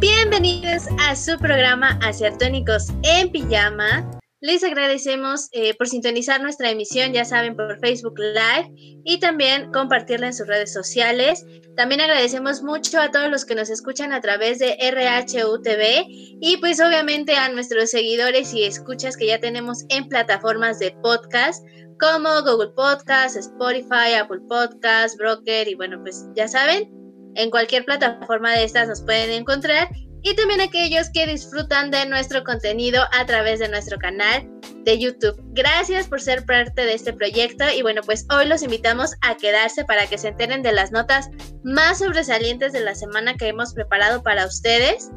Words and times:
Bienvenidos 0.00 0.84
a 1.00 1.16
su 1.16 1.36
programa 1.38 1.98
Asiatónicos 2.02 2.90
en 3.02 3.32
Pijama. 3.32 4.08
Les 4.40 4.62
agradecemos 4.62 5.48
eh, 5.50 5.74
por 5.74 5.88
sintonizar 5.88 6.40
nuestra 6.40 6.70
emisión, 6.70 7.12
ya 7.12 7.24
saben, 7.24 7.56
por 7.56 7.80
Facebook 7.80 8.16
Live 8.16 8.70
y 9.04 9.18
también 9.18 9.72
compartirla 9.72 10.28
en 10.28 10.34
sus 10.34 10.46
redes 10.46 10.72
sociales. 10.72 11.44
También 11.74 12.00
agradecemos 12.00 12.62
mucho 12.62 13.00
a 13.00 13.10
todos 13.10 13.28
los 13.28 13.44
que 13.44 13.56
nos 13.56 13.70
escuchan 13.70 14.12
a 14.12 14.20
través 14.20 14.60
de 14.60 14.76
RHUTV 14.80 16.06
y 16.40 16.58
pues 16.58 16.80
obviamente 16.80 17.34
a 17.34 17.48
nuestros 17.48 17.90
seguidores 17.90 18.54
y 18.54 18.62
escuchas 18.62 19.16
que 19.16 19.26
ya 19.26 19.40
tenemos 19.40 19.84
en 19.88 20.08
plataformas 20.08 20.78
de 20.78 20.92
podcast 21.02 21.66
como 21.98 22.28
Google 22.42 22.70
Podcast, 22.76 23.36
Spotify, 23.36 24.14
Apple 24.20 24.42
Podcast, 24.48 25.18
Broker 25.18 25.66
y 25.66 25.74
bueno, 25.74 26.00
pues 26.00 26.28
ya 26.36 26.46
saben, 26.46 26.97
en 27.38 27.50
cualquier 27.50 27.84
plataforma 27.84 28.52
de 28.52 28.64
estas 28.64 28.88
nos 28.88 29.00
pueden 29.00 29.30
encontrar 29.30 29.88
y 30.22 30.34
también 30.34 30.60
aquellos 30.60 31.08
que 31.10 31.26
disfrutan 31.26 31.92
de 31.92 32.04
nuestro 32.06 32.42
contenido 32.42 33.04
a 33.12 33.24
través 33.26 33.60
de 33.60 33.68
nuestro 33.68 33.96
canal 33.96 34.46
de 34.84 34.98
YouTube. 34.98 35.40
Gracias 35.52 36.08
por 36.08 36.20
ser 36.20 36.44
parte 36.44 36.84
de 36.84 36.94
este 36.94 37.12
proyecto 37.12 37.64
y 37.74 37.82
bueno, 37.82 38.02
pues 38.02 38.26
hoy 38.30 38.46
los 38.46 38.62
invitamos 38.62 39.12
a 39.22 39.36
quedarse 39.36 39.84
para 39.84 40.08
que 40.08 40.18
se 40.18 40.28
enteren 40.28 40.62
de 40.62 40.72
las 40.72 40.90
notas 40.90 41.30
más 41.62 41.98
sobresalientes 41.98 42.72
de 42.72 42.80
la 42.80 42.96
semana 42.96 43.36
que 43.36 43.46
hemos 43.46 43.72
preparado 43.72 44.24
para 44.24 44.44
ustedes, 44.44 45.10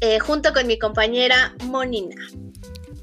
eh, 0.00 0.18
junto 0.18 0.52
con 0.52 0.66
mi 0.66 0.80
compañera 0.80 1.54
Monina. 1.64 2.20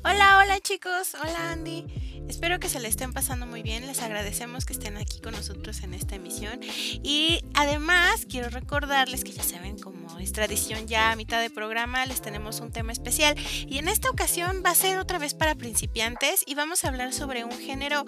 Hola, 0.04 0.42
hola 0.44 0.60
chicos, 0.60 1.16
hola 1.16 1.54
Andy. 1.54 2.09
Espero 2.30 2.60
que 2.60 2.70
se 2.70 2.80
le 2.80 2.88
estén 2.88 3.12
pasando 3.12 3.48
muy 3.48 3.64
bien. 3.64 3.88
Les 3.88 4.04
agradecemos 4.04 4.64
que 4.66 4.74
estén 4.74 4.98
aquí 4.98 5.20
con 5.20 5.34
nosotros 5.34 5.82
en 5.82 5.96
esta 5.96 6.16
emisión. 6.16 6.60
Y 7.04 7.42
además 7.56 8.28
quiero 8.30 8.50
recordarles 8.50 9.24
que 9.24 9.32
ya 9.32 9.42
saben 9.42 9.80
como 9.80 10.20
es 10.20 10.32
tradición 10.32 10.88
ya 10.88 11.12
a 11.12 11.16
mitad 11.16 11.42
de 11.42 11.50
programa 11.50 12.06
les 12.06 12.22
tenemos 12.22 12.60
un 12.60 12.72
tema 12.72 12.92
especial. 12.92 13.36
Y 13.68 13.80
en 13.80 13.88
esta 13.88 14.12
ocasión 14.12 14.62
va 14.64 14.70
a 14.70 14.76
ser 14.76 15.00
otra 15.00 15.18
vez 15.18 15.34
para 15.34 15.56
principiantes 15.56 16.44
y 16.46 16.54
vamos 16.54 16.86
a 16.86 16.90
hablar 16.90 17.14
sobre 17.14 17.44
un 17.44 17.58
género 17.58 18.06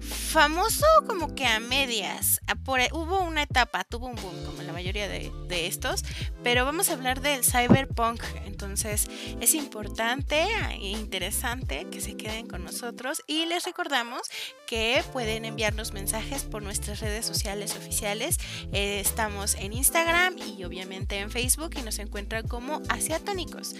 famoso 0.00 0.86
como 1.06 1.34
que 1.34 1.46
a 1.46 1.60
medias. 1.60 2.40
Por, 2.64 2.80
hubo 2.92 3.20
una 3.22 3.42
etapa, 3.42 3.84
tuvo 3.84 4.06
un 4.06 4.16
boom 4.16 4.44
como 4.44 4.62
la 4.62 4.72
mayoría 4.72 5.08
de, 5.08 5.32
de, 5.48 5.66
estos, 5.66 6.04
pero 6.42 6.64
vamos 6.64 6.90
a 6.90 6.94
hablar 6.94 7.20
del 7.20 7.44
cyberpunk. 7.44 8.22
Entonces 8.44 9.08
es 9.40 9.54
importante 9.54 10.44
e 10.70 10.88
interesante 10.88 11.86
que 11.90 12.00
se 12.00 12.16
queden 12.16 12.46
con 12.46 12.64
nosotros 12.64 13.22
y 13.26 13.46
les 13.46 13.64
recordamos 13.64 14.22
que 14.66 15.04
pueden 15.12 15.44
enviarnos 15.44 15.92
mensajes 15.92 16.42
por 16.44 16.62
nuestras 16.62 17.00
redes 17.00 17.26
sociales 17.26 17.76
oficiales. 17.76 18.38
Eh, 18.72 19.00
estamos 19.00 19.54
en 19.54 19.72
Instagram 19.72 20.36
y 20.38 20.64
obviamente 20.64 21.18
en 21.18 21.30
Facebook 21.30 21.70
y 21.76 21.82
nos 21.82 21.98
encuentran 21.98 22.46
como 22.48 22.82
Asiatónicos. 22.88 23.74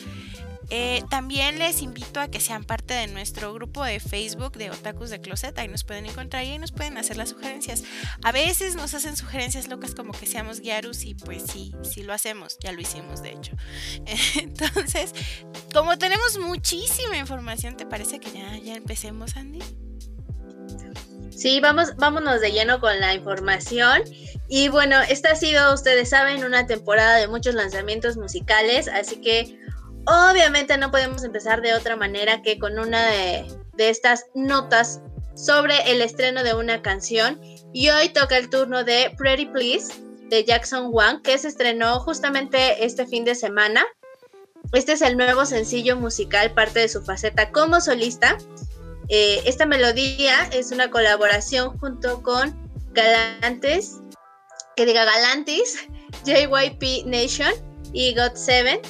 Eh, 0.70 1.02
también 1.10 1.58
les 1.58 1.82
invito 1.82 2.20
a 2.20 2.28
que 2.28 2.40
sean 2.40 2.64
parte 2.64 2.94
de 2.94 3.06
nuestro 3.06 3.52
grupo 3.52 3.84
de 3.84 4.00
Facebook 4.00 4.56
de 4.56 4.70
Otakus 4.70 5.10
de 5.10 5.20
Closet. 5.20 5.58
Ahí 5.58 5.68
nos 5.68 5.84
pueden 5.84 6.06
encontrar 6.06 6.44
y 6.44 6.50
ahí 6.50 6.58
nos 6.58 6.72
pueden 6.72 6.98
hacer 6.98 7.16
las 7.16 7.30
sugerencias. 7.30 7.82
A 8.22 8.32
veces 8.32 8.76
nos 8.76 8.94
hacen 8.94 9.16
sugerencias 9.16 9.68
locas 9.68 9.94
como 9.94 10.12
que 10.12 10.26
seamos 10.26 10.60
guiarus 10.60 11.04
y 11.04 11.14
pues 11.14 11.44
sí, 11.50 11.74
sí 11.82 12.02
lo 12.02 12.12
hacemos. 12.12 12.58
Ya 12.60 12.72
lo 12.72 12.80
hicimos 12.80 13.22
de 13.22 13.32
hecho. 13.32 13.52
Entonces, 14.40 15.12
como 15.72 15.98
tenemos 15.98 16.38
muchísima 16.38 17.16
información, 17.16 17.76
¿te 17.76 17.86
parece 17.86 18.20
que 18.20 18.30
ya, 18.30 18.56
ya 18.58 18.74
empecemos, 18.74 19.36
Andy? 19.36 19.60
Sí, 21.30 21.60
vamos, 21.60 21.96
vámonos 21.96 22.40
de 22.40 22.52
lleno 22.52 22.80
con 22.80 22.98
la 23.00 23.12
información. 23.12 24.02
Y 24.48 24.68
bueno, 24.68 25.00
esta 25.08 25.32
ha 25.32 25.36
sido, 25.36 25.74
ustedes 25.74 26.10
saben, 26.10 26.44
una 26.44 26.66
temporada 26.66 27.16
de 27.16 27.28
muchos 27.28 27.54
lanzamientos 27.54 28.16
musicales, 28.16 28.88
así 28.88 29.20
que 29.20 29.58
Obviamente 30.06 30.76
no 30.76 30.90
podemos 30.90 31.24
empezar 31.24 31.62
de 31.62 31.74
otra 31.74 31.96
manera 31.96 32.42
que 32.42 32.58
con 32.58 32.78
una 32.78 33.06
de, 33.06 33.46
estas 33.78 34.26
notas 34.34 35.00
sobre 35.34 35.90
el 35.90 36.02
estreno 36.02 36.42
de 36.42 36.54
una 36.54 36.82
canción. 36.82 37.40
Y 37.72 37.88
hoy 37.88 38.10
toca 38.10 38.36
el 38.36 38.50
turno 38.50 38.84
de 38.84 39.14
Pretty 39.16 39.46
Please 39.46 39.94
de 40.28 40.44
Jackson 40.44 40.88
Wang, 40.92 41.22
que 41.22 41.38
se 41.38 41.48
estrenó 41.48 42.00
justamente 42.00 42.84
este 42.84 43.06
fin 43.06 43.24
de 43.24 43.34
semana. 43.34 43.84
Este 44.72 44.92
es 44.92 45.02
el 45.02 45.16
nuevo 45.16 45.46
sencillo 45.46 45.96
musical, 45.96 46.52
parte 46.52 46.80
de 46.80 46.88
su 46.88 47.02
faceta 47.02 47.50
como 47.50 47.80
solista. 47.80 48.36
Eh, 49.08 49.42
esta 49.46 49.66
melodía 49.66 50.48
es 50.52 50.70
una 50.70 50.90
colaboración 50.90 51.78
junto 51.78 52.22
con 52.22 52.54
Galantes, 52.92 54.00
que 54.76 54.86
diga 54.86 55.04
Galantis, 55.04 55.78
JYP 56.24 57.06
Nation 57.06 57.52
y 57.92 58.14
God7 58.14 58.80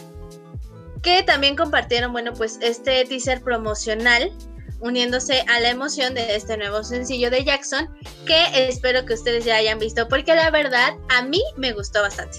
que 1.05 1.23
también 1.23 1.55
compartieron, 1.55 2.13
bueno, 2.13 2.33
pues 2.33 2.59
este 2.61 3.05
teaser 3.05 3.43
promocional 3.43 4.33
uniéndose 4.81 5.45
a 5.49 5.61
la 5.61 5.71
emoción 5.71 6.15
de 6.15 6.35
este 6.35 6.57
nuevo 6.57 6.83
sencillo 6.83 7.31
de 7.31 7.45
Jackson, 7.45 7.89
que 8.27 8.69
espero 8.69 9.07
que 9.07 9.15
ustedes 9.15 9.45
ya 9.45 9.57
hayan 9.57 9.79
visto, 9.79 10.09
porque 10.09 10.35
la 10.35 10.51
verdad 10.51 10.95
a 11.11 11.23
mí 11.23 11.43
me 11.57 11.73
gustó 11.73 12.03
bastante 12.03 12.39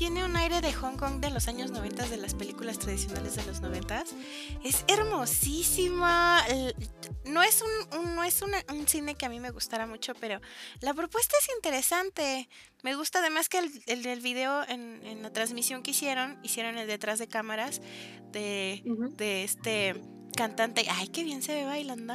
tiene 0.00 0.24
un 0.24 0.34
aire 0.34 0.62
de 0.62 0.72
Hong 0.72 0.96
Kong 0.96 1.20
de 1.20 1.28
los 1.28 1.46
años 1.46 1.72
90, 1.72 2.08
de 2.08 2.16
las 2.16 2.32
películas 2.32 2.78
tradicionales 2.78 3.36
de 3.36 3.44
los 3.44 3.60
90. 3.60 4.04
Es 4.64 4.82
hermosísima. 4.88 6.42
No 7.26 7.42
es, 7.42 7.60
un, 7.60 8.14
no 8.14 8.24
es 8.24 8.40
un 8.40 8.88
cine 8.88 9.14
que 9.14 9.26
a 9.26 9.28
mí 9.28 9.40
me 9.40 9.50
gustara 9.50 9.86
mucho, 9.86 10.14
pero 10.14 10.40
la 10.80 10.94
propuesta 10.94 11.36
es 11.38 11.54
interesante. 11.54 12.48
Me 12.82 12.94
gusta 12.94 13.18
además 13.18 13.50
que 13.50 13.58
el, 13.58 14.02
del 14.02 14.20
video 14.22 14.66
en, 14.68 15.22
la 15.22 15.34
transmisión 15.34 15.82
que 15.82 15.90
hicieron, 15.90 16.38
hicieron 16.42 16.78
el 16.78 16.86
detrás 16.86 17.18
de 17.18 17.28
cámaras 17.28 17.82
de, 18.32 18.82
de 19.18 19.44
este 19.44 20.00
cantante. 20.30 20.86
Ay, 20.90 21.08
qué 21.08 21.24
bien 21.24 21.42
se 21.42 21.54
ve 21.54 21.64
bailando. 21.64 22.14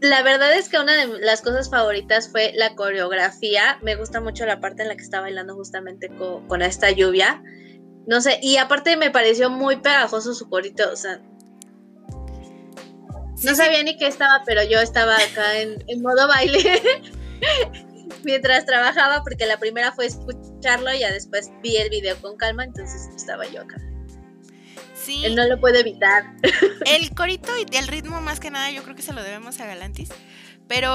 La 0.00 0.22
verdad 0.22 0.54
es 0.54 0.68
que 0.68 0.78
una 0.78 0.94
de 0.94 1.20
las 1.20 1.40
cosas 1.40 1.70
favoritas 1.70 2.28
fue 2.30 2.52
la 2.54 2.74
coreografía. 2.74 3.78
Me 3.82 3.96
gusta 3.96 4.20
mucho 4.20 4.44
la 4.44 4.60
parte 4.60 4.82
en 4.82 4.88
la 4.88 4.96
que 4.96 5.02
está 5.02 5.20
bailando 5.20 5.54
justamente 5.54 6.10
con, 6.10 6.62
esta 6.62 6.90
lluvia. 6.90 7.42
No 8.06 8.20
sé, 8.20 8.38
y 8.42 8.58
aparte 8.58 8.96
me 8.96 9.10
pareció 9.10 9.48
muy 9.48 9.76
pegajoso 9.76 10.34
su 10.34 10.48
corito, 10.48 10.90
o 10.92 10.96
sea. 10.96 11.20
no 13.42 13.54
sabía 13.54 13.82
ni 13.82 13.96
qué 13.96 14.06
estaba, 14.06 14.42
pero 14.44 14.62
yo 14.64 14.80
estaba 14.80 15.16
acá 15.16 15.58
en, 15.58 15.82
en 15.88 16.02
modo 16.02 16.28
baile 16.28 16.82
mientras 18.24 18.66
trabajaba, 18.66 19.22
porque 19.24 19.46
la 19.46 19.58
primera 19.58 19.92
fue 19.92 20.06
escucharlo 20.06 20.92
y 20.92 21.00
ya 21.00 21.10
después 21.10 21.50
vi 21.62 21.76
el 21.78 21.88
video 21.90 22.16
con 22.20 22.36
calma, 22.36 22.64
entonces 22.64 23.08
estaba 23.16 23.46
yo 23.46 23.62
acá. 23.62 23.76
Él 25.08 25.34
no 25.34 25.46
lo 25.46 25.60
puede 25.60 25.80
evitar. 25.80 26.24
El 26.86 27.14
corito 27.14 27.52
y 27.56 27.76
el 27.76 27.88
ritmo, 27.88 28.20
más 28.20 28.40
que 28.40 28.50
nada, 28.50 28.70
yo 28.70 28.82
creo 28.82 28.94
que 28.94 29.02
se 29.02 29.12
lo 29.12 29.22
debemos 29.22 29.60
a 29.60 29.66
Galantis. 29.66 30.10
Pero, 30.68 30.90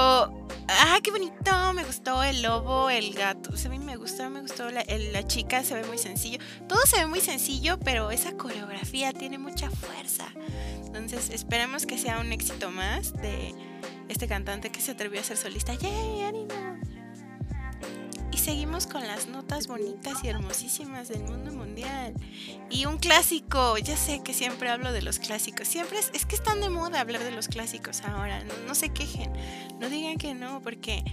¡ah, 0.68 0.98
qué 1.02 1.10
bonito! 1.10 1.72
Me 1.74 1.84
gustó 1.84 2.22
el 2.22 2.42
lobo, 2.42 2.90
el 2.90 3.14
gato. 3.14 3.50
a 3.52 3.68
mí 3.70 3.78
me 3.78 3.96
gustó, 3.96 4.28
me 4.28 4.42
gustó. 4.42 4.70
La, 4.70 4.84
la, 4.84 5.26
chica 5.26 5.64
se 5.64 5.74
ve 5.74 5.84
muy 5.84 5.96
sencillo. 5.96 6.38
Todo 6.68 6.80
se 6.84 6.98
ve 6.98 7.06
muy 7.06 7.20
sencillo, 7.20 7.78
pero 7.80 8.10
esa 8.10 8.32
coreografía 8.36 9.12
tiene 9.12 9.38
mucha 9.38 9.70
fuerza. 9.70 10.26
Entonces, 10.84 11.30
esperemos 11.30 11.86
que 11.86 11.96
sea 11.96 12.18
un 12.18 12.32
éxito 12.32 12.70
más 12.70 13.14
de 13.14 13.54
este 14.08 14.28
cantante 14.28 14.70
que 14.70 14.80
se 14.80 14.92
atrevió 14.92 15.20
a 15.20 15.24
ser 15.24 15.38
solista. 15.38 15.72
¡Yay! 15.74 16.22
¡Ánimo! 16.22 16.91
Seguimos 18.42 18.88
con 18.88 19.06
las 19.06 19.28
notas 19.28 19.68
bonitas 19.68 20.24
y 20.24 20.26
hermosísimas 20.26 21.06
del 21.06 21.22
mundo 21.22 21.52
mundial. 21.52 22.12
Y 22.70 22.86
un 22.86 22.98
clásico, 22.98 23.78
ya 23.78 23.96
sé 23.96 24.20
que 24.24 24.34
siempre 24.34 24.68
hablo 24.68 24.90
de 24.90 25.00
los 25.00 25.20
clásicos. 25.20 25.68
Siempre 25.68 26.00
es, 26.00 26.10
es 26.12 26.26
que 26.26 26.34
están 26.34 26.60
de 26.60 26.68
moda 26.68 26.98
hablar 26.98 27.22
de 27.22 27.30
los 27.30 27.46
clásicos 27.46 28.00
ahora. 28.00 28.42
No, 28.66 28.74
se 28.74 28.88
quejen, 28.88 29.32
no 29.78 29.88
digan 29.88 30.18
que 30.18 30.34
no, 30.34 30.60
porque 30.60 31.04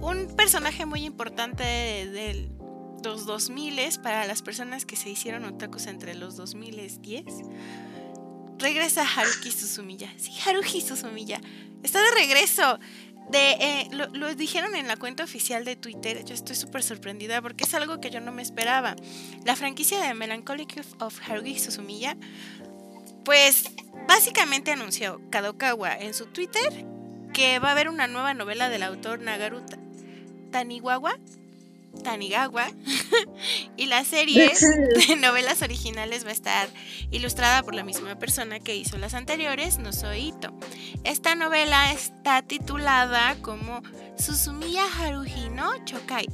un 0.00 0.28
personaje 0.36 0.86
muy 0.86 1.04
importante 1.04 1.64
de, 1.64 2.48
los 3.02 3.26
2000 3.26 4.00
para 4.00 4.24
las 4.24 4.40
personas 4.40 4.86
que 4.86 4.94
se 4.94 5.10
hicieron 5.10 5.44
otakus 5.44 5.88
entre 5.88 6.14
los 6.14 6.36
2010 6.36 7.24
regresa 8.58 9.02
Haruki 9.02 9.50
Suzumiya. 9.50 10.08
Sí, 10.16 10.30
Haruki 10.46 10.80
Suzumiya. 10.80 11.40
Está 11.82 12.00
de 12.00 12.12
regreso 12.12 12.78
de 13.30 13.52
eh, 13.52 13.88
lo, 13.90 14.34
dijeron 14.34 14.74
en 14.74 14.86
la 14.88 14.96
cuenta 14.96 15.24
oficial 15.24 15.64
de 15.64 15.76
Twitter. 15.76 16.24
Yo 16.24 16.34
estoy 16.34 16.56
súper 16.56 16.82
sorprendida 16.82 17.40
porque 17.42 17.64
es 17.64 17.74
algo 17.74 18.00
que 18.00 18.10
yo 18.10 18.20
no 18.20 18.32
me 18.32 18.42
esperaba. 18.42 18.96
La 19.44 19.56
franquicia 19.56 20.00
de 20.00 20.14
Melancholic 20.14 20.84
of 21.00 21.18
Haruhi 21.26 21.58
Suzumiya, 21.58 22.16
pues 23.24 23.70
básicamente 24.06 24.72
anunció 24.72 25.20
Kadokawa 25.30 25.96
en 25.98 26.14
su 26.14 26.26
Twitter 26.26 26.84
que 27.32 27.58
va 27.58 27.68
a 27.68 27.72
haber 27.72 27.88
una 27.88 28.06
nueva 28.06 28.32
novela 28.34 28.68
del 28.68 28.82
autor 28.84 29.20
Nagaru 29.20 29.62
Tanigawa 30.50 31.18
Tanigawa 32.02 32.68
y 33.76 33.86
la 33.86 34.04
serie 34.04 34.52
de 35.08 35.16
novelas 35.16 35.62
originales 35.62 36.24
va 36.24 36.30
a 36.30 36.32
estar 36.32 36.68
ilustrada 37.10 37.62
por 37.62 37.74
la 37.74 37.84
misma 37.84 38.18
persona 38.18 38.60
que 38.60 38.76
hizo 38.76 38.98
las 38.98 39.14
anteriores, 39.14 39.78
Nozoito. 39.78 40.52
Esta 41.04 41.34
novela 41.34 41.92
está 41.92 42.42
titulada 42.42 43.36
como 43.42 43.82
Susumiya 44.16 44.84
Haruhi 44.98 45.50
no 45.50 45.84
Chokai. 45.84 46.26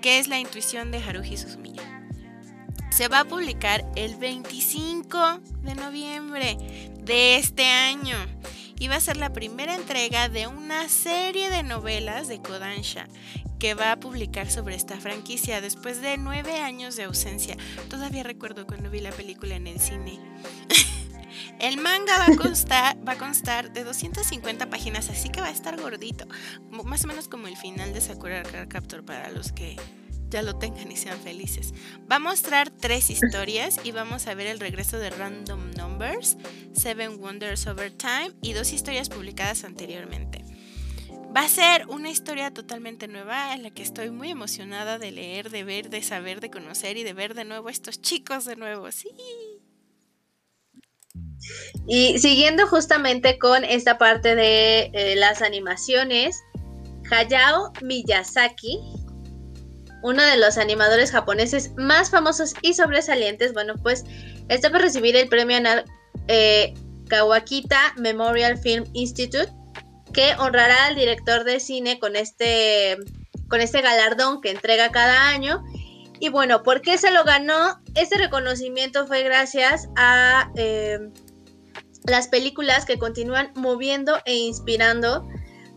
que 0.00 0.18
es 0.18 0.28
La 0.28 0.38
intuición 0.38 0.90
de 0.90 0.98
Haruhi 0.98 1.36
Suzumiya. 1.36 1.82
Se 2.90 3.08
va 3.08 3.20
a 3.20 3.24
publicar 3.24 3.84
el 3.96 4.16
25 4.16 5.40
de 5.62 5.74
noviembre 5.74 6.56
de 7.02 7.36
este 7.36 7.64
año 7.64 8.16
y 8.78 8.88
va 8.88 8.96
a 8.96 9.00
ser 9.00 9.16
la 9.16 9.32
primera 9.32 9.74
entrega 9.74 10.28
de 10.28 10.46
una 10.46 10.88
serie 10.88 11.50
de 11.50 11.62
novelas 11.62 12.28
de 12.28 12.40
Kodansha 12.40 13.06
que 13.60 13.74
va 13.74 13.92
a 13.92 14.00
publicar 14.00 14.50
sobre 14.50 14.74
esta 14.74 14.98
franquicia 14.98 15.60
después 15.60 16.00
de 16.00 16.16
nueve 16.16 16.58
años 16.58 16.96
de 16.96 17.04
ausencia. 17.04 17.56
Todavía 17.88 18.22
recuerdo 18.22 18.66
cuando 18.66 18.90
vi 18.90 19.00
la 19.00 19.12
película 19.12 19.54
en 19.54 19.66
el 19.68 19.78
cine. 19.78 20.18
El 21.60 21.76
manga 21.76 22.18
va 22.18 22.26
a, 23.12 23.16
constar, 23.16 23.72
de 23.72 23.84
250 23.84 24.70
páginas, 24.70 25.10
así 25.10 25.28
que 25.28 25.40
va 25.40 25.48
a 25.48 25.52
estar 25.52 25.78
gordito. 25.78 26.26
Más 26.70 27.04
o 27.04 27.06
menos 27.06 27.28
como 27.28 27.48
el 27.48 27.56
final 27.56 27.92
de 27.92 28.00
Sakura 28.00 28.42
Card 28.42 28.68
Captor 28.68 29.04
para 29.04 29.30
los 29.30 29.52
que 29.52 29.76
ya 30.30 30.42
lo 30.42 30.56
tengan 30.56 30.90
y 30.90 30.96
sean 30.96 31.20
felices. 31.20 31.74
Va 32.10 32.16
a 32.16 32.20
mostrar 32.20 32.70
tres 32.70 33.10
historias 33.10 33.78
y 33.84 33.92
vamos 33.92 34.26
a 34.26 34.34
ver 34.34 34.46
el 34.46 34.58
regreso 34.58 34.98
de 34.98 35.10
Random 35.10 35.70
Numbers, 35.76 36.38
Seven 36.72 37.20
Wonders 37.20 37.66
Over 37.66 37.92
Time 37.92 38.32
y 38.40 38.54
dos 38.54 38.72
historias 38.72 39.08
publicadas 39.08 39.64
anteriormente. 39.64 40.39
Va 41.34 41.42
a 41.42 41.48
ser 41.48 41.86
una 41.86 42.10
historia 42.10 42.52
totalmente 42.52 43.06
nueva 43.06 43.54
en 43.54 43.62
la 43.62 43.70
que 43.70 43.82
estoy 43.82 44.10
muy 44.10 44.30
emocionada 44.30 44.98
de 44.98 45.12
leer, 45.12 45.50
de 45.50 45.62
ver, 45.62 45.88
de 45.88 46.02
saber, 46.02 46.40
de 46.40 46.50
conocer 46.50 46.96
y 46.96 47.04
de 47.04 47.12
ver 47.12 47.34
de 47.34 47.44
nuevo 47.44 47.68
a 47.68 47.70
estos 47.70 48.00
chicos 48.02 48.46
de 48.46 48.56
nuevo. 48.56 48.90
Sí. 48.90 49.08
Y 51.86 52.18
siguiendo 52.18 52.66
justamente 52.66 53.38
con 53.38 53.64
esta 53.64 53.96
parte 53.96 54.34
de 54.34 54.90
eh, 54.92 55.14
las 55.16 55.40
animaciones, 55.40 56.36
Hayao 57.12 57.72
Miyazaki, 57.80 58.78
uno 60.02 60.22
de 60.24 60.36
los 60.36 60.58
animadores 60.58 61.12
japoneses 61.12 61.72
más 61.76 62.10
famosos 62.10 62.54
y 62.60 62.74
sobresalientes, 62.74 63.52
bueno, 63.52 63.74
pues 63.82 64.04
está 64.48 64.70
por 64.70 64.80
recibir 64.80 65.14
el 65.14 65.28
premio 65.28 65.58
eh, 66.26 66.74
Kawakita 67.08 67.94
Memorial 67.96 68.58
Film 68.58 68.84
Institute, 68.94 69.52
que 70.12 70.34
honrará 70.38 70.86
al 70.86 70.94
director 70.94 71.44
de 71.44 71.60
cine 71.60 71.98
con 71.98 72.16
este, 72.16 72.96
con 73.48 73.60
este 73.60 73.80
galardón 73.82 74.40
que 74.40 74.50
entrega 74.50 74.90
cada 74.90 75.28
año. 75.28 75.62
Y 76.18 76.28
bueno, 76.28 76.62
¿por 76.62 76.82
qué 76.82 76.98
se 76.98 77.10
lo 77.10 77.24
ganó? 77.24 77.80
Este 77.94 78.18
reconocimiento 78.18 79.06
fue 79.06 79.22
gracias 79.22 79.88
a 79.96 80.50
eh, 80.56 80.98
las 82.04 82.28
películas 82.28 82.84
que 82.84 82.98
continúan 82.98 83.52
moviendo 83.54 84.18
e 84.26 84.34
inspirando 84.34 85.26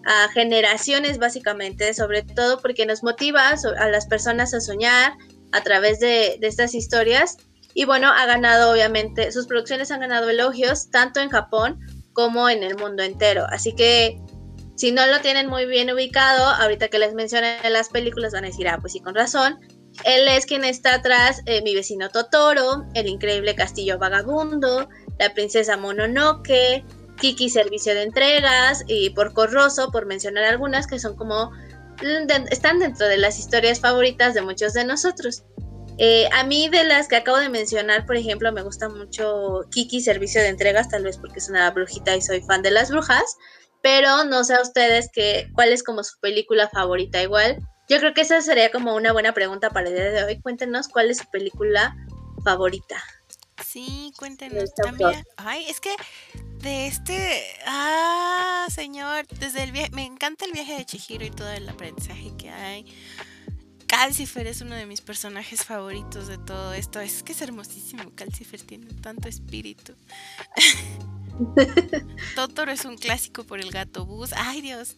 a 0.06 0.28
generaciones 0.34 1.18
básicamente, 1.18 1.94
sobre 1.94 2.24
todo 2.24 2.60
porque 2.60 2.86
nos 2.86 3.04
motiva 3.04 3.50
a 3.50 3.88
las 3.88 4.06
personas 4.08 4.54
a 4.54 4.60
soñar 4.60 5.14
a 5.52 5.62
través 5.62 6.00
de, 6.00 6.40
estas 6.42 6.76
historias. 6.76 7.38
Y 7.74 7.86
bueno, 7.86 8.12
ha 8.12 8.26
ganado 8.26 8.72
obviamente, 8.72 9.32
sus 9.32 9.48
producciones 9.48 9.92
han 9.92 10.02
ganado 10.02 10.30
elogios 10.30 10.90
tanto 10.92 11.20
en 11.20 11.30
Japón 11.30 11.80
como 12.14 12.50
en 12.50 12.64
el 12.64 12.78
mundo 12.78 13.04
entero. 13.04 13.46
Así 13.50 13.74
que 13.74 14.22
si 14.76 14.92
no 14.92 15.06
lo 15.08 15.22
tienen 15.22 15.48
muy 15.48 15.66
bien 15.66 15.92
ubicado, 15.92 16.46
ahorita 16.46 16.88
que 16.88 17.00
les 17.00 17.14
mencioné 17.14 17.58
las 17.70 17.90
películas 17.90 18.34
van 18.34 18.46
a 18.46 18.48
decir, 18.48 18.68
ah, 18.68 18.78
pues 18.80 18.94
sí, 18.94 19.00
con 19.00 19.16
razón. 19.16 19.60
Él 20.06 20.28
es 20.28 20.46
quien 20.46 20.64
está 20.64 20.96
atrás, 20.96 21.42
eh, 21.46 21.62
mi 21.62 21.76
vecino 21.76 22.10
Totoro, 22.10 22.86
El 22.96 23.08
increíble 23.08 23.54
castillo 23.54 24.00
vagabundo, 24.00 24.90
la 25.20 25.34
princesa 25.34 25.78
Mononoke, 25.78 26.84
Kiki 27.20 27.50
Servicio 27.50 27.94
de 27.94 28.04
Entregas 28.04 28.84
y 28.88 29.12
Porco 29.12 29.46
Rosso, 29.46 29.92
por 29.92 30.08
mencionar 30.08 30.46
algunas 30.46 30.88
que 30.88 30.98
son 30.98 31.16
como 31.16 31.52
están 32.50 32.80
dentro 32.80 33.08
de 33.08 33.18
las 33.18 33.38
historias 33.38 33.80
favoritas 33.80 34.34
de 34.34 34.42
muchos 34.42 34.74
de 34.74 34.84
nosotros. 34.84 35.44
Eh, 35.98 36.28
a 36.34 36.44
mí 36.44 36.70
de 36.70 36.84
las 36.84 37.08
que 37.08 37.18
acabo 37.18 37.38
de 37.38 37.50
mencionar, 37.50 38.06
por 38.06 38.16
ejemplo, 38.16 38.52
me 38.52 38.62
gusta 38.62 38.90
mucho 38.90 39.62
Kiki 39.72 40.02
Servicio 40.02 40.42
de 40.42 40.48
Entregas, 40.48 40.90
tal 40.90 41.04
vez 41.04 41.18
porque 41.18 41.40
es 41.40 41.50
una 41.50 41.70
brujita 41.72 42.16
y 42.16 42.22
soy 42.22 42.42
fan 42.42 42.62
de 42.62 42.72
las 42.72 42.90
brujas, 42.90 43.38
pero 43.82 44.24
no 44.24 44.44
sé 44.44 44.56
a 44.56 44.62
ustedes 44.62 45.10
que, 45.14 45.50
cuál 45.54 45.72
es 45.72 45.84
como 45.84 46.04
su 46.04 46.20
película 46.20 46.70
favorita 46.70 47.22
igual. 47.22 47.58
Yo 47.90 48.00
creo 48.00 48.14
que 48.14 48.22
esa 48.22 48.42
sería 48.42 48.72
como 48.72 48.96
una 48.96 49.12
buena 49.12 49.34
pregunta 49.34 49.70
para 49.70 49.90
el 49.90 49.96
día 49.96 50.12
de 50.12 50.24
hoy. 50.24 50.42
Cuéntenos 50.42 50.88
cuál 50.88 51.12
es 51.12 51.18
su 51.18 51.30
película 51.30 51.96
favorita. 52.44 53.04
Sí, 53.64 54.14
cuéntenos 54.18 54.74
también. 54.74 55.24
Ay, 55.36 55.66
es 55.68 55.80
que 55.80 55.96
de 56.60 56.88
este. 56.88 57.44
Ah, 57.66 58.68
señor. 58.74 59.28
Desde 59.28 59.64
el 59.64 59.72
viaje. 59.72 59.90
Me 59.92 60.06
encanta 60.06 60.46
el 60.46 60.54
viaje 60.54 60.78
de 60.78 60.86
Chihiro 60.86 61.26
y 61.26 61.32
todo 61.32 61.50
el 61.52 61.68
aprendizaje 61.68 62.32
que 62.38 62.50
hay. 62.50 62.86
Calcifer 63.94 64.48
es 64.48 64.60
uno 64.62 64.74
de 64.74 64.88
mis 64.88 65.02
personajes 65.02 65.66
favoritos 65.66 66.28
de 66.28 66.40
todo 66.40 66.74
esto. 66.74 67.00
Es 67.00 67.22
que 67.22 67.34
es 67.34 67.42
hermosísimo. 67.44 68.12
Calcifer 68.16 68.60
tiene 68.60 68.88
tanto 68.88 69.30
espíritu. 69.30 69.94
Totoro 72.36 72.72
es 72.72 72.86
un 72.86 72.98
clásico 72.98 73.44
por 73.44 73.60
el 73.60 73.70
gato 73.70 74.08
bus. 74.08 74.34
Ay, 74.36 74.62
Dios, 74.62 74.96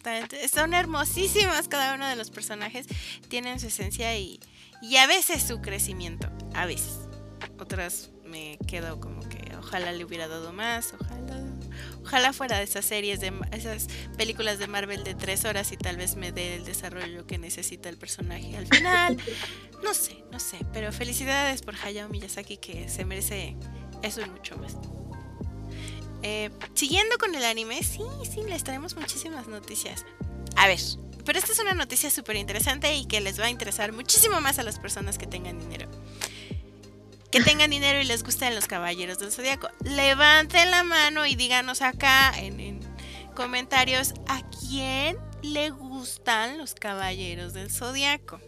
son 0.50 0.72
hermosísimos 0.72 1.68
cada 1.68 1.94
uno 1.94 2.06
de 2.06 2.16
los 2.16 2.30
personajes. 2.30 2.86
Tienen 3.28 3.60
su 3.60 3.66
esencia 3.66 4.16
y, 4.16 4.40
y 4.80 4.96
a 4.96 5.06
veces 5.06 5.42
su 5.42 5.60
crecimiento. 5.60 6.30
A 6.54 6.64
veces. 6.64 7.00
Otras 7.58 8.08
me 8.24 8.56
quedo 8.66 8.98
como 8.98 9.20
que 9.28 9.54
ojalá 9.58 9.92
le 9.92 10.06
hubiera 10.06 10.26
dado 10.26 10.54
más, 10.54 10.94
ojalá, 10.98 11.44
ojalá 12.06 12.32
fuera 12.32 12.58
de 12.58 12.64
esas 12.64 12.84
series 12.84 13.18
de 13.18 13.32
esas 13.50 13.88
películas 14.16 14.60
de 14.60 14.68
Marvel 14.68 15.02
de 15.02 15.16
tres 15.16 15.44
horas 15.44 15.72
y 15.72 15.76
tal 15.76 15.96
vez 15.96 16.14
me 16.14 16.30
dé 16.30 16.54
el 16.54 16.64
desarrollo 16.64 17.26
que 17.26 17.36
necesita 17.36 17.88
el 17.88 17.98
personaje 17.98 18.56
al 18.56 18.66
final. 18.66 19.16
No 19.82 19.92
sé, 19.92 20.24
no 20.32 20.40
sé, 20.40 20.58
pero 20.72 20.90
felicidades 20.90 21.60
por 21.60 21.74
Hayao 21.76 22.08
Miyazaki 22.08 22.56
que 22.56 22.88
se 22.88 23.04
merece 23.04 23.56
eso 24.02 24.22
y 24.22 24.30
mucho 24.30 24.56
más. 24.56 24.74
Eh, 26.22 26.50
siguiendo 26.72 27.18
con 27.18 27.34
el 27.34 27.44
anime, 27.44 27.82
sí, 27.82 28.00
sí, 28.24 28.40
les 28.48 28.64
traemos 28.64 28.96
muchísimas 28.96 29.48
noticias. 29.48 30.06
A 30.56 30.66
ver, 30.66 30.80
pero 31.26 31.38
esta 31.38 31.52
es 31.52 31.58
una 31.58 31.74
noticia 31.74 32.08
súper 32.08 32.36
interesante 32.36 32.94
y 32.94 33.04
que 33.04 33.20
les 33.20 33.38
va 33.38 33.44
a 33.44 33.50
interesar 33.50 33.92
muchísimo 33.92 34.40
más 34.40 34.58
a 34.58 34.62
las 34.62 34.78
personas 34.78 35.18
que 35.18 35.26
tengan 35.26 35.58
dinero 35.58 35.90
que 37.36 37.44
tengan 37.44 37.70
dinero 37.70 38.00
y 38.00 38.04
les 38.04 38.22
gusten 38.22 38.54
los 38.54 38.66
caballeros 38.66 39.18
del 39.18 39.30
zodiaco. 39.30 39.68
Levanten 39.84 40.70
la 40.70 40.84
mano 40.84 41.26
y 41.26 41.36
díganos 41.36 41.82
acá 41.82 42.32
en, 42.38 42.80
comentarios 43.34 44.14
a 44.26 44.40
quién 44.48 45.18
le 45.42 45.68
gustan 45.68 46.56
los 46.56 46.74
caballeros 46.74 47.52
del 47.52 47.70
zodiaco. 47.70 48.40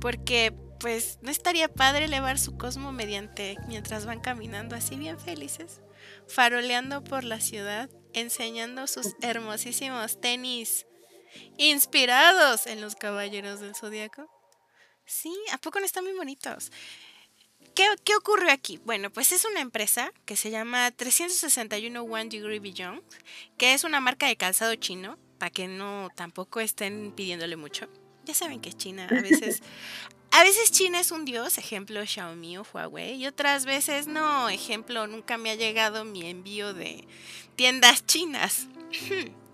Porque 0.00 0.54
pues 0.78 1.18
no 1.20 1.32
estaría 1.32 1.68
padre 1.68 2.04
elevar 2.04 2.38
su 2.38 2.56
cosmo 2.56 2.92
mediante 2.92 3.56
mientras 3.66 4.06
van 4.06 4.20
caminando 4.20 4.76
así 4.76 4.94
bien 4.94 5.18
felices, 5.18 5.80
faroleando 6.28 7.02
por 7.02 7.24
la 7.24 7.40
ciudad, 7.40 7.90
enseñando 8.12 8.86
sus 8.86 9.16
hermosísimos 9.20 10.20
tenis 10.20 10.86
inspirados 11.56 12.68
en 12.68 12.80
los 12.80 12.94
caballeros 12.94 13.58
del 13.58 13.74
zodiaco. 13.74 14.30
Sí, 15.04 15.34
¿a 15.52 15.58
poco 15.58 15.80
no 15.80 15.86
están 15.86 16.04
muy 16.04 16.12
bonitos? 16.12 16.70
¿Qué, 18.04 18.16
ocurre 18.16 18.50
aquí? 18.50 18.80
Bueno, 18.84 19.08
pues 19.08 19.30
es 19.30 19.44
una 19.44 19.60
empresa 19.60 20.12
que 20.24 20.34
se 20.34 20.50
llama 20.50 20.90
361 20.90 22.02
One 22.02 22.24
Degree 22.24 22.58
Beyond, 22.58 23.00
que 23.56 23.72
es 23.72 23.84
una 23.84 24.00
marca 24.00 24.26
de 24.26 24.34
calzado 24.34 24.74
chino, 24.74 25.16
para 25.38 25.50
que 25.50 25.68
no 25.68 26.08
tampoco 26.16 26.58
estén 26.58 27.12
pidiéndole 27.12 27.54
mucho. 27.54 27.86
Ya 28.24 28.34
saben 28.34 28.60
que 28.60 28.72
China 28.72 29.06
a 29.08 29.22
veces... 29.22 29.62
A 30.30 30.44
veces 30.44 30.70
China 30.70 31.00
es 31.00 31.10
un 31.10 31.24
dios, 31.24 31.56
ejemplo 31.56 32.04
Xiaomi 32.04 32.58
o 32.58 32.66
Huawei, 32.70 33.14
y 33.14 33.26
otras 33.26 33.64
veces 33.64 34.06
no, 34.08 34.50
ejemplo 34.50 35.06
nunca 35.06 35.38
me 35.38 35.50
ha 35.50 35.54
llegado 35.54 36.04
mi 36.04 36.28
envío 36.28 36.74
de 36.74 37.08
tiendas 37.56 38.04
chinas. 38.04 38.68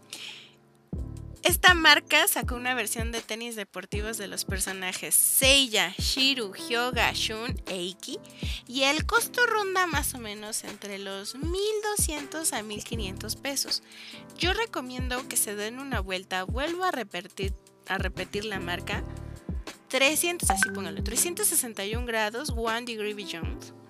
Esta 1.45 1.75
marca 1.75 2.27
sacó 2.27 2.55
una 2.55 2.75
versión 2.75 3.13
de 3.13 3.21
tenis 3.21 3.55
deportivos 3.55 4.17
de 4.17 4.29
los 4.29 4.47
personajes 4.47 5.15
Seiya, 5.15 5.95
Shiru, 5.99 6.55
Hyoga, 6.55 7.13
Shun 7.13 7.61
e 7.67 7.83
Iki 7.83 8.19
y 8.67 8.85
el 8.85 9.05
costo 9.05 9.45
ronda 9.45 9.87
más 9.87 10.15
o 10.15 10.19
menos 10.19 10.65
entre 10.65 10.99
los 10.99 11.35
1200 11.35 12.51
a 12.55 12.63
1500 12.63 13.37
pesos. 13.37 13.83
Yo 14.39 14.55
recomiendo 14.55 15.29
que 15.29 15.37
se 15.37 15.55
den 15.55 15.81
una 15.81 16.01
vuelta, 16.01 16.45
vuelvo 16.45 16.85
a 16.85 16.93
repetir, 16.93 17.53
a 17.89 17.99
repetir 17.99 18.47
la 18.47 18.59
marca. 18.59 19.05
300, 19.89 20.49
así 20.49 20.71
póngalo, 20.71 21.05
361 21.05 22.07
grados, 22.07 22.55
One 22.57 22.87
Degree 22.87 23.13
Beyond 23.13 23.84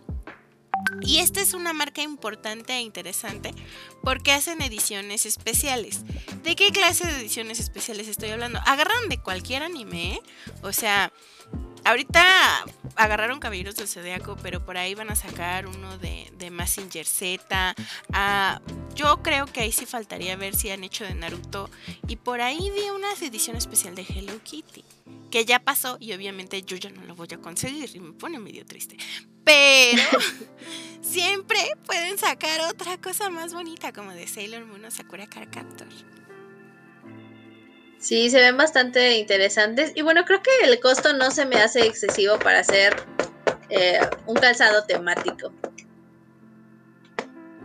y 1.00 1.18
esta 1.18 1.40
es 1.40 1.54
una 1.54 1.72
marca 1.72 2.02
importante 2.02 2.72
e 2.72 2.80
interesante 2.80 3.54
porque 4.02 4.32
hacen 4.32 4.62
ediciones 4.62 5.26
especiales. 5.26 6.00
¿De 6.42 6.56
qué 6.56 6.70
clase 6.70 7.06
de 7.06 7.18
ediciones 7.20 7.60
especiales 7.60 8.08
estoy 8.08 8.30
hablando? 8.30 8.60
Agarran 8.66 9.08
de 9.08 9.18
cualquier 9.18 9.62
anime, 9.62 10.14
¿eh? 10.14 10.22
o 10.62 10.72
sea, 10.72 11.12
ahorita 11.84 12.64
agarraron 12.96 13.40
Caballeros 13.40 13.76
del 13.76 13.88
Zodiaco, 13.88 14.36
pero 14.42 14.64
por 14.64 14.76
ahí 14.76 14.94
van 14.94 15.10
a 15.10 15.16
sacar 15.16 15.66
uno 15.66 15.98
de, 15.98 16.30
de 16.38 16.50
Massinger 16.50 17.06
Z. 17.06 17.74
Ah, 18.12 18.60
yo 18.94 19.22
creo 19.22 19.46
que 19.46 19.60
ahí 19.60 19.72
sí 19.72 19.86
faltaría 19.86 20.36
ver 20.36 20.54
si 20.54 20.70
han 20.70 20.84
hecho 20.84 21.04
de 21.04 21.14
Naruto. 21.14 21.70
Y 22.06 22.16
por 22.16 22.40
ahí 22.40 22.70
vi 22.70 22.90
una 22.90 23.12
edición 23.12 23.56
especial 23.56 23.94
de 23.94 24.02
Hello 24.02 24.38
Kitty 24.42 24.84
que 25.30 25.44
ya 25.44 25.58
pasó 25.58 25.96
y 25.98 26.12
obviamente 26.12 26.62
yo 26.62 26.76
ya 26.76 26.90
no 26.90 27.02
lo 27.04 27.16
voy 27.16 27.26
a 27.32 27.38
conseguir 27.38 27.90
y 27.94 27.98
me 27.98 28.12
pone 28.12 28.38
medio 28.38 28.64
triste. 28.64 28.96
Pero 29.42 30.02
siempre 31.02 31.58
pueden 31.84 32.18
sacar 32.18 32.60
otra 32.70 33.00
cosa 33.00 33.30
más 33.30 33.52
bonita 33.52 33.92
como 33.92 34.12
de 34.12 34.28
Sailor 34.28 34.64
Moon 34.64 34.84
o 34.84 34.90
Sakura 34.90 35.26
Card 35.26 35.50
Captor. 35.50 35.88
Sí, 38.04 38.28
se 38.28 38.38
ven 38.38 38.58
bastante 38.58 39.16
interesantes. 39.16 39.92
Y 39.94 40.02
bueno, 40.02 40.26
creo 40.26 40.42
que 40.42 40.50
el 40.62 40.78
costo 40.78 41.14
no 41.14 41.30
se 41.30 41.46
me 41.46 41.56
hace 41.56 41.86
excesivo 41.86 42.38
para 42.38 42.58
hacer 42.58 42.94
eh, 43.70 43.98
un 44.26 44.36
calzado 44.36 44.84
temático. 44.84 45.50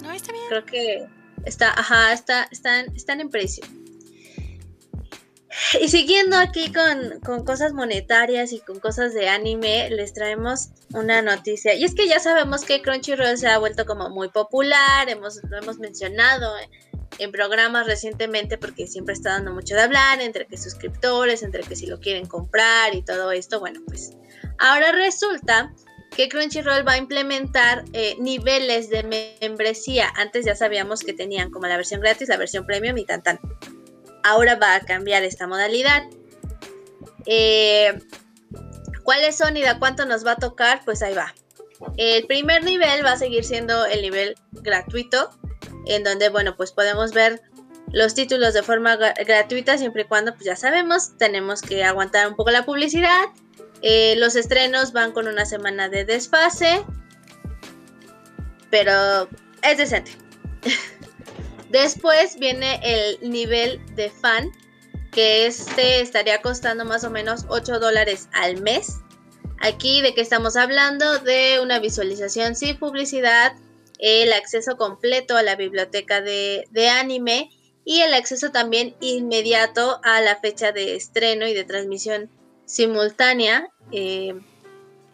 No, 0.01 0.13
está 0.13 0.31
bien. 0.31 0.45
Creo 0.47 0.65
que 0.65 1.07
está, 1.43 1.77
ajá, 1.77 2.13
está, 2.13 2.47
están, 2.51 2.85
están 2.95 3.19
en 3.19 3.29
precio. 3.29 3.65
Y 5.81 5.89
siguiendo 5.89 6.37
aquí 6.37 6.71
con, 6.71 7.19
con, 7.19 7.43
cosas 7.43 7.73
monetarias 7.73 8.53
y 8.53 8.61
con 8.61 8.79
cosas 8.79 9.13
de 9.13 9.27
anime, 9.27 9.89
les 9.89 10.13
traemos 10.13 10.69
una 10.93 11.21
noticia. 11.21 11.73
Y 11.73 11.83
es 11.83 11.93
que 11.93 12.07
ya 12.07 12.21
sabemos 12.21 12.63
que 12.63 12.81
Crunchyroll 12.81 13.37
se 13.37 13.49
ha 13.49 13.57
vuelto 13.57 13.85
como 13.85 14.09
muy 14.09 14.29
popular, 14.29 15.09
hemos, 15.09 15.43
lo 15.49 15.57
hemos 15.57 15.79
mencionado 15.79 16.55
en 17.17 17.31
programas 17.31 17.85
recientemente 17.85 18.57
porque 18.57 18.87
siempre 18.87 19.13
está 19.13 19.31
dando 19.31 19.53
mucho 19.53 19.75
de 19.75 19.81
hablar 19.81 20.21
entre 20.21 20.45
que 20.45 20.57
suscriptores, 20.57 21.43
entre 21.43 21.63
que 21.63 21.75
si 21.75 21.87
lo 21.87 21.99
quieren 21.99 22.27
comprar 22.27 22.95
y 22.95 23.01
todo 23.01 23.31
esto. 23.31 23.59
Bueno, 23.59 23.81
pues 23.85 24.11
ahora 24.57 24.91
resulta 24.91 25.73
que 26.15 26.29
Crunchyroll 26.29 26.87
va 26.87 26.93
a 26.93 26.97
implementar 26.97 27.85
eh, 27.93 28.15
niveles 28.19 28.89
de 28.89 29.03
membresía. 29.41 30.11
Antes 30.15 30.45
ya 30.45 30.55
sabíamos 30.55 31.01
que 31.01 31.13
tenían 31.13 31.51
como 31.51 31.67
la 31.67 31.77
versión 31.77 32.01
gratis, 32.01 32.29
la 32.29 32.37
versión 32.37 32.65
premium 32.65 32.97
y 32.97 33.05
tan 33.05 33.23
tan. 33.23 33.39
Ahora 34.23 34.55
va 34.55 34.75
a 34.75 34.81
cambiar 34.81 35.23
esta 35.23 35.47
modalidad. 35.47 36.03
Eh, 37.25 37.99
¿Cuáles 39.03 39.37
son 39.37 39.57
y 39.57 39.61
de 39.61 39.77
cuánto 39.79 40.05
nos 40.05 40.25
va 40.25 40.33
a 40.33 40.35
tocar? 40.37 40.81
Pues 40.85 41.01
ahí 41.01 41.13
va. 41.13 41.33
El 41.97 42.27
primer 42.27 42.63
nivel 42.63 43.05
va 43.05 43.13
a 43.13 43.17
seguir 43.17 43.43
siendo 43.43 43.85
el 43.85 44.01
nivel 44.01 44.35
gratuito, 44.51 45.29
en 45.89 46.03
donde, 46.03 46.29
bueno, 46.29 46.55
pues 46.55 46.71
podemos 46.71 47.11
ver 47.11 47.41
los 47.91 48.13
títulos 48.13 48.53
de 48.53 48.63
forma 48.63 48.95
gratuita, 48.95 49.77
siempre 49.77 50.03
y 50.03 50.05
cuando, 50.05 50.33
pues 50.33 50.45
ya 50.45 50.55
sabemos, 50.55 51.17
tenemos 51.17 51.61
que 51.61 51.83
aguantar 51.83 52.27
un 52.27 52.35
poco 52.35 52.51
la 52.51 52.65
publicidad. 52.65 53.25
Eh, 53.81 54.15
los 54.17 54.35
estrenos 54.35 54.93
van 54.93 55.11
con 55.11 55.27
una 55.27 55.45
semana 55.45 55.89
de 55.89 56.05
desfase, 56.05 56.85
pero 58.69 59.27
es 59.63 59.77
decente. 59.77 60.11
Después 61.69 62.37
viene 62.39 62.79
el 62.83 63.29
nivel 63.29 63.79
de 63.95 64.09
fan, 64.09 64.51
que 65.11 65.45
este 65.45 66.01
estaría 66.01 66.41
costando 66.41 66.85
más 66.85 67.03
o 67.03 67.09
menos 67.09 67.45
8 67.47 67.79
dólares 67.79 68.27
al 68.33 68.61
mes. 68.61 68.97
Aquí 69.61 70.01
de 70.01 70.13
qué 70.13 70.21
estamos 70.21 70.55
hablando, 70.55 71.19
de 71.19 71.59
una 71.61 71.79
visualización 71.79 72.55
sin 72.55 72.77
publicidad, 72.77 73.53
el 73.99 74.31
acceso 74.33 74.77
completo 74.77 75.35
a 75.37 75.43
la 75.43 75.55
biblioteca 75.55 76.21
de, 76.21 76.65
anime 76.89 77.51
y 77.85 78.01
el 78.01 78.13
acceso 78.13 78.51
también 78.51 78.95
inmediato 79.01 79.99
a 80.03 80.21
la 80.21 80.37
fecha 80.37 80.71
de 80.71 80.95
estreno 80.95 81.47
y 81.47 81.53
de 81.53 81.65
transmisión 81.65 82.29
simultánea, 82.65 83.69
eh, 83.91 84.39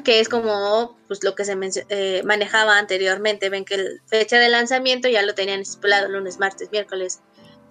que 0.03 0.19
es 0.19 0.29
como 0.29 0.97
pues, 1.07 1.23
lo 1.23 1.35
que 1.35 1.45
se 1.45 1.57
eh, 1.89 2.21
manejaba 2.23 2.77
anteriormente. 2.77 3.49
Ven 3.49 3.65
que 3.65 3.77
la 3.77 3.89
fecha 4.07 4.37
de 4.37 4.49
lanzamiento 4.49 5.07
ya 5.07 5.23
lo 5.23 5.33
tenían 5.33 5.61
estipulado 5.61 6.07
lunes, 6.09 6.37
martes, 6.37 6.69
miércoles, 6.71 7.21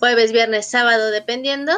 jueves, 0.01 0.33
viernes, 0.33 0.69
sábado, 0.69 1.11
dependiendo. 1.11 1.73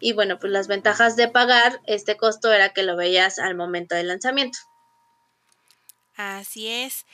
Y 0.00 0.12
bueno, 0.12 0.38
pues 0.38 0.52
las 0.52 0.68
ventajas 0.68 1.16
de 1.16 1.28
pagar 1.28 1.80
este 1.84 2.16
costo 2.16 2.52
era 2.52 2.70
que 2.70 2.84
lo 2.84 2.96
veías 2.96 3.38
al 3.38 3.56
momento 3.56 3.96
del 3.96 4.08
lanzamiento. 4.08 4.58
Así 6.16 6.68
es. 6.68 7.04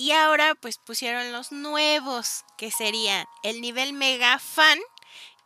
Y 0.00 0.12
ahora 0.12 0.54
pues 0.54 0.78
pusieron 0.78 1.30
los 1.30 1.52
nuevos, 1.52 2.46
que 2.56 2.70
serían 2.70 3.26
el 3.42 3.60
nivel 3.60 3.92
mega 3.92 4.38
fan, 4.38 4.78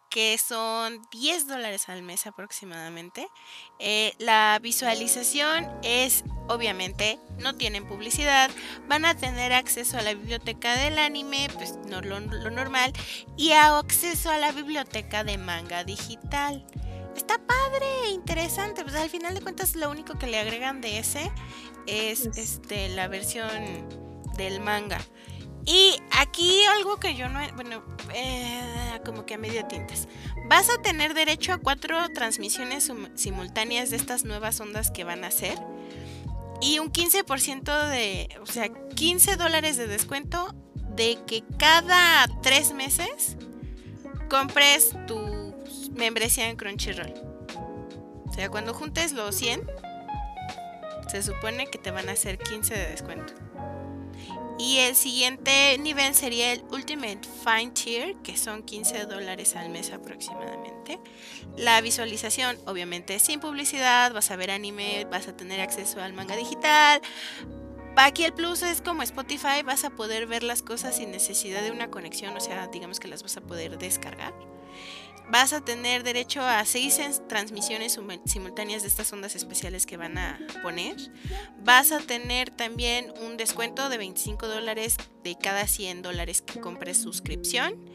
que 0.08 0.38
son 0.38 1.02
10 1.10 1.48
dólares 1.48 1.88
al 1.88 2.04
mes 2.04 2.24
aproximadamente. 2.28 3.26
Eh, 3.80 4.14
la 4.18 4.60
visualización 4.62 5.68
es, 5.82 6.22
obviamente, 6.46 7.18
no 7.40 7.56
tienen 7.56 7.84
publicidad, 7.88 8.48
van 8.86 9.04
a 9.06 9.16
tener 9.16 9.52
acceso 9.52 9.98
a 9.98 10.02
la 10.02 10.14
biblioteca 10.14 10.76
del 10.76 11.00
anime, 11.00 11.48
pues 11.54 11.74
no 11.88 12.00
lo, 12.00 12.20
lo 12.20 12.50
normal, 12.50 12.92
y 13.36 13.50
a 13.50 13.76
acceso 13.76 14.30
a 14.30 14.38
la 14.38 14.52
biblioteca 14.52 15.24
de 15.24 15.36
manga 15.36 15.82
digital. 15.82 16.64
Está 17.16 17.38
padre, 17.44 18.10
interesante, 18.10 18.84
pues 18.84 18.94
al 18.94 19.10
final 19.10 19.34
de 19.34 19.40
cuentas 19.40 19.74
lo 19.74 19.90
único 19.90 20.16
que 20.16 20.28
le 20.28 20.38
agregan 20.38 20.80
de 20.80 20.98
ese 20.98 21.32
es 21.88 22.26
este 22.36 22.88
la 22.90 23.08
versión 23.08 24.03
del 24.36 24.60
manga. 24.60 25.00
Y 25.66 25.96
aquí 26.10 26.62
algo 26.76 26.98
que 26.98 27.14
yo 27.14 27.28
no, 27.28 27.40
bueno, 27.54 27.82
eh, 28.12 29.00
como 29.04 29.24
que 29.24 29.34
a 29.34 29.38
medio 29.38 29.64
tintas. 29.66 30.08
Vas 30.48 30.68
a 30.68 30.82
tener 30.82 31.14
derecho 31.14 31.52
a 31.54 31.58
cuatro 31.58 31.96
transmisiones 32.12 32.92
simultáneas 33.14 33.90
de 33.90 33.96
estas 33.96 34.24
nuevas 34.24 34.60
ondas 34.60 34.90
que 34.90 35.04
van 35.04 35.24
a 35.24 35.28
hacer. 35.28 35.58
Y 36.60 36.78
un 36.78 36.92
15% 36.92 37.88
de, 37.88 38.28
o 38.42 38.46
sea, 38.46 38.68
15 38.68 39.36
dólares 39.36 39.76
de 39.76 39.86
descuento 39.86 40.54
de 40.94 41.18
que 41.26 41.42
cada 41.58 42.26
tres 42.42 42.72
meses 42.72 43.36
compres 44.28 44.94
tu 45.06 45.54
membresía 45.92 46.48
en 46.48 46.56
Crunchyroll. 46.56 47.12
O 48.26 48.32
sea, 48.32 48.48
cuando 48.50 48.74
juntes 48.74 49.12
los 49.12 49.34
100, 49.36 49.62
se 51.08 51.22
supone 51.22 51.66
que 51.68 51.78
te 51.78 51.90
van 51.90 52.08
a 52.08 52.12
hacer 52.12 52.38
15 52.38 52.74
de 52.74 52.88
descuento. 52.88 53.34
Y 54.58 54.78
el 54.78 54.94
siguiente 54.94 55.76
nivel 55.78 56.14
sería 56.14 56.52
el 56.52 56.62
Ultimate 56.70 57.20
Fine 57.44 57.72
Tier, 57.72 58.14
que 58.22 58.36
son 58.36 58.62
15 58.62 59.06
dólares 59.06 59.56
al 59.56 59.68
mes 59.68 59.90
aproximadamente. 59.90 61.00
La 61.56 61.80
visualización, 61.80 62.56
obviamente 62.66 63.18
sin 63.18 63.40
publicidad, 63.40 64.12
vas 64.12 64.30
a 64.30 64.36
ver 64.36 64.52
anime, 64.52 65.06
vas 65.10 65.26
a 65.26 65.36
tener 65.36 65.60
acceso 65.60 66.00
al 66.00 66.12
manga 66.12 66.36
digital. 66.36 67.00
Aquí 67.96 68.24
el 68.24 68.32
plus 68.32 68.62
es 68.62 68.82
como 68.82 69.02
Spotify, 69.02 69.62
vas 69.64 69.84
a 69.84 69.90
poder 69.90 70.26
ver 70.26 70.42
las 70.42 70.62
cosas 70.62 70.96
sin 70.96 71.10
necesidad 71.10 71.62
de 71.62 71.70
una 71.70 71.90
conexión, 71.90 72.36
o 72.36 72.40
sea, 72.40 72.66
digamos 72.66 73.00
que 73.00 73.08
las 73.08 73.22
vas 73.22 73.36
a 73.36 73.40
poder 73.40 73.78
descargar 73.78 74.34
vas 75.30 75.52
a 75.52 75.60
tener 75.60 76.02
derecho 76.02 76.42
a 76.42 76.64
seis 76.64 77.00
transmisiones 77.28 77.98
simultáneas 78.26 78.82
de 78.82 78.88
estas 78.88 79.12
ondas 79.12 79.34
especiales 79.34 79.86
que 79.86 79.96
van 79.96 80.18
a 80.18 80.38
poner. 80.62 80.96
Vas 81.62 81.92
a 81.92 82.00
tener 82.00 82.50
también 82.50 83.12
un 83.22 83.36
descuento 83.36 83.88
de 83.88 83.98
25 83.98 84.46
dólares 84.46 84.96
de 85.22 85.36
cada 85.36 85.66
100 85.66 86.02
dólares 86.02 86.42
que 86.42 86.60
compres 86.60 86.98
suscripción. 86.98 87.90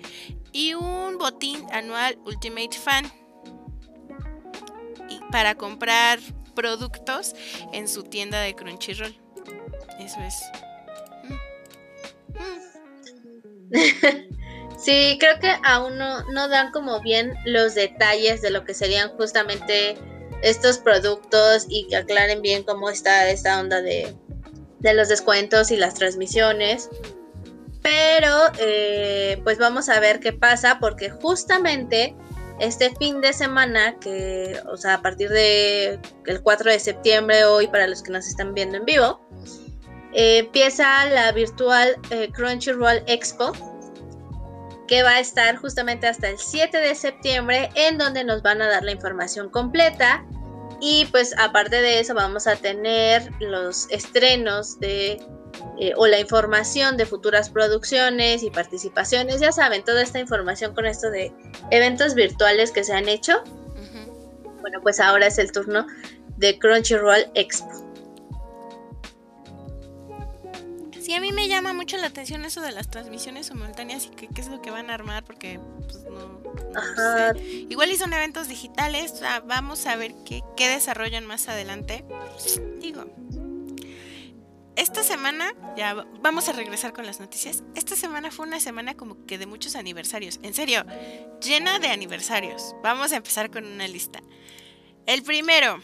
Y 0.51 0.73
un 0.73 1.17
botín 1.17 1.65
anual 1.71 2.17
Ultimate 2.25 2.77
Fan. 2.77 3.11
Para 5.31 5.55
comprar 5.55 6.19
productos 6.55 7.35
en 7.71 7.87
su 7.87 8.03
tienda 8.03 8.41
de 8.41 8.55
Crunchyroll. 8.55 9.28
Eso 9.97 10.19
es. 10.21 10.43
Sí, 14.79 15.17
creo 15.19 15.37
que 15.41 15.51
aún 15.65 15.97
no, 15.97 16.47
dan 16.47 16.71
como 16.71 17.01
bien 17.01 17.33
los 17.43 17.75
detalles 17.75 18.41
de 18.41 18.49
lo 18.49 18.63
que 18.63 18.73
serían 18.73 19.09
justamente 19.17 19.97
estos 20.41 20.77
productos 20.77 21.65
y 21.67 21.85
que 21.87 21.97
aclaren 21.97 22.41
bien 22.41 22.63
cómo 22.63 22.89
está 22.89 23.29
esta 23.29 23.59
onda 23.59 23.81
de, 23.81 24.15
los 24.81 25.09
descuentos 25.09 25.71
y 25.71 25.75
las 25.75 25.95
transmisiones. 25.95 26.89
Pero 27.81 28.35
eh, 28.57 29.41
pues 29.43 29.57
vamos 29.57 29.89
a 29.89 29.99
ver 29.99 30.21
qué 30.21 30.31
pasa 30.31 30.77
porque 30.79 31.09
justamente 31.09 32.15
este 32.59 32.95
fin 32.95 33.19
de 33.19 33.33
semana, 33.33 33.97
que, 33.99 34.61
o 34.71 34.77
sea, 34.77 34.95
a 34.95 35.01
partir 35.01 35.29
del 35.29 35.99
4 36.41 36.71
de 36.71 36.79
septiembre, 36.79 37.43
hoy 37.43 37.67
para 37.67 37.85
los 37.85 38.01
que 38.01 38.11
nos 38.11 38.27
están 38.27 38.53
viendo 38.53 38.77
en 38.77 38.85
vivo, 38.85 39.19
eh, 40.13 40.39
empieza 40.39 41.05
la 41.05 41.31
virtual 41.31 41.97
eh, 42.09 42.29
Crunchyroll 42.31 43.03
Expo, 43.07 43.53
que 44.87 45.03
va 45.03 45.11
a 45.11 45.19
estar 45.19 45.55
justamente 45.57 46.07
hasta 46.07 46.29
el 46.29 46.39
7 46.39 46.77
de 46.77 46.95
septiembre, 46.95 47.69
en 47.75 47.97
donde 47.97 48.23
nos 48.23 48.41
van 48.41 48.61
a 48.61 48.67
dar 48.67 48.83
la 48.83 48.91
información 48.91 49.49
completa. 49.49 50.25
Y 50.81 51.05
pues 51.11 51.35
aparte 51.37 51.81
de 51.81 51.99
eso 51.99 52.15
vamos 52.15 52.47
a 52.47 52.55
tener 52.55 53.29
los 53.39 53.89
estrenos 53.91 54.79
de 54.79 55.21
eh, 55.77 55.93
o 55.95 56.07
la 56.07 56.19
información 56.19 56.97
de 56.97 57.05
futuras 57.05 57.49
producciones 57.49 58.43
y 58.43 58.49
participaciones. 58.49 59.41
Ya 59.41 59.51
saben, 59.51 59.83
toda 59.83 60.01
esta 60.01 60.19
información 60.19 60.73
con 60.73 60.85
esto 60.85 61.09
de 61.09 61.31
eventos 61.71 62.15
virtuales 62.15 62.71
que 62.71 62.83
se 62.83 62.93
han 62.93 63.07
hecho. 63.07 63.43
Bueno, 64.61 64.79
pues 64.81 64.99
ahora 64.99 65.27
es 65.27 65.37
el 65.37 65.51
turno 65.51 65.85
de 66.37 66.59
Crunchyroll 66.59 67.31
Expo. 67.33 67.88
A 71.19 71.21
mí 71.21 71.33
me 71.33 71.49
llama 71.49 71.73
mucho 71.73 71.97
la 71.97 72.07
atención 72.07 72.45
eso 72.45 72.61
de 72.61 72.71
las 72.71 72.89
transmisiones 72.89 73.47
simultáneas 73.47 74.05
y 74.05 74.09
qué 74.09 74.39
es 74.39 74.47
lo 74.47 74.61
que 74.61 74.71
van 74.71 74.89
a 74.89 74.93
armar, 74.93 75.25
porque 75.25 75.59
pues, 75.81 75.99
no, 76.05 76.81
sé. 77.35 77.65
Igual 77.69 77.91
y 77.91 77.97
son 77.97 78.13
eventos 78.13 78.47
digitales, 78.47 79.21
vamos 79.45 79.85
a 79.85 79.97
ver 79.97 80.15
qué, 80.25 80.43
qué 80.55 80.69
desarrollan 80.69 81.25
más 81.25 81.49
adelante. 81.49 82.05
Digo, 82.79 83.03
esta 84.77 85.03
semana, 85.03 85.53
ya 85.75 86.07
vamos 86.21 86.47
a 86.47 86.53
regresar 86.53 86.93
con 86.93 87.05
las 87.05 87.19
noticias. 87.19 87.63
Esta 87.75 87.97
semana 87.97 88.31
fue 88.31 88.47
una 88.47 88.61
semana 88.61 88.95
como 88.95 89.25
que 89.25 89.37
de 89.37 89.45
muchos 89.45 89.75
aniversarios. 89.75 90.39
En 90.41 90.53
serio, 90.53 90.85
llena 91.41 91.79
de 91.79 91.89
aniversarios. 91.89 92.75
Vamos 92.81 93.11
a 93.11 93.17
empezar 93.17 93.51
con 93.51 93.65
una 93.65 93.89
lista. 93.89 94.21
El 95.05 95.23
primero, 95.23 95.81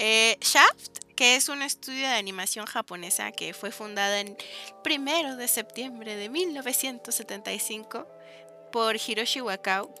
eh, 0.00 0.36
Shaft, 0.40 1.03
que 1.16 1.36
es 1.36 1.48
un 1.48 1.62
estudio 1.62 2.00
de 2.08 2.14
animación 2.14 2.66
japonesa 2.66 3.32
que 3.32 3.54
fue 3.54 3.70
fundada 3.70 4.20
en 4.20 4.36
primero 4.82 5.36
de 5.36 5.48
septiembre 5.48 6.16
de 6.16 6.28
1975 6.28 8.06
por 8.72 8.96
Hiroshi 8.96 9.40
Wakao. 9.40 9.94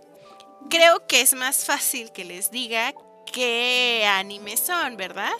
Creo 0.70 1.06
que 1.06 1.20
es 1.20 1.34
más 1.34 1.64
fácil 1.64 2.10
que 2.12 2.24
les 2.24 2.50
diga 2.50 2.94
qué 3.32 4.04
animes 4.08 4.60
son, 4.60 4.96
¿verdad? 4.96 5.34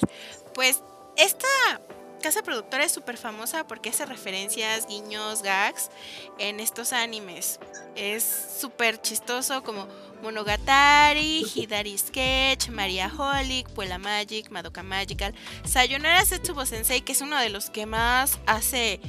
Pues 0.54 0.82
esta 1.16 1.80
casa 2.24 2.42
productora 2.42 2.86
es 2.86 2.92
súper 2.92 3.18
famosa 3.18 3.66
porque 3.66 3.90
hace 3.90 4.06
referencias, 4.06 4.86
guiños, 4.86 5.42
gags 5.42 5.90
en 6.38 6.58
estos 6.58 6.94
animes. 6.94 7.60
Es 7.96 8.24
súper 8.58 8.98
chistoso 8.98 9.62
como 9.62 9.86
Monogatari, 10.22 11.44
Hidari 11.54 11.98
Sketch, 11.98 12.70
Maria 12.70 13.12
Holic, 13.14 13.68
Puella 13.68 13.98
Magic, 13.98 14.48
Madoka 14.48 14.82
Magical, 14.82 15.34
Sayonara 15.66 16.24
Setsubo 16.24 16.64
Sensei, 16.64 17.02
que 17.02 17.12
es 17.12 17.20
uno 17.20 17.38
de 17.38 17.50
los 17.50 17.68
que 17.68 17.84
más 17.84 18.38
hace 18.46 19.00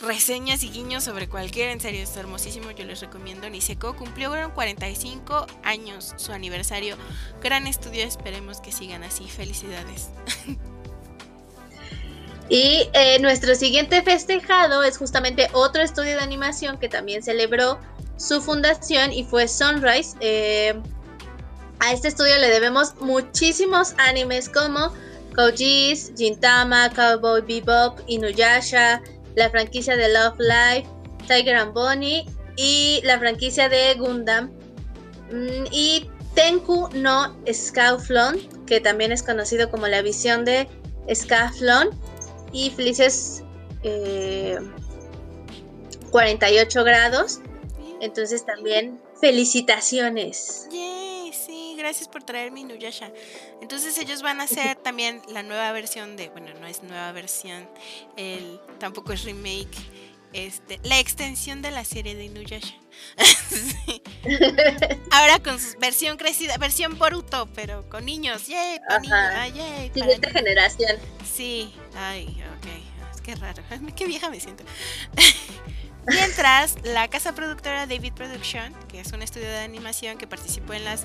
reseñas 0.00 0.64
y 0.64 0.70
guiños 0.70 1.04
sobre 1.04 1.28
cualquier, 1.28 1.68
en 1.68 1.80
serio, 1.80 2.02
es 2.02 2.16
hermosísimo, 2.16 2.72
yo 2.72 2.84
les 2.84 3.02
recomiendo. 3.02 3.48
Niseko 3.48 3.94
cumplió 3.94 4.32
45 4.52 5.46
años 5.62 6.12
su 6.16 6.32
aniversario. 6.32 6.96
Gran 7.40 7.68
estudio, 7.68 8.02
esperemos 8.02 8.60
que 8.60 8.72
sigan 8.72 9.04
así. 9.04 9.28
Felicidades. 9.28 10.10
Y 12.48 12.88
eh, 12.92 13.18
nuestro 13.20 13.54
siguiente 13.54 14.02
festejado 14.02 14.82
es 14.84 14.98
justamente 14.98 15.48
otro 15.52 15.82
estudio 15.82 16.16
de 16.16 16.22
animación 16.22 16.78
que 16.78 16.88
también 16.88 17.22
celebró 17.22 17.78
su 18.16 18.40
fundación 18.40 19.12
y 19.12 19.24
fue 19.24 19.48
Sunrise. 19.48 20.16
Eh, 20.20 20.74
a 21.80 21.92
este 21.92 22.08
estudio 22.08 22.38
le 22.38 22.48
debemos 22.48 22.94
muchísimos 23.00 23.94
animes 23.98 24.48
como 24.48 24.92
Koji's, 25.34 26.12
Gintama, 26.16 26.90
Cowboy 26.90 27.42
Bebop, 27.42 28.00
Inuyasha, 28.06 29.02
la 29.34 29.50
franquicia 29.50 29.96
de 29.96 30.08
Love 30.08 30.38
Life, 30.38 30.88
Tiger 31.26 31.56
and 31.56 31.74
Bonnie 31.74 32.24
y 32.56 33.00
la 33.04 33.18
franquicia 33.18 33.68
de 33.68 33.94
Gundam. 33.94 34.50
Mm, 35.30 35.66
y 35.72 36.08
Tenku 36.34 36.88
no 36.94 37.36
Scaflon, 37.52 38.38
que 38.66 38.80
también 38.80 39.10
es 39.10 39.22
conocido 39.22 39.70
como 39.70 39.88
la 39.88 40.00
visión 40.00 40.44
de 40.44 40.68
Scaflon 41.12 41.90
y 42.56 42.70
felices 42.70 43.44
48 46.10 46.80
eh, 46.80 46.84
grados. 46.84 47.40
Entonces 48.00 48.44
también 48.44 49.00
felicitaciones. 49.20 50.66
Yay, 50.70 51.32
sí, 51.32 51.74
gracias 51.78 52.08
por 52.08 52.22
traerme 52.22 52.60
Inuyasha. 52.60 53.12
Entonces 53.60 53.98
ellos 53.98 54.22
van 54.22 54.40
a 54.40 54.44
hacer 54.44 54.76
también 54.82 55.20
la 55.28 55.42
nueva 55.42 55.70
versión 55.72 56.16
de, 56.16 56.30
bueno, 56.30 56.48
no 56.58 56.66
es 56.66 56.82
nueva 56.82 57.12
versión, 57.12 57.68
el 58.16 58.58
tampoco 58.78 59.12
es 59.12 59.24
remake, 59.24 59.76
este, 60.32 60.80
la 60.82 60.98
extensión 60.98 61.62
de 61.62 61.70
la 61.70 61.84
serie 61.84 62.14
de 62.14 62.24
Inuyasha. 62.24 62.74
Ahora 65.10 65.38
con 65.38 65.58
su 65.58 65.78
versión 65.78 66.16
crecida, 66.16 66.58
versión 66.58 66.98
Boruto, 66.98 67.48
pero 67.54 67.88
con 67.88 68.04
niños. 68.04 68.46
Yay, 68.46 68.78
Siguiente 69.94 70.30
generación. 70.30 70.96
Sí, 71.24 71.74
ay, 71.96 72.42
ok. 72.58 73.14
Es 73.14 73.20
que 73.20 73.34
raro. 73.36 73.62
Qué 73.96 74.06
vieja 74.06 74.30
me 74.30 74.40
siento. 74.40 74.64
Mientras, 76.08 76.76
la 76.84 77.08
casa 77.08 77.34
productora 77.34 77.86
David 77.86 78.12
Production, 78.12 78.72
que 78.88 79.00
es 79.00 79.12
un 79.12 79.22
estudio 79.22 79.48
de 79.48 79.58
animación 79.58 80.18
que 80.18 80.26
participó 80.28 80.72
en 80.72 80.84
la 80.84 80.96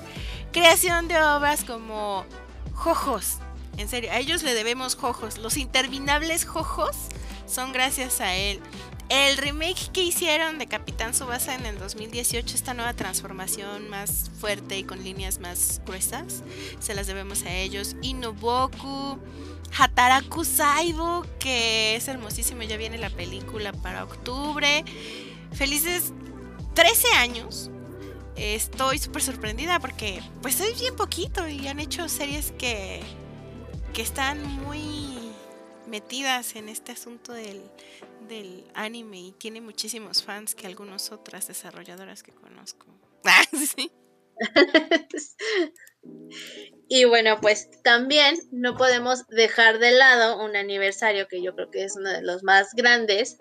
creación 0.52 1.08
de 1.08 1.20
obras 1.20 1.64
como 1.64 2.24
Jojos. 2.72 3.38
En 3.78 3.88
serio, 3.88 4.12
a 4.12 4.18
ellos 4.18 4.42
le 4.44 4.54
debemos 4.54 4.94
Jojos. 4.94 5.38
Los 5.38 5.56
interminables 5.56 6.44
Jojos 6.44 6.96
son 7.46 7.72
gracias 7.72 8.20
a 8.20 8.34
él. 8.34 8.60
El 9.14 9.36
remake 9.36 9.90
que 9.92 10.02
hicieron 10.02 10.58
de 10.58 10.66
Capitán 10.68 11.12
Subasa 11.12 11.54
en 11.54 11.66
el 11.66 11.78
2018, 11.78 12.54
esta 12.54 12.72
nueva 12.72 12.94
transformación 12.94 13.90
más 13.90 14.30
fuerte 14.40 14.78
y 14.78 14.84
con 14.84 15.04
líneas 15.04 15.38
más 15.38 15.82
gruesas, 15.84 16.42
se 16.80 16.94
las 16.94 17.08
debemos 17.08 17.42
a 17.42 17.54
ellos. 17.54 17.94
Inoboku, 18.00 19.18
Hataraku 19.78 20.46
Saibo, 20.46 21.26
que 21.38 21.94
es 21.94 22.08
hermosísimo, 22.08 22.62
ya 22.62 22.78
viene 22.78 22.96
la 22.96 23.10
película 23.10 23.74
para 23.74 24.02
octubre. 24.02 24.82
Felices 25.52 26.14
13 26.72 27.08
años. 27.16 27.70
Estoy 28.36 28.98
súper 28.98 29.20
sorprendida 29.20 29.78
porque 29.78 30.22
pues 30.40 30.58
es 30.62 30.80
bien 30.80 30.96
poquito 30.96 31.46
y 31.46 31.68
han 31.68 31.80
hecho 31.80 32.08
series 32.08 32.52
que, 32.52 33.02
que 33.92 34.00
están 34.00 34.42
muy 34.62 35.18
metidas 35.86 36.56
en 36.56 36.70
este 36.70 36.92
asunto 36.92 37.34
del, 37.34 37.60
del 38.32 38.64
anime 38.74 39.20
y 39.20 39.32
tiene 39.32 39.60
muchísimos 39.60 40.22
fans 40.22 40.54
que 40.54 40.66
algunas 40.66 41.12
otras 41.12 41.48
desarrolladoras 41.48 42.22
que 42.22 42.32
conozco. 42.32 42.86
Ah, 43.24 43.44
y 46.88 47.04
bueno, 47.04 47.38
pues 47.40 47.68
también 47.84 48.36
no 48.50 48.76
podemos 48.76 49.28
dejar 49.28 49.78
de 49.78 49.92
lado 49.92 50.44
un 50.44 50.56
aniversario 50.56 51.28
que 51.28 51.40
yo 51.40 51.54
creo 51.54 51.70
que 51.70 51.84
es 51.84 51.94
uno 51.96 52.10
de 52.10 52.22
los 52.22 52.42
más 52.42 52.74
grandes, 52.74 53.36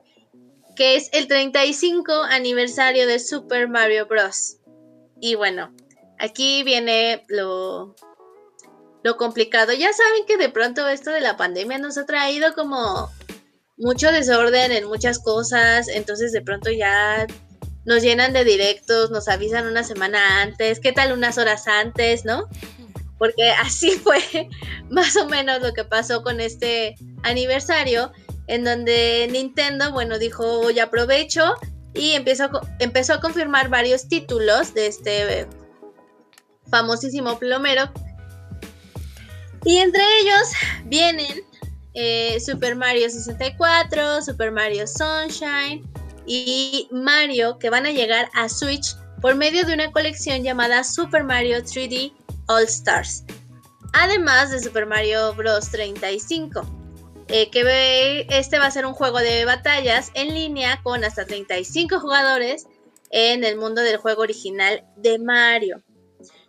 que 0.75 0.95
es 0.95 1.09
el 1.13 1.27
35 1.27 2.13
aniversario 2.29 3.07
de 3.07 3.17
Super 3.17 3.67
Mario 3.67 4.05
Bros. 4.05 4.57
Y 5.19 5.33
bueno, 5.33 5.75
aquí 6.19 6.61
viene 6.61 7.25
lo, 7.27 7.95
lo 9.03 9.17
complicado. 9.17 9.73
Ya 9.73 9.91
saben 9.91 10.25
que 10.27 10.37
de 10.37 10.49
pronto 10.49 10.87
esto 10.87 11.09
de 11.09 11.21
la 11.21 11.35
pandemia 11.35 11.79
nos 11.79 11.97
ha 11.97 12.05
traído 12.05 12.53
como 12.53 13.09
mucho 13.81 14.11
desorden 14.11 14.71
en 14.71 14.87
muchas 14.87 15.19
cosas, 15.19 15.87
entonces 15.87 16.31
de 16.31 16.41
pronto 16.41 16.69
ya 16.69 17.25
nos 17.83 18.03
llenan 18.03 18.31
de 18.31 18.45
directos, 18.45 19.09
nos 19.09 19.27
avisan 19.27 19.67
una 19.67 19.83
semana 19.83 20.43
antes, 20.43 20.79
qué 20.79 20.91
tal 20.91 21.11
unas 21.11 21.39
horas 21.39 21.67
antes, 21.67 22.23
¿no? 22.23 22.47
Porque 23.17 23.49
así 23.59 23.91
fue 23.91 24.49
más 24.89 25.17
o 25.17 25.27
menos 25.27 25.61
lo 25.61 25.73
que 25.73 25.83
pasó 25.83 26.23
con 26.23 26.39
este 26.39 26.95
aniversario, 27.23 28.11
en 28.47 28.63
donde 28.63 29.27
Nintendo, 29.31 29.91
bueno, 29.91 30.19
dijo, 30.19 30.69
ya 30.69 30.85
aprovecho 30.85 31.55
y 31.95 32.11
empezó, 32.11 32.49
empezó 32.79 33.15
a 33.15 33.19
confirmar 33.19 33.69
varios 33.69 34.07
títulos 34.07 34.73
de 34.75 34.87
este 34.87 35.47
famosísimo 36.69 37.39
plomero. 37.39 37.91
Y 39.63 39.77
entre 39.77 40.01
ellos 40.21 40.47
vienen 40.85 41.43
eh, 41.93 42.39
Super 42.39 42.75
Mario 42.75 43.09
64, 43.09 44.21
Super 44.21 44.51
Mario 44.51 44.85
Sunshine 44.87 45.83
y 46.25 46.87
Mario 46.91 47.57
que 47.59 47.69
van 47.69 47.85
a 47.85 47.91
llegar 47.91 48.29
a 48.33 48.47
Switch 48.47 48.95
por 49.21 49.35
medio 49.35 49.65
de 49.65 49.73
una 49.73 49.91
colección 49.91 50.43
llamada 50.43 50.83
Super 50.83 51.23
Mario 51.23 51.59
3D 51.59 52.13
All 52.47 52.63
Stars. 52.63 53.23
Además 53.93 54.51
de 54.51 54.59
Super 54.61 54.85
Mario 54.85 55.33
Bros. 55.35 55.69
35. 55.69 56.65
Eh, 57.27 57.49
que 57.49 58.27
este 58.29 58.59
va 58.59 58.65
a 58.65 58.71
ser 58.71 58.85
un 58.85 58.93
juego 58.93 59.19
de 59.19 59.45
batallas 59.45 60.11
en 60.15 60.33
línea 60.33 60.81
con 60.83 61.05
hasta 61.05 61.25
35 61.25 61.99
jugadores 61.99 62.67
en 63.09 63.45
el 63.45 63.57
mundo 63.57 63.81
del 63.81 63.97
juego 63.97 64.21
original 64.23 64.83
de 64.97 65.17
Mario. 65.17 65.81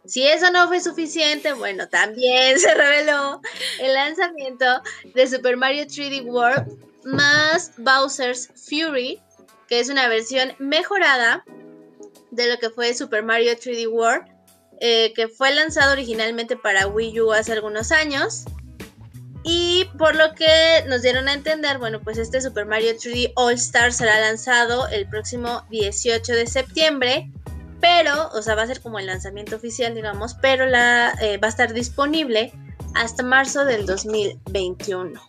Si 0.04 0.26
eso 0.26 0.50
no 0.50 0.68
fue 0.68 0.80
suficiente, 0.80 1.52
bueno, 1.52 1.88
también 1.88 2.58
se 2.58 2.74
reveló 2.74 3.40
el 3.80 3.94
lanzamiento 3.94 4.82
de 5.14 5.26
Super 5.26 5.56
Mario 5.56 5.84
3D 5.84 6.24
World 6.24 6.66
más 7.04 7.72
Bowser's 7.78 8.48
Fury, 8.54 9.20
que 9.68 9.80
es 9.80 9.88
una 9.88 10.08
versión 10.08 10.52
mejorada 10.58 11.44
de 12.30 12.48
lo 12.48 12.58
que 12.58 12.70
fue 12.70 12.94
Super 12.94 13.22
Mario 13.22 13.52
3D 13.52 13.88
World, 13.90 14.26
eh, 14.80 15.12
que 15.14 15.28
fue 15.28 15.54
lanzado 15.54 15.92
originalmente 15.92 16.56
para 16.56 16.86
Wii 16.86 17.20
U 17.20 17.32
hace 17.32 17.52
algunos 17.52 17.92
años. 17.92 18.44
Y 19.44 19.88
por 19.98 20.14
lo 20.14 20.34
que 20.34 20.84
nos 20.86 21.02
dieron 21.02 21.28
a 21.28 21.32
entender, 21.32 21.78
bueno, 21.78 22.00
pues 22.00 22.16
este 22.18 22.40
Super 22.40 22.64
Mario 22.64 22.92
3D 22.92 23.32
All 23.34 23.54
Star 23.54 23.92
será 23.92 24.20
lanzado 24.20 24.86
el 24.88 25.08
próximo 25.08 25.66
18 25.70 26.32
de 26.32 26.46
septiembre 26.46 27.32
pero, 27.82 28.28
o 28.28 28.40
sea, 28.42 28.54
va 28.54 28.62
a 28.62 28.66
ser 28.68 28.80
como 28.80 29.00
el 29.00 29.06
lanzamiento 29.06 29.56
oficial, 29.56 29.92
digamos, 29.92 30.34
pero 30.34 30.66
la, 30.66 31.12
eh, 31.20 31.36
va 31.38 31.48
a 31.48 31.50
estar 31.50 31.74
disponible 31.74 32.52
hasta 32.94 33.24
marzo 33.24 33.64
del 33.64 33.86
2021. 33.86 35.20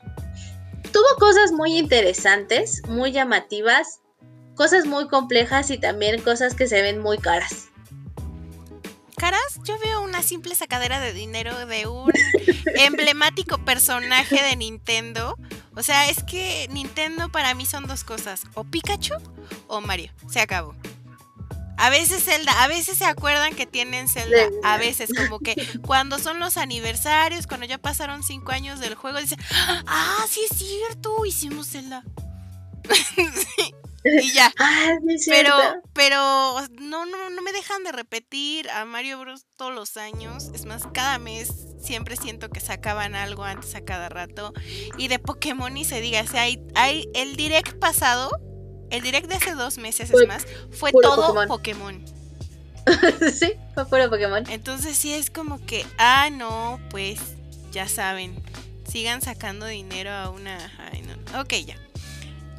tuvo 0.91 1.17
cosas 1.17 1.51
muy 1.51 1.79
interesantes, 1.79 2.83
muy 2.87 3.11
llamativas, 3.11 4.01
cosas 4.53 4.85
muy 4.85 5.07
complejas 5.07 5.71
y 5.71 5.79
también 5.79 6.21
cosas 6.21 6.53
que 6.53 6.67
se 6.67 6.83
ven 6.83 6.99
muy 6.99 7.17
caras. 7.17 7.69
¿Caras? 9.17 9.59
Yo 9.63 9.79
veo 9.79 10.03
una 10.03 10.21
simple 10.21 10.53
sacadera 10.53 10.99
de 10.99 11.11
dinero 11.11 11.65
de 11.65 11.87
un 11.87 12.11
emblemático 12.75 13.57
personaje 13.65 14.43
de 14.43 14.55
Nintendo. 14.55 15.39
O 15.75 15.81
sea, 15.81 16.07
es 16.07 16.21
que 16.21 16.67
Nintendo 16.71 17.29
para 17.29 17.55
mí 17.55 17.65
son 17.65 17.87
dos 17.87 18.03
cosas, 18.03 18.43
o 18.53 18.63
Pikachu 18.63 19.15
o 19.65 19.81
Mario. 19.81 20.11
Se 20.29 20.39
acabó. 20.39 20.75
A 21.77 21.89
veces 21.89 22.23
Zelda, 22.23 22.63
a 22.63 22.67
veces 22.67 22.97
se 22.97 23.05
acuerdan 23.05 23.55
que 23.55 23.65
tienen 23.65 24.07
Zelda, 24.07 24.49
a 24.63 24.77
veces 24.77 25.11
como 25.15 25.39
que 25.39 25.55
cuando 25.85 26.19
son 26.19 26.39
los 26.39 26.57
aniversarios, 26.57 27.47
cuando 27.47 27.65
ya 27.65 27.77
pasaron 27.77 28.23
cinco 28.23 28.51
años 28.51 28.79
del 28.79 28.95
juego, 28.95 29.19
dicen, 29.19 29.39
ah, 29.51 30.25
sí 30.29 30.41
es 30.49 30.57
cierto, 30.57 31.25
hicimos 31.25 31.69
Zelda. 31.69 32.03
y 34.03 34.33
ya. 34.33 34.51
Ah, 34.59 34.97
pero, 35.27 35.55
pero 35.93 36.17
no, 36.79 37.05
no, 37.05 37.29
no 37.29 37.41
me 37.41 37.51
dejan 37.51 37.83
de 37.83 37.91
repetir 37.91 38.69
a 38.69 38.85
Mario 38.85 39.19
Bros 39.19 39.45
todos 39.57 39.73
los 39.73 39.97
años. 39.97 40.51
Es 40.53 40.65
más, 40.65 40.83
cada 40.93 41.19
mes 41.19 41.51
siempre 41.81 42.15
siento 42.15 42.49
que 42.49 42.59
sacaban 42.59 43.15
algo 43.15 43.43
antes 43.43 43.75
a 43.75 43.81
cada 43.81 44.09
rato. 44.09 44.53
Y 44.97 45.07
de 45.07 45.19
Pokémon 45.19 45.75
y 45.75 45.85
se 45.85 46.01
diga, 46.01 46.21
o 46.21 46.27
sea, 46.27 46.43
hay, 46.43 46.61
hay 46.75 47.07
el 47.13 47.35
direct 47.35 47.77
pasado 47.79 48.31
el 48.93 49.01
direct 49.01 49.27
de 49.27 49.35
hace 49.35 49.55
dos 49.55 49.79
meses, 49.79 50.11
es 50.11 50.27
más, 50.27 50.45
fue 50.71 50.91
todo 50.91 51.47
Pokémon. 51.47 52.05
sí, 53.33 53.53
fue 53.73 53.87
puro 53.87 54.07
Pokémon. 54.07 54.43
Entonces 54.51 54.95
sí 54.95 55.11
es 55.13 55.31
como 55.31 55.65
que, 55.65 55.83
ah, 55.97 56.29
no, 56.31 56.79
pues 56.91 57.19
ya 57.71 57.87
saben, 57.87 58.35
sigan 58.87 59.23
sacando 59.23 59.65
dinero 59.65 60.11
a 60.11 60.29
una... 60.29 60.71
Ay, 60.91 61.01
no. 61.01 61.41
Ok, 61.41 61.53
ya. 61.65 61.75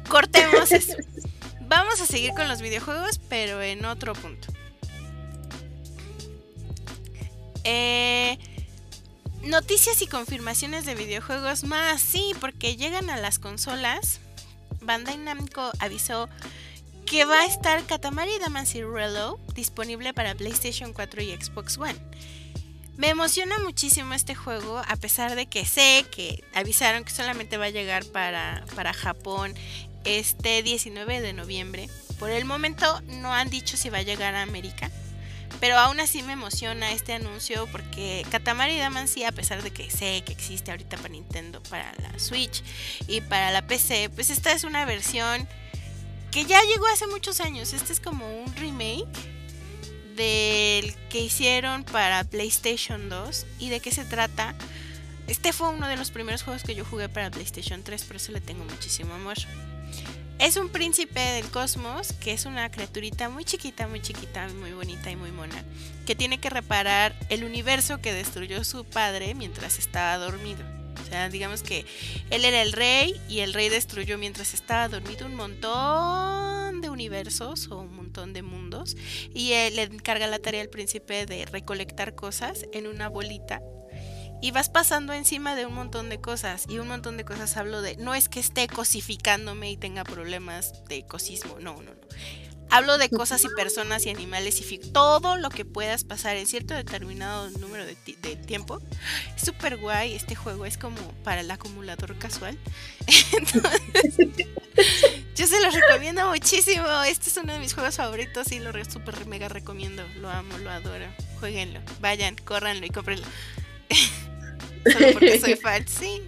Cortemos 0.09 0.73
eso. 0.73 0.93
Vamos 1.61 2.01
a 2.01 2.05
seguir 2.05 2.31
con 2.31 2.49
los 2.49 2.61
videojuegos, 2.61 3.21
pero 3.29 3.61
en 3.61 3.85
otro 3.85 4.11
punto. 4.13 4.49
Eh, 7.63 8.37
noticias 9.41 10.01
y 10.01 10.07
confirmaciones 10.07 10.85
de 10.85 10.95
videojuegos 10.95 11.63
más, 11.63 12.01
sí, 12.01 12.33
porque 12.41 12.75
llegan 12.75 13.09
a 13.09 13.15
las 13.15 13.39
consolas 13.39 14.19
Bandai 14.85 15.17
Namco 15.17 15.71
avisó 15.79 16.29
que 17.05 17.25
va 17.25 17.41
a 17.41 17.45
estar 17.45 17.83
Katamari 17.85 18.37
Damacy 18.39 18.83
Rello 18.83 19.39
disponible 19.53 20.13
para 20.13 20.35
PlayStation 20.35 20.93
4 20.93 21.21
y 21.21 21.35
Xbox 21.35 21.77
One. 21.77 21.95
Me 22.97 23.09
emociona 23.09 23.59
muchísimo 23.59 24.13
este 24.13 24.35
juego, 24.35 24.81
a 24.87 24.95
pesar 24.95 25.35
de 25.35 25.47
que 25.47 25.65
sé 25.65 26.05
que 26.09 26.43
avisaron 26.53 27.03
que 27.03 27.11
solamente 27.11 27.57
va 27.57 27.65
a 27.65 27.69
llegar 27.69 28.05
para, 28.05 28.63
para 28.73 28.93
Japón 28.93 29.53
este 30.05 30.63
19 30.63 31.21
de 31.21 31.33
noviembre. 31.33 31.89
Por 32.19 32.29
el 32.29 32.45
momento 32.45 33.01
no 33.07 33.33
han 33.33 33.49
dicho 33.49 33.75
si 33.75 33.89
va 33.89 33.97
a 33.97 34.03
llegar 34.03 34.33
a 34.35 34.43
América. 34.43 34.89
Pero 35.59 35.77
aún 35.77 35.99
así 35.99 36.21
me 36.21 36.33
emociona 36.33 36.91
este 36.91 37.13
anuncio 37.13 37.67
porque 37.71 38.25
Katamari 38.29 38.77
Damacy, 38.77 39.23
a 39.23 39.31
pesar 39.31 39.63
de 39.63 39.71
que 39.71 39.89
sé 39.89 40.23
que 40.25 40.33
existe 40.33 40.71
ahorita 40.71 40.97
para 40.97 41.09
Nintendo, 41.09 41.61
para 41.63 41.93
la 42.01 42.19
Switch 42.19 42.63
y 43.07 43.21
para 43.21 43.51
la 43.51 43.65
PC, 43.65 44.09
pues 44.09 44.29
esta 44.29 44.51
es 44.51 44.63
una 44.63 44.85
versión 44.85 45.47
que 46.31 46.45
ya 46.45 46.61
llegó 46.63 46.85
hace 46.87 47.07
muchos 47.07 47.39
años. 47.39 47.73
Este 47.73 47.93
es 47.93 47.99
como 47.99 48.27
un 48.43 48.53
remake 48.55 49.07
del 50.15 50.95
que 51.09 51.19
hicieron 51.19 51.83
para 51.83 52.23
PlayStation 52.23 53.09
2 53.09 53.45
y 53.59 53.69
de 53.69 53.79
qué 53.79 53.91
se 53.91 54.05
trata. 54.05 54.55
Este 55.27 55.53
fue 55.53 55.69
uno 55.69 55.87
de 55.87 55.95
los 55.95 56.11
primeros 56.11 56.43
juegos 56.43 56.63
que 56.63 56.75
yo 56.75 56.85
jugué 56.85 57.09
para 57.09 57.31
PlayStation 57.31 57.83
3, 57.83 58.03
por 58.03 58.17
eso 58.17 58.31
le 58.31 58.41
tengo 58.41 58.63
muchísimo 58.65 59.13
amor. 59.13 59.37
Es 60.37 60.57
un 60.57 60.69
príncipe 60.69 61.19
del 61.19 61.49
cosmos 61.49 62.11
que 62.19 62.33
es 62.33 62.45
una 62.45 62.69
criaturita 62.69 63.29
muy 63.29 63.45
chiquita, 63.45 63.87
muy 63.87 64.01
chiquita, 64.01 64.47
muy 64.49 64.73
bonita 64.73 65.09
y 65.09 65.15
muy 65.15 65.31
mona, 65.31 65.63
que 66.05 66.13
tiene 66.13 66.39
que 66.39 66.49
reparar 66.49 67.15
el 67.29 67.45
universo 67.45 68.01
que 68.01 68.11
destruyó 68.11 68.63
su 68.65 68.83
padre 68.83 69.33
mientras 69.33 69.79
estaba 69.79 70.17
dormido. 70.17 70.61
O 71.01 71.07
sea, 71.07 71.29
digamos 71.29 71.63
que 71.63 71.85
él 72.31 72.43
era 72.43 72.61
el 72.61 72.73
rey 72.73 73.19
y 73.29 73.39
el 73.39 73.53
rey 73.53 73.69
destruyó 73.69 74.17
mientras 74.17 74.53
estaba 74.53 74.89
dormido 74.89 75.25
un 75.25 75.35
montón 75.35 76.81
de 76.81 76.89
universos 76.89 77.69
o 77.69 77.79
un 77.79 77.95
montón 77.95 78.33
de 78.33 78.41
mundos 78.41 78.97
y 79.33 79.53
él 79.53 79.77
le 79.77 79.83
encarga 79.83 80.27
la 80.27 80.39
tarea 80.39 80.61
al 80.61 80.69
príncipe 80.69 81.25
de 81.25 81.45
recolectar 81.45 82.13
cosas 82.13 82.65
en 82.73 82.87
una 82.87 83.07
bolita 83.07 83.61
y 84.41 84.51
vas 84.51 84.69
pasando 84.69 85.13
encima 85.13 85.55
de 85.55 85.65
un 85.65 85.73
montón 85.73 86.09
de 86.09 86.19
cosas. 86.19 86.65
Y 86.67 86.79
un 86.79 86.87
montón 86.87 87.17
de 87.17 87.25
cosas 87.25 87.55
hablo 87.57 87.81
de, 87.81 87.97
no 87.97 88.15
es 88.15 88.29
que 88.29 88.39
esté 88.39 88.67
cosificándome 88.67 89.71
y 89.71 89.77
tenga 89.77 90.03
problemas 90.03 90.85
de 90.87 91.05
cosismo, 91.05 91.57
no, 91.59 91.81
no, 91.81 91.93
no. 91.93 92.07
Hablo 92.71 92.97
de 92.97 93.09
cosas 93.09 93.43
y 93.43 93.49
personas 93.49 94.05
y 94.05 94.09
animales 94.09 94.59
y 94.59 94.77
todo 94.79 95.37
lo 95.37 95.49
que 95.49 95.65
puedas 95.65 96.03
pasar 96.03 96.35
en 96.35 96.47
cierto 96.47 96.73
determinado 96.73 97.49
número 97.51 97.85
de, 97.85 97.95
tiempo. 97.95 98.81
Es 99.35 99.43
súper 99.43 99.77
guay 99.77 100.13
este 100.13 100.35
juego, 100.35 100.65
es 100.65 100.77
como 100.77 100.97
para 101.23 101.41
el 101.41 101.51
acumulador 101.51 102.17
casual. 102.17 102.57
yo 105.35 105.47
se 105.47 105.63
los 105.63 105.73
recomiendo 105.73 106.27
muchísimo. 106.29 106.85
Este 107.03 107.29
es 107.29 107.37
uno 107.37 107.53
de 107.53 107.59
mis 107.59 107.73
juegos 107.73 107.95
favoritos 107.95 108.51
y 108.51 108.59
lo 108.59 108.71
súper 108.83 109.25
mega 109.25 109.47
recomiendo. 109.47 110.03
Lo 110.19 110.29
amo, 110.29 110.57
lo 110.57 110.71
adoro. 110.71 111.05
Jueguenlo, 111.39 111.79
vayan, 112.01 112.35
córranlo 112.35 112.85
y 112.85 112.89
cómprenlo. 112.89 113.27
Solo 114.91 115.07
porque 115.13 115.39
soy 115.39 115.55
fan, 115.61 115.85
sí. 115.87 116.21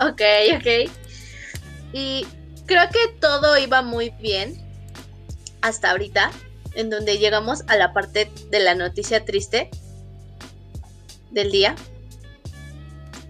ok, 0.00 0.22
ok. 0.56 0.90
Y 1.92 2.26
creo 2.66 2.88
que 2.90 3.08
todo 3.20 3.58
iba 3.58 3.82
muy 3.82 4.10
bien 4.20 4.60
hasta 5.60 5.90
ahorita, 5.90 6.30
en 6.74 6.90
donde 6.90 7.18
llegamos 7.18 7.62
a 7.68 7.76
la 7.76 7.92
parte 7.92 8.30
de 8.50 8.60
la 8.60 8.74
noticia 8.74 9.24
triste 9.24 9.70
del 11.30 11.50
día. 11.50 11.74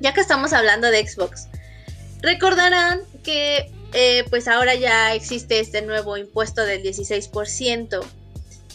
Ya 0.01 0.13
que 0.13 0.21
estamos 0.21 0.53
hablando 0.53 0.91
de 0.91 1.07
Xbox, 1.07 1.49
recordarán 2.21 3.01
que 3.23 3.71
eh, 3.93 4.25
pues 4.31 4.49
ahora 4.49 4.75
ya 4.75 5.15
existe 5.15 5.61
este 5.61 5.83
nuevo 5.83 6.17
impuesto 6.17 6.65
del 6.65 6.83
16% 6.83 8.01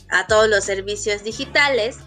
a 0.10 0.28
todos 0.28 0.48
los 0.48 0.64
servicios 0.64 1.24
digitales 1.24 1.98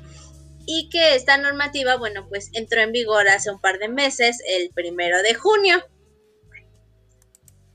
y 0.66 0.88
que 0.88 1.14
esta 1.14 1.37
normativa, 1.38 1.96
bueno, 1.96 2.27
pues 2.29 2.51
entró 2.53 2.81
en 2.81 2.92
vigor 2.92 3.29
hace 3.29 3.51
un 3.51 3.61
par 3.61 3.79
de 3.79 3.88
meses, 3.88 4.38
el 4.46 4.70
primero 4.70 5.23
de 5.23 5.35
junio. 5.35 5.85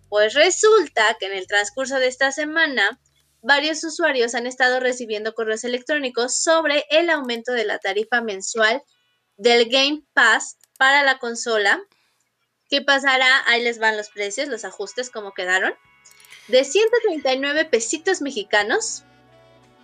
Pues 0.10 0.34
resulta 0.34 1.16
que 1.20 1.26
en 1.26 1.34
el 1.34 1.48
transcurso 1.48 2.00
de 2.00 2.08
esta 2.08 2.32
semana, 2.32 3.00
varios 3.42 3.84
usuarios 3.84 4.36
han 4.36 4.48
estado 4.48 4.80
recibiendo 4.80 5.34
correos 5.34 5.64
electrónicos 5.64 6.42
sobre 6.42 6.86
el 6.90 7.10
aumento 7.10 7.52
de 7.52 7.66
la 7.66 7.80
tarifa 7.80 8.22
mensual 8.22 8.82
del 9.38 9.70
Game 9.70 10.04
Pass 10.14 10.58
para 10.78 11.04
la 11.04 11.20
consola, 11.20 11.82
que 12.70 12.82
pasará, 12.82 13.44
ahí 13.48 13.64
les 13.64 13.80
van 13.80 13.98
los 13.98 14.10
precios, 14.10 14.48
los 14.48 14.66
ajustes 14.66 15.10
como 15.10 15.34
quedaron, 15.34 15.74
de 16.48 16.64
139 16.64 17.66
pesitos 17.66 18.22
mexicanos 18.22 19.04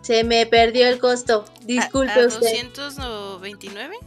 Se 0.02 0.24
me 0.24 0.46
perdió 0.46 0.88
el 0.88 1.00
costo. 1.00 1.46
Disculpe 1.64 2.20
¿A, 2.20 2.24
a 2.24 2.28
usted. 2.28 2.72
¿229? 2.74 3.98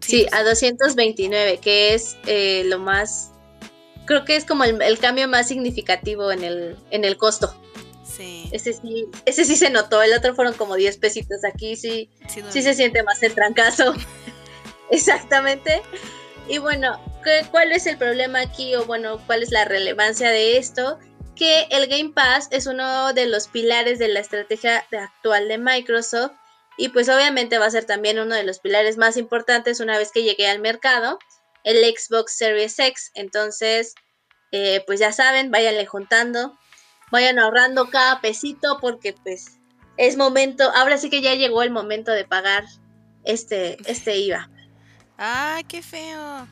Sí, 0.00 0.26
a 0.32 0.42
229, 0.42 1.58
que 1.58 1.92
es 1.92 2.16
eh, 2.26 2.62
lo 2.64 2.78
más. 2.78 3.32
Creo 4.06 4.24
que 4.24 4.36
es 4.36 4.46
como 4.46 4.64
el, 4.64 4.80
el, 4.80 4.98
cambio 4.98 5.28
más 5.28 5.48
significativo 5.48 6.32
en 6.32 6.44
el, 6.44 6.78
en 6.90 7.04
el 7.04 7.18
costo. 7.18 7.54
Ese 8.18 8.72
sí, 8.72 9.06
ese 9.26 9.44
sí 9.44 9.56
se 9.56 9.70
notó, 9.70 10.02
el 10.02 10.12
otro 10.12 10.34
fueron 10.34 10.54
como 10.54 10.74
10 10.74 10.98
pesitos, 10.98 11.44
aquí 11.44 11.76
sí, 11.76 12.10
sí, 12.28 12.62
se 12.62 12.74
siente 12.74 13.02
más 13.02 13.22
el 13.22 13.34
trancazo. 13.34 13.94
Exactamente. 14.90 15.82
Y 16.48 16.58
bueno, 16.58 16.98
¿cuál 17.50 17.72
es 17.72 17.86
el 17.86 17.98
problema 17.98 18.40
aquí 18.40 18.74
o 18.74 18.84
bueno, 18.86 19.20
cuál 19.26 19.42
es 19.42 19.52
la 19.52 19.64
relevancia 19.64 20.30
de 20.30 20.56
esto? 20.56 20.98
Que 21.36 21.66
el 21.70 21.86
Game 21.86 22.12
Pass 22.14 22.48
es 22.50 22.66
uno 22.66 23.12
de 23.12 23.26
los 23.26 23.48
pilares 23.48 23.98
de 23.98 24.08
la 24.08 24.20
estrategia 24.20 24.84
actual 24.90 25.46
de 25.46 25.58
Microsoft 25.58 26.32
y 26.78 26.88
pues 26.88 27.08
obviamente 27.08 27.58
va 27.58 27.66
a 27.66 27.70
ser 27.70 27.84
también 27.84 28.18
uno 28.18 28.34
de 28.34 28.44
los 28.44 28.60
pilares 28.60 28.96
más 28.96 29.16
importantes 29.16 29.80
una 29.80 29.98
vez 29.98 30.10
que 30.10 30.22
llegue 30.22 30.48
al 30.48 30.60
mercado, 30.60 31.18
el 31.64 31.84
Xbox 31.84 32.32
Series 32.36 32.78
X. 32.78 33.10
Entonces, 33.14 33.94
eh, 34.52 34.82
pues 34.86 34.98
ya 34.98 35.12
saben, 35.12 35.50
váyanle 35.50 35.86
juntando 35.86 36.58
vayan 37.10 37.38
ahorrando 37.38 37.90
cada 37.90 38.20
pesito 38.20 38.78
porque 38.80 39.12
pues 39.12 39.58
es 39.96 40.16
momento, 40.16 40.70
ahora 40.74 40.96
sí 40.98 41.10
que 41.10 41.20
ya 41.20 41.34
llegó 41.34 41.62
el 41.62 41.70
momento 41.70 42.12
de 42.12 42.24
pagar 42.24 42.64
este, 43.24 43.76
este 43.90 44.16
IVA. 44.18 44.48
¡Ay, 45.16 45.64
qué 45.64 45.82
feo! 45.82 46.46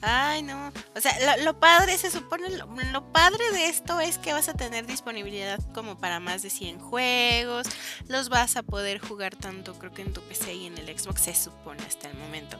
Ay, 0.00 0.42
no. 0.42 0.72
O 0.94 1.00
sea, 1.00 1.36
lo, 1.38 1.58
padre, 1.58 1.98
se 1.98 2.10
supone, 2.10 2.48
lo, 2.50 3.12
padre 3.12 3.50
de 3.52 3.66
esto 3.66 3.98
es 4.00 4.18
que 4.18 4.32
vas 4.32 4.48
a 4.48 4.54
tener 4.54 4.86
disponibilidad 4.86 5.58
como 5.74 5.98
para 5.98 6.20
más 6.20 6.42
de 6.42 6.50
100 6.50 6.78
juegos. 6.78 7.66
Los 8.06 8.28
vas 8.28 8.56
a 8.56 8.62
poder 8.62 9.00
jugar 9.00 9.34
tanto, 9.34 9.74
creo 9.74 9.92
que 9.92 10.02
en 10.02 10.12
tu 10.12 10.20
PC 10.22 10.54
y 10.54 10.66
en 10.66 10.78
el 10.78 10.96
Xbox, 10.96 11.22
se 11.22 11.34
supone 11.34 11.82
hasta 11.84 12.08
el 12.08 12.16
momento. 12.16 12.58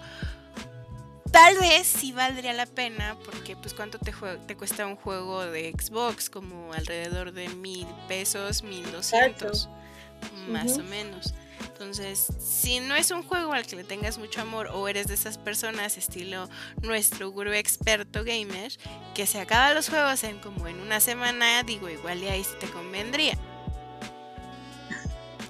Tal 1.32 1.58
vez 1.58 1.86
sí 1.86 2.12
valdría 2.12 2.52
la 2.52 2.66
pena, 2.66 3.16
porque 3.24 3.56
pues 3.56 3.74
cuánto 3.74 3.98
te, 3.98 4.12
te 4.46 4.56
cuesta 4.56 4.86
un 4.86 4.96
juego 4.96 5.44
de 5.44 5.72
Xbox, 5.72 6.30
como 6.30 6.72
alrededor 6.72 7.32
de 7.32 7.48
mil 7.48 7.86
pesos, 8.06 8.62
mil 8.62 8.90
doscientos, 8.90 9.68
más 10.48 10.78
o 10.78 10.82
menos. 10.82 11.34
Entonces, 11.60 12.26
si 12.40 12.80
no 12.80 12.94
es 12.96 13.10
un 13.10 13.22
juego 13.22 13.52
al 13.52 13.66
que 13.66 13.76
le 13.76 13.84
tengas 13.84 14.18
mucho 14.18 14.40
amor 14.40 14.68
o 14.72 14.88
eres 14.88 15.06
de 15.06 15.14
esas 15.14 15.38
personas 15.38 15.96
estilo 15.96 16.48
nuestro 16.82 17.30
gurú 17.30 17.52
experto 17.52 18.24
gamer 18.24 18.72
que 19.14 19.26
se 19.26 19.40
acaba 19.40 19.74
los 19.74 19.88
juegos 19.88 20.24
en 20.24 20.38
como 20.38 20.66
en 20.66 20.80
una 20.80 21.00
semana, 21.00 21.62
digo, 21.62 21.88
igual 21.88 22.22
y 22.22 22.28
ahí 22.28 22.42
sí 22.42 22.54
te 22.58 22.68
convendría. 22.68 23.34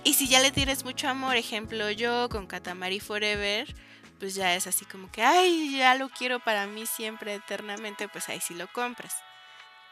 Y 0.05 0.15
si 0.15 0.29
ya 0.29 0.41
le 0.41 0.51
tienes 0.51 0.85
mucho 0.85 1.09
amor, 1.09 1.37
ejemplo 1.37 1.91
yo 1.91 2.29
con 2.29 2.47
Katamari 2.47 3.01
Forever, 3.01 3.75
pues 4.19 4.35
ya 4.35 4.55
es 4.55 4.67
así 4.67 4.85
como 4.85 5.11
que, 5.11 5.23
ay, 5.23 5.79
ya 5.79 5.95
lo 5.95 6.09
quiero 6.09 6.41
para 6.41 6.67
mí 6.67 6.87
siempre, 6.87 7.35
eternamente, 7.35 8.09
pues 8.09 8.29
ahí 8.29 8.41
sí 8.41 8.55
lo 8.55 8.71
compras. 8.73 9.15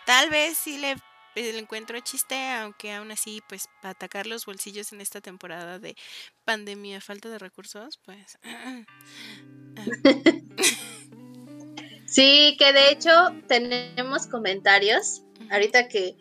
Tal 0.04 0.30
vez 0.30 0.58
si 0.58 0.78
le 0.78 0.96
el 1.36 1.58
encuentro 1.58 2.00
chiste, 2.00 2.34
aunque 2.52 2.92
aún 2.92 3.10
así, 3.10 3.42
pues 3.48 3.68
para 3.82 3.92
atacar 3.92 4.26
los 4.26 4.46
bolsillos 4.46 4.92
en 4.92 5.00
esta 5.00 5.20
temporada 5.20 5.78
de 5.78 5.96
pandemia, 6.44 7.00
falta 7.00 7.28
de 7.28 7.38
recursos, 7.38 8.00
pues... 8.04 8.38
sí, 12.06 12.56
que 12.58 12.72
de 12.72 12.90
hecho 12.90 13.10
tenemos 13.46 14.26
comentarios, 14.26 15.22
ahorita 15.50 15.88
que 15.88 16.16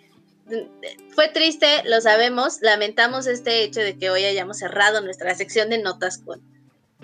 mm, 0.48 1.14
fue 1.14 1.30
triste, 1.30 1.84
lo 1.86 2.02
sabemos, 2.02 2.60
lamentamos 2.62 3.28
este 3.28 3.64
hecho 3.64 3.80
de 3.80 3.98
que 3.98 4.10
hoy 4.10 4.26
hayamos 4.26 4.60
cerrado 4.60 5.02
nuestra 5.02 5.34
sección 5.36 5.70
de 5.70 5.78
notas 5.78 6.18
con, 6.18 6.42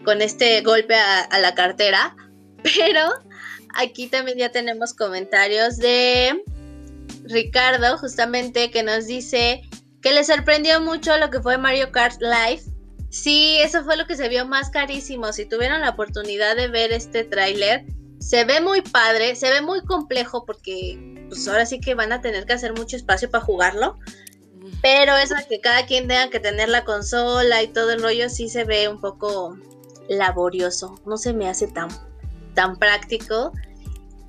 con 0.03 0.21
este 0.21 0.61
golpe 0.61 0.95
a 0.95 1.39
la 1.39 1.55
cartera, 1.55 2.15
pero 2.63 3.09
aquí 3.75 4.07
también 4.07 4.37
ya 4.37 4.51
tenemos 4.51 4.93
comentarios 4.93 5.77
de 5.77 6.43
Ricardo, 7.23 7.97
justamente, 7.97 8.71
que 8.71 8.83
nos 8.83 9.07
dice 9.07 9.61
que 10.01 10.11
le 10.11 10.23
sorprendió 10.23 10.81
mucho 10.81 11.17
lo 11.17 11.29
que 11.29 11.41
fue 11.41 11.57
Mario 11.57 11.91
Kart 11.91 12.21
Live. 12.21 12.63
Sí, 13.09 13.57
eso 13.59 13.83
fue 13.83 13.97
lo 13.97 14.07
que 14.07 14.15
se 14.15 14.29
vio 14.29 14.45
más 14.45 14.69
carísimo. 14.69 15.31
Si 15.33 15.45
tuvieron 15.45 15.81
la 15.81 15.89
oportunidad 15.89 16.55
de 16.55 16.67
ver 16.67 16.91
este 16.91 17.23
tráiler, 17.23 17.85
se 18.19 18.45
ve 18.45 18.61
muy 18.61 18.81
padre, 18.81 19.35
se 19.35 19.49
ve 19.49 19.61
muy 19.61 19.83
complejo 19.83 20.45
porque 20.45 21.25
pues 21.27 21.47
ahora 21.47 21.65
sí 21.65 21.79
que 21.79 21.93
van 21.93 22.11
a 22.11 22.21
tener 22.21 22.45
que 22.45 22.53
hacer 22.53 22.73
mucho 22.73 22.95
espacio 22.95 23.29
para 23.29 23.43
jugarlo. 23.43 23.97
Pero 24.81 25.17
eso 25.17 25.35
de 25.35 25.45
que 25.47 25.59
cada 25.59 25.85
quien 25.85 26.07
tenga 26.07 26.29
que 26.29 26.39
tener 26.39 26.69
la 26.69 26.85
consola 26.85 27.61
y 27.61 27.67
todo 27.67 27.91
el 27.91 28.01
rollo 28.01 28.29
sí 28.29 28.47
se 28.47 28.63
ve 28.63 28.87
un 28.87 29.01
poco 29.01 29.57
laborioso. 30.17 31.00
No 31.06 31.17
se 31.17 31.34
me 31.34 31.50
hace 31.50 31.67
tan, 31.67 31.89
tan 32.54 32.78
práctico. 32.78 33.52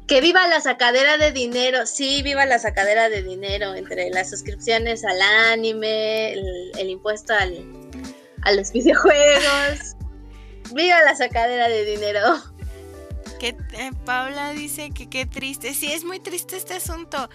Que 0.07 0.21
viva 0.21 0.47
la 0.49 0.61
sacadera 0.61 1.16
de 1.16 1.33
dinero, 1.33 1.87
sí, 1.87 2.23
viva 2.23 2.45
la 2.45 2.59
sacadera 2.59 3.09
de 3.09 3.23
dinero 3.23 3.75
entre 3.75 4.11
las 4.11 4.31
suscripciones 4.31 5.05
al 5.05 5.21
anime, 5.53 6.33
el, 6.33 6.90
impuesto 6.90 7.33
al, 7.33 7.64
a 8.42 8.53
los 8.53 8.73
videojuegos. 8.73 9.97
viva 10.75 11.03
la 11.03 11.14
sacadera 11.14 11.68
de 11.68 11.85
dinero. 11.85 12.21
Que 13.38 13.49
eh, 13.49 13.90
Paula 14.05 14.53
dice 14.53 14.90
que 14.90 15.09
qué 15.09 15.25
triste. 15.25 15.73
Sí, 15.73 15.92
es 15.92 16.05
muy 16.05 16.21
triste 16.21 16.57
este 16.57 16.75
asunto. 16.75 17.31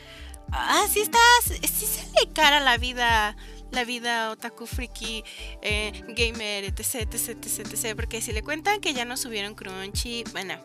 Ah, 0.51 0.85
sí 0.89 1.01
estás, 1.01 1.45
sí 1.45 1.85
sale 1.85 2.31
cara 2.33 2.59
la 2.59 2.77
vida, 2.77 3.35
la 3.71 3.83
vida 3.83 4.31
otaku 4.31 4.65
friki, 4.65 5.23
eh, 5.61 5.91
gamer, 6.09 6.63
etc, 6.63 7.07
etc, 7.11 7.29
etc, 7.29 7.59
etc, 7.59 7.95
porque 7.95 8.21
si 8.21 8.31
le 8.31 8.43
cuentan 8.43 8.79
que 8.79 8.93
ya 8.93 9.05
no 9.05 9.17
subieron 9.17 9.55
Crunchy, 9.55 10.23
bueno, 10.31 10.55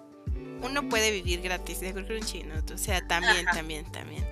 uno 0.62 0.88
puede 0.88 1.10
vivir 1.10 1.40
gratis 1.42 1.80
de 1.80 1.92
Crunchy, 1.92 2.44
¿no? 2.44 2.54
O 2.72 2.78
sea, 2.78 3.06
también, 3.06 3.44
también, 3.46 3.90
también. 3.90 4.26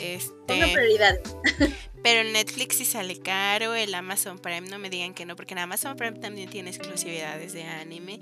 Este, 0.00 0.54
Una 0.54 0.72
prioridad. 0.72 1.20
pero 2.02 2.28
Netflix 2.28 2.76
sí 2.76 2.84
sale 2.84 3.20
caro, 3.20 3.74
el 3.74 3.94
Amazon 3.94 4.38
Prime 4.38 4.68
no 4.68 4.78
me 4.78 4.90
digan 4.90 5.14
que 5.14 5.24
no, 5.24 5.36
porque 5.36 5.54
en 5.54 5.58
Amazon 5.60 5.96
Prime 5.96 6.18
también 6.18 6.50
tiene 6.50 6.70
exclusividades 6.70 7.52
de 7.52 7.64
anime. 7.64 8.20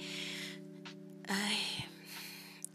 Ay, 1.28 1.58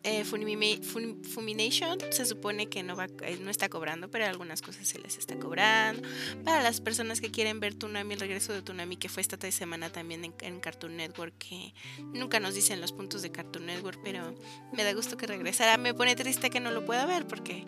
eh, 0.08 0.24
Fumination 0.24 2.00
se 2.12 2.26
supone 2.26 2.68
que 2.68 2.82
no, 2.82 2.96
va, 2.96 3.08
eh, 3.24 3.38
no 3.42 3.52
está 3.52 3.68
cobrando, 3.68 4.10
pero 4.10 4.26
algunas 4.26 4.62
cosas 4.62 4.88
se 4.88 5.00
les 5.00 5.18
está 5.18 5.38
cobrando. 5.38 6.08
Para 6.46 6.64
las 6.64 6.80
personas 6.80 7.20
que 7.20 7.30
quieren 7.30 7.60
ver 7.60 7.76
Tunami, 7.76 8.14
el 8.14 8.20
regreso 8.20 8.54
de 8.54 8.62
Tunami, 8.62 8.96
que 8.96 9.10
fue 9.10 9.22
esta 9.22 9.38
semana 9.52 9.90
también 9.90 10.34
en, 10.42 10.60
Cartoon 10.60 10.96
Network, 10.96 11.38
que 11.38 11.74
nunca 12.14 12.40
nos 12.40 12.56
dicen 12.56 12.80
los 12.80 12.94
puntos 12.94 13.22
de 13.22 13.32
Cartoon 13.32 13.66
Network, 13.66 14.00
pero 14.04 14.34
me 14.72 14.84
da 14.84 14.94
gusto 14.94 15.18
que 15.18 15.28
regresara. 15.28 15.78
Me 15.78 15.94
pone 15.94 16.16
triste 16.16 16.50
que 16.50 16.60
no 16.60 16.72
lo 16.72 16.86
pueda 16.86 17.06
ver 17.06 17.28
porque 17.28 17.66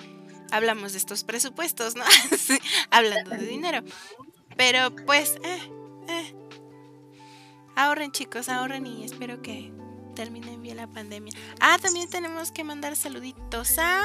hablamos 0.52 0.94
de 0.94 0.98
estos 0.98 1.24
presupuestos, 1.24 1.96
¿no? 1.96 2.04
Hablando 2.90 3.32
de 3.32 3.46
dinero. 3.46 3.84
Pero 4.56 4.96
pues, 5.06 5.38
eh, 5.44 5.60
eh. 6.08 6.34
ahorren 7.76 8.12
chicos, 8.12 8.50
ahorren 8.50 8.88
y 8.88 9.04
espero 9.04 9.42
que 9.42 9.72
termine 10.20 10.58
bien 10.58 10.76
la 10.76 10.86
pandemia. 10.86 11.34
Ah, 11.62 11.78
también 11.82 12.10
tenemos 12.10 12.52
que 12.52 12.66
mandar 12.66 12.98
saluditos 12.98 13.80
a, 13.80 14.04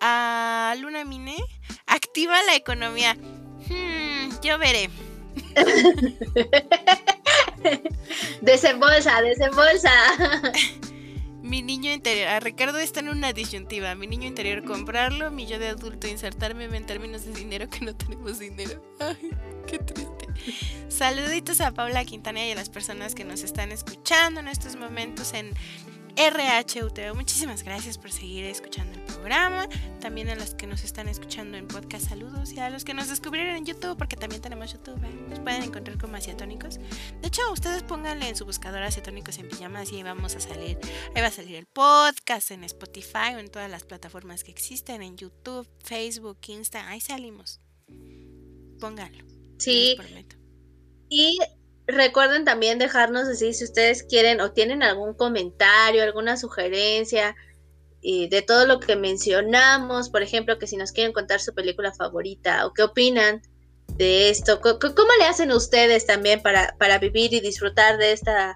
a 0.00 0.72
Luna 0.78 1.04
Mine. 1.04 1.34
Activa 1.84 2.40
la 2.44 2.54
economía. 2.54 3.14
Hmm, 3.14 4.30
yo 4.40 4.56
veré. 4.56 4.88
desembolsa, 8.40 9.20
desembolsa. 9.20 9.90
Mi 11.44 11.60
niño 11.60 11.92
interior, 11.92 12.28
a 12.28 12.40
Ricardo 12.40 12.78
está 12.78 13.00
en 13.00 13.10
una 13.10 13.34
disyuntiva. 13.34 13.94
Mi 13.94 14.06
niño 14.06 14.26
interior 14.26 14.64
comprarlo, 14.64 15.30
mi 15.30 15.46
yo 15.46 15.58
de 15.58 15.68
adulto 15.68 16.08
insertarme 16.08 16.64
en 16.64 16.86
términos 16.86 17.26
de 17.26 17.34
dinero 17.34 17.68
que 17.68 17.84
no 17.84 17.94
tenemos 17.94 18.38
dinero. 18.38 18.82
Ay, 18.98 19.30
qué 19.66 19.78
triste. 19.78 20.26
Saluditos 20.88 21.60
a 21.60 21.72
Paula 21.72 22.02
Quintana 22.06 22.46
y 22.46 22.52
a 22.52 22.54
las 22.54 22.70
personas 22.70 23.14
que 23.14 23.24
nos 23.24 23.42
están 23.42 23.72
escuchando 23.72 24.40
en 24.40 24.48
estos 24.48 24.76
momentos 24.76 25.34
en 25.34 25.52
RHUTV. 26.16 27.14
Muchísimas 27.14 27.64
gracias 27.64 27.98
por 27.98 28.12
seguir 28.12 28.44
escuchando 28.44 28.98
el 28.98 29.04
programa. 29.04 29.68
También 30.00 30.28
a 30.28 30.36
los 30.36 30.54
que 30.54 30.66
nos 30.66 30.84
están 30.84 31.08
escuchando 31.08 31.56
en 31.56 31.66
podcast, 31.66 32.08
saludos. 32.08 32.52
Y 32.52 32.60
a 32.60 32.70
los 32.70 32.84
que 32.84 32.94
nos 32.94 33.08
descubrieron 33.08 33.56
en 33.56 33.66
YouTube, 33.66 33.96
porque 33.96 34.16
también 34.16 34.40
tenemos 34.40 34.72
YouTube. 34.72 35.02
¿eh? 35.04 35.26
Nos 35.28 35.40
pueden 35.40 35.64
encontrar 35.64 35.98
como 35.98 36.16
Asiatónicos. 36.16 36.78
De 37.20 37.28
hecho, 37.28 37.42
ustedes 37.52 37.82
pónganle 37.82 38.28
en 38.28 38.36
su 38.36 38.44
buscador 38.44 38.82
Asiatónicos 38.82 39.38
en 39.38 39.48
pijamas 39.48 39.90
y 39.92 39.96
ahí 39.96 40.02
vamos 40.04 40.36
a 40.36 40.40
salir. 40.40 40.78
Ahí 41.14 41.22
va 41.22 41.28
a 41.28 41.32
salir 41.32 41.56
el 41.56 41.66
podcast 41.66 42.50
en 42.52 42.64
Spotify 42.64 43.34
o 43.34 43.38
en 43.38 43.50
todas 43.50 43.70
las 43.70 43.84
plataformas 43.84 44.44
que 44.44 44.52
existen, 44.52 45.02
en 45.02 45.16
YouTube, 45.16 45.68
Facebook, 45.82 46.38
Insta. 46.46 46.88
Ahí 46.88 47.00
salimos. 47.00 47.60
Pónganlo. 48.78 49.24
Sí. 49.58 49.96
Y 51.08 51.38
recuerden 51.86 52.44
también 52.44 52.78
dejarnos 52.78 53.28
decir 53.28 53.54
si 53.54 53.64
ustedes 53.64 54.02
quieren 54.02 54.40
o 54.40 54.52
tienen 54.52 54.82
algún 54.82 55.14
comentario, 55.14 56.02
alguna 56.02 56.36
sugerencia 56.36 57.36
y 58.00 58.28
de 58.28 58.42
todo 58.42 58.66
lo 58.66 58.80
que 58.80 58.96
mencionamos, 58.96 60.10
por 60.10 60.22
ejemplo, 60.22 60.58
que 60.58 60.66
si 60.66 60.76
nos 60.76 60.92
quieren 60.92 61.12
contar 61.12 61.40
su 61.40 61.54
película 61.54 61.92
favorita 61.92 62.66
o 62.66 62.74
qué 62.74 62.82
opinan 62.82 63.42
de 63.96 64.28
esto, 64.28 64.60
¿cómo, 64.60 65.12
le 65.18 65.24
hacen 65.24 65.52
ustedes 65.52 66.06
también 66.06 66.42
para, 66.42 66.76
para 66.78 66.98
vivir 66.98 67.32
y 67.32 67.40
disfrutar 67.40 67.96
de 67.96 68.12
esta 68.12 68.54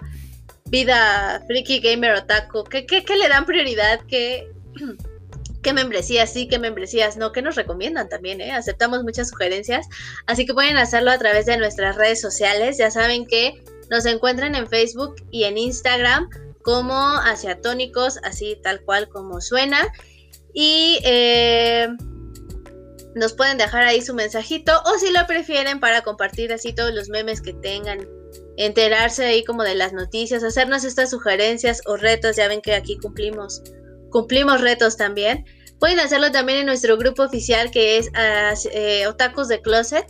vida 0.66 1.42
freaky 1.46 1.80
gamer 1.80 2.14
otaku? 2.14 2.64
¿Qué, 2.64 2.84
qué, 2.86 3.04
qué 3.04 3.16
le 3.16 3.28
dan 3.28 3.46
prioridad? 3.46 4.00
¿Qué, 4.06 4.48
qué 5.62 5.72
membresías 5.72 6.32
sí, 6.32 6.48
qué 6.48 6.58
membresías 6.58 7.16
no, 7.16 7.32
qué 7.32 7.42
nos 7.42 7.56
recomiendan 7.56 8.08
también, 8.08 8.40
¿eh? 8.40 8.52
Aceptamos 8.52 9.02
muchas 9.02 9.28
sugerencias, 9.28 9.86
así 10.26 10.46
que 10.46 10.54
pueden 10.54 10.76
hacerlo 10.76 11.10
a 11.10 11.18
través 11.18 11.46
de 11.46 11.56
nuestras 11.56 11.96
redes 11.96 12.20
sociales. 12.20 12.78
Ya 12.78 12.90
saben 12.90 13.26
que 13.26 13.62
nos 13.90 14.06
encuentran 14.06 14.54
en 14.54 14.68
Facebook 14.68 15.16
y 15.30 15.44
en 15.44 15.58
Instagram 15.58 16.28
como 16.62 16.94
Asiatónicos, 16.94 18.18
así 18.22 18.58
tal 18.62 18.82
cual 18.82 19.08
como 19.08 19.40
suena. 19.40 19.88
Y 20.52 20.98
eh, 21.04 21.88
nos 23.14 23.32
pueden 23.32 23.58
dejar 23.58 23.84
ahí 23.84 24.02
su 24.02 24.14
mensajito 24.14 24.72
o 24.84 24.98
si 24.98 25.12
lo 25.12 25.26
prefieren 25.26 25.80
para 25.80 26.02
compartir 26.02 26.52
así 26.52 26.72
todos 26.72 26.94
los 26.94 27.08
memes 27.08 27.40
que 27.40 27.52
tengan, 27.52 28.06
enterarse 28.56 29.24
ahí 29.24 29.44
como 29.44 29.62
de 29.62 29.74
las 29.74 29.92
noticias, 29.92 30.42
hacernos 30.42 30.84
estas 30.84 31.10
sugerencias 31.10 31.80
o 31.86 31.96
retos, 31.96 32.36
ya 32.36 32.48
ven 32.48 32.60
que 32.60 32.74
aquí 32.74 32.98
cumplimos 32.98 33.62
cumplimos 34.10 34.60
retos 34.60 34.96
también. 34.96 35.44
Pueden 35.78 36.00
hacerlo 36.00 36.32
también 36.32 36.60
en 36.60 36.66
nuestro 36.66 36.96
grupo 36.96 37.22
oficial 37.22 37.70
que 37.70 37.98
es 37.98 38.08
uh, 38.08 39.08
Otakus 39.08 39.48
de 39.48 39.60
Closet 39.60 40.06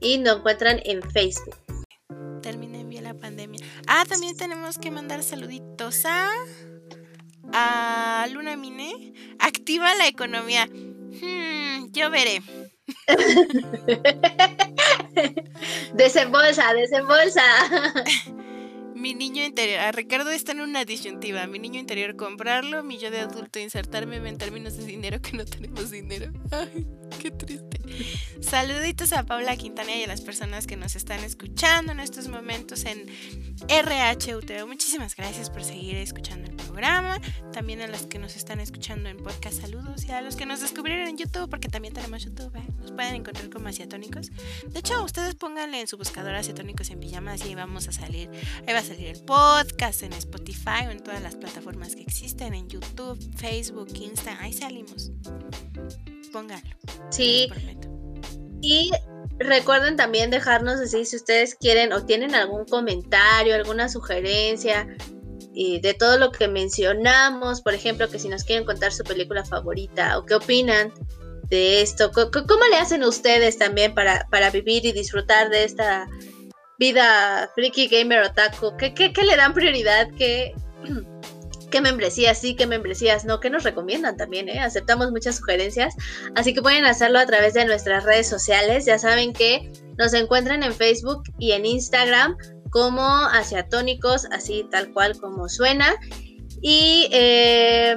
y 0.00 0.18
nos 0.18 0.38
encuentran 0.38 0.80
en 0.84 1.02
Facebook. 1.10 1.56
Terminen 2.42 2.88
bien 2.88 3.04
la 3.04 3.14
pandemia. 3.14 3.64
Ah, 3.86 4.04
también 4.08 4.36
tenemos 4.36 4.78
que 4.78 4.90
mandar 4.90 5.22
saluditos 5.22 6.04
a 6.04 6.28
a 7.52 8.26
Luna 8.30 8.56
Mine. 8.56 9.12
Activa 9.38 9.94
la 9.94 10.08
economía. 10.08 10.66
Hmm, 10.66 11.90
yo 11.92 12.10
veré. 12.10 12.42
desembolsa, 15.94 16.74
desembolsa. 16.74 17.42
Mi 19.04 19.12
niño 19.12 19.44
interior, 19.44 19.80
a 19.80 19.92
Ricardo 19.92 20.30
está 20.30 20.52
en 20.52 20.62
una 20.62 20.86
disyuntiva. 20.86 21.46
Mi 21.46 21.58
niño 21.58 21.78
interior 21.78 22.16
comprarlo, 22.16 22.82
mi 22.82 22.96
yo 22.96 23.10
de 23.10 23.20
adulto 23.20 23.58
insertarme 23.58 24.16
en 24.16 24.38
términos 24.38 24.78
de 24.78 24.86
dinero 24.86 25.20
que 25.20 25.36
no 25.36 25.44
tenemos 25.44 25.90
dinero. 25.90 26.32
Ay, 26.50 26.86
qué 27.20 27.30
triste. 27.30 27.82
Saluditos 28.40 29.12
a 29.12 29.24
Paula 29.24 29.58
Quintana 29.58 29.94
y 29.94 30.04
a 30.04 30.06
las 30.06 30.22
personas 30.22 30.66
que 30.66 30.76
nos 30.76 30.96
están 30.96 31.22
escuchando 31.22 31.92
en 31.92 32.00
estos 32.00 32.28
momentos 32.28 32.86
en 32.86 33.04
RHUTV. 33.68 34.66
Muchísimas 34.66 35.14
gracias 35.14 35.50
por 35.50 35.62
seguir 35.62 35.96
escuchando 35.96 36.48
el 36.48 36.56
programa. 36.56 37.20
También 37.52 37.82
a 37.82 37.86
los 37.86 38.06
que 38.06 38.18
nos 38.18 38.36
están 38.36 38.58
escuchando 38.58 39.10
en 39.10 39.18
podcast, 39.18 39.60
saludos. 39.60 40.06
Y 40.06 40.12
a 40.12 40.22
los 40.22 40.34
que 40.34 40.46
nos 40.46 40.62
descubrieron 40.62 41.08
en 41.08 41.18
YouTube, 41.18 41.50
porque 41.50 41.68
también 41.68 41.92
tenemos 41.92 42.24
YouTube. 42.24 42.56
¿eh? 42.56 42.62
Nos 42.80 42.92
pueden 42.92 43.16
encontrar 43.16 43.50
como 43.50 43.68
Asiatónicos. 43.68 44.30
De 44.66 44.78
hecho, 44.78 45.04
ustedes 45.04 45.34
pónganle 45.34 45.82
en 45.82 45.88
su 45.88 45.98
buscador 45.98 46.34
Asiatónicos 46.34 46.88
en 46.88 47.00
pijamas 47.00 47.44
y 47.44 47.48
ahí 47.48 47.54
vamos 47.54 47.86
a 47.88 47.92
salir. 47.92 48.30
Ahí 48.66 48.72
va 48.72 48.78
a 48.78 48.82
salir 48.82 48.93
el 49.00 49.20
podcast 49.24 50.02
en 50.02 50.12
Spotify 50.12 50.86
o 50.86 50.90
en 50.90 51.02
todas 51.02 51.22
las 51.22 51.34
plataformas 51.34 51.96
que 51.96 52.02
existen, 52.02 52.54
en 52.54 52.68
YouTube, 52.68 53.18
Facebook, 53.36 53.88
Instagram. 53.94 54.42
Ahí 54.42 54.52
salimos. 54.52 55.10
Pónganlo. 56.32 56.76
Sí. 57.10 57.48
Y 58.60 58.90
recuerden 59.38 59.96
también 59.96 60.30
dejarnos 60.30 60.80
así 60.80 61.04
si 61.04 61.16
ustedes 61.16 61.54
quieren 61.54 61.92
o 61.92 62.04
tienen 62.04 62.34
algún 62.34 62.64
comentario, 62.64 63.54
alguna 63.54 63.88
sugerencia 63.88 64.86
y 65.52 65.80
de 65.80 65.94
todo 65.94 66.18
lo 66.18 66.32
que 66.32 66.48
mencionamos, 66.48 67.60
por 67.60 67.74
ejemplo, 67.74 68.08
que 68.08 68.18
si 68.18 68.28
nos 68.28 68.44
quieren 68.44 68.64
contar 68.64 68.92
su 68.92 69.04
película 69.04 69.44
favorita 69.44 70.18
o 70.18 70.24
qué 70.24 70.34
opinan 70.34 70.92
de 71.48 71.82
esto, 71.82 72.10
¿cómo, 72.12 72.64
le 72.70 72.76
hacen 72.76 73.04
ustedes 73.04 73.58
también 73.58 73.94
para, 73.94 74.26
para 74.30 74.50
vivir 74.50 74.86
y 74.86 74.92
disfrutar 74.92 75.50
de 75.50 75.64
esta 75.64 76.06
vida 76.78 77.50
freaky 77.54 77.88
gamer 77.88 78.22
otaku? 78.22 78.76
¿Qué, 78.76 78.94
qué, 78.94 79.12
qué 79.12 79.22
le 79.22 79.36
dan 79.36 79.54
prioridad? 79.54 80.08
¿Qué, 80.16 80.54
qué 81.70 81.80
membresías 81.80 82.40
sí, 82.40 82.54
qué 82.54 82.66
membresías 82.66 83.24
no, 83.24 83.40
qué 83.40 83.50
nos 83.50 83.64
recomiendan 83.64 84.16
también, 84.16 84.48
¿eh? 84.48 84.60
Aceptamos 84.60 85.10
muchas 85.10 85.36
sugerencias, 85.36 85.94
así 86.36 86.54
que 86.54 86.62
pueden 86.62 86.84
hacerlo 86.84 87.18
a 87.18 87.26
través 87.26 87.54
de 87.54 87.64
nuestras 87.64 88.04
redes 88.04 88.28
sociales. 88.28 88.84
Ya 88.84 88.98
saben 88.98 89.32
que 89.32 89.72
nos 89.98 90.14
encuentran 90.14 90.62
en 90.62 90.72
Facebook 90.72 91.24
y 91.38 91.52
en 91.52 91.66
Instagram 91.66 92.36
como 92.70 93.02
Asiatónicos, 93.02 94.26
así 94.30 94.66
tal 94.70 94.92
cual 94.92 95.18
como 95.18 95.48
suena. 95.48 95.94
Y 96.62 97.08
eh, 97.12 97.96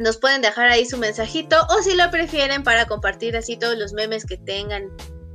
nos 0.00 0.16
pueden 0.16 0.42
dejar 0.42 0.68
ahí 0.68 0.84
su 0.86 0.96
mensajito 0.98 1.56
o 1.68 1.82
si 1.82 1.94
lo 1.94 2.10
prefieren 2.10 2.62
para 2.62 2.86
compartir 2.86 3.36
así 3.36 3.56
todos 3.56 3.78
los 3.78 3.92
memes 3.92 4.24
que 4.24 4.36
tengan 4.38 4.88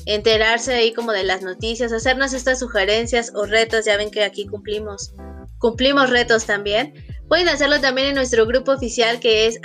enterarse 0.06 0.74
ahí 0.74 0.94
como 0.94 1.12
de 1.12 1.24
las 1.24 1.42
noticias, 1.42 1.92
hacernos 1.92 2.34
estas 2.34 2.60
sugerencias 2.60 3.32
o 3.36 3.46
retos, 3.46 3.86
ya 3.86 3.98
ven 3.98 4.12
que 4.12 4.24
aquí 4.24 4.46
cumplimos, 4.46 5.14
cumplimos 5.58 6.10
retos 6.10 6.46
también. 6.46 6.94
Pueden 7.28 7.50
hacerlo 7.50 7.82
también 7.82 8.10
en 8.10 8.16
nuestro 8.16 8.46
grupo 8.46 8.72
oficial 8.72 9.20
que 9.20 9.48
es 9.48 9.60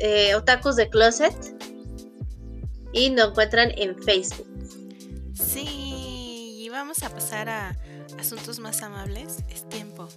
eh, 0.00 0.34
Otakus 0.34 0.76
de 0.76 0.88
Closet 0.88 1.34
y 2.92 3.10
nos 3.10 3.30
encuentran 3.30 3.72
en 3.76 4.00
Facebook. 4.02 4.48
Sí, 5.34 6.60
y 6.60 6.68
vamos 6.70 7.02
a 7.02 7.10
pasar 7.10 7.48
a 7.48 7.76
asuntos 8.18 8.58
más 8.58 8.82
amables. 8.82 9.38
Es 9.48 9.68
tiempo 9.68 10.08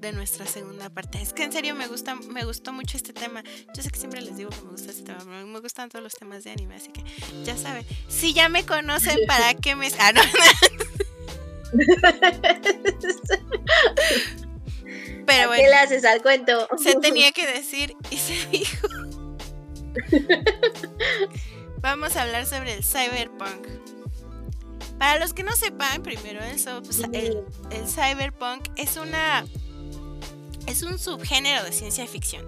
de 0.00 0.12
nuestra 0.12 0.46
segunda 0.46 0.90
parte. 0.90 1.22
Es 1.22 1.32
que 1.32 1.44
en 1.44 1.52
serio 1.52 1.74
me 1.74 1.86
gusta, 1.86 2.14
me 2.14 2.44
gustó 2.44 2.72
mucho 2.72 2.96
este 2.96 3.12
tema. 3.12 3.42
Yo 3.74 3.82
sé 3.82 3.90
que 3.90 3.98
siempre 3.98 4.20
les 4.20 4.36
digo 4.36 4.50
que 4.50 4.60
me 4.62 4.70
gusta 4.70 4.90
este 4.90 5.04
tema, 5.04 5.20
pero 5.24 5.46
me 5.46 5.60
gustan 5.60 5.88
todos 5.88 6.02
los 6.02 6.14
temas 6.14 6.44
de 6.44 6.50
anime, 6.50 6.76
así 6.76 6.90
que 6.90 7.04
ya 7.44 7.56
saben. 7.56 7.86
Si 8.08 8.34
ya 8.34 8.48
me 8.48 8.64
conocen, 8.66 9.18
¿para 9.26 9.54
qué 9.54 9.74
me... 9.76 9.90
Ah, 9.98 10.12
no. 10.12 10.22
Pero 15.26 15.48
bueno, 15.48 15.62
¿Qué 15.62 15.68
le 15.70 15.76
haces 15.76 16.04
al 16.04 16.20
cuento? 16.22 16.68
Se 16.76 16.96
tenía 16.96 17.32
que 17.32 17.46
decir 17.46 17.96
y 18.10 18.16
se 18.16 18.46
dijo. 18.48 18.88
Vamos 21.80 22.16
a 22.16 22.22
hablar 22.22 22.46
sobre 22.46 22.74
el 22.74 22.84
cyberpunk. 22.84 23.68
Para 25.02 25.18
los 25.18 25.34
que 25.34 25.42
no 25.42 25.50
sepan, 25.56 26.04
primero 26.04 26.40
el, 26.44 27.44
el 27.72 27.88
cyberpunk 27.88 28.68
es 28.76 28.96
una 28.96 29.44
es 30.68 30.84
un 30.84 30.96
subgénero 30.96 31.64
de 31.64 31.72
ciencia 31.72 32.06
ficción. 32.06 32.46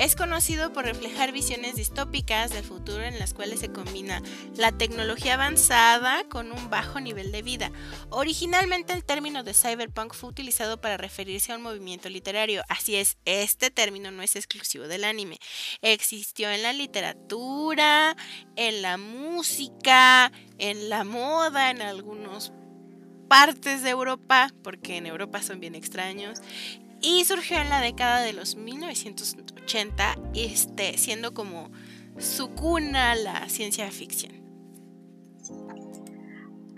Es 0.00 0.16
conocido 0.16 0.72
por 0.72 0.86
reflejar 0.86 1.30
visiones 1.30 1.74
distópicas 1.74 2.50
del 2.54 2.64
futuro 2.64 3.02
en 3.02 3.18
las 3.18 3.34
cuales 3.34 3.60
se 3.60 3.70
combina 3.70 4.22
la 4.56 4.72
tecnología 4.72 5.34
avanzada 5.34 6.24
con 6.30 6.52
un 6.52 6.70
bajo 6.70 7.00
nivel 7.00 7.30
de 7.32 7.42
vida. 7.42 7.70
Originalmente 8.08 8.94
el 8.94 9.04
término 9.04 9.42
de 9.42 9.52
cyberpunk 9.52 10.14
fue 10.14 10.30
utilizado 10.30 10.80
para 10.80 10.96
referirse 10.96 11.52
a 11.52 11.56
un 11.56 11.62
movimiento 11.64 12.08
literario. 12.08 12.62
Así 12.70 12.96
es, 12.96 13.18
este 13.26 13.70
término 13.70 14.10
no 14.10 14.22
es 14.22 14.36
exclusivo 14.36 14.88
del 14.88 15.04
anime. 15.04 15.38
Existió 15.82 16.48
en 16.48 16.62
la 16.62 16.72
literatura, 16.72 18.16
en 18.56 18.80
la 18.80 18.96
música, 18.96 20.32
en 20.56 20.88
la 20.88 21.04
moda, 21.04 21.70
en 21.70 21.82
algunas 21.82 22.54
partes 23.28 23.82
de 23.82 23.90
Europa, 23.90 24.50
porque 24.64 24.96
en 24.96 25.04
Europa 25.04 25.42
son 25.42 25.60
bien 25.60 25.74
extraños, 25.74 26.40
y 27.00 27.24
surgió 27.24 27.58
en 27.58 27.70
la 27.70 27.80
década 27.80 28.20
de 28.22 28.32
los 28.32 28.56
1980, 28.56 30.16
este, 30.34 30.98
siendo 30.98 31.34
como 31.34 31.70
su 32.18 32.50
cuna 32.50 33.14
la 33.14 33.48
ciencia 33.48 33.90
ficción. 33.90 34.40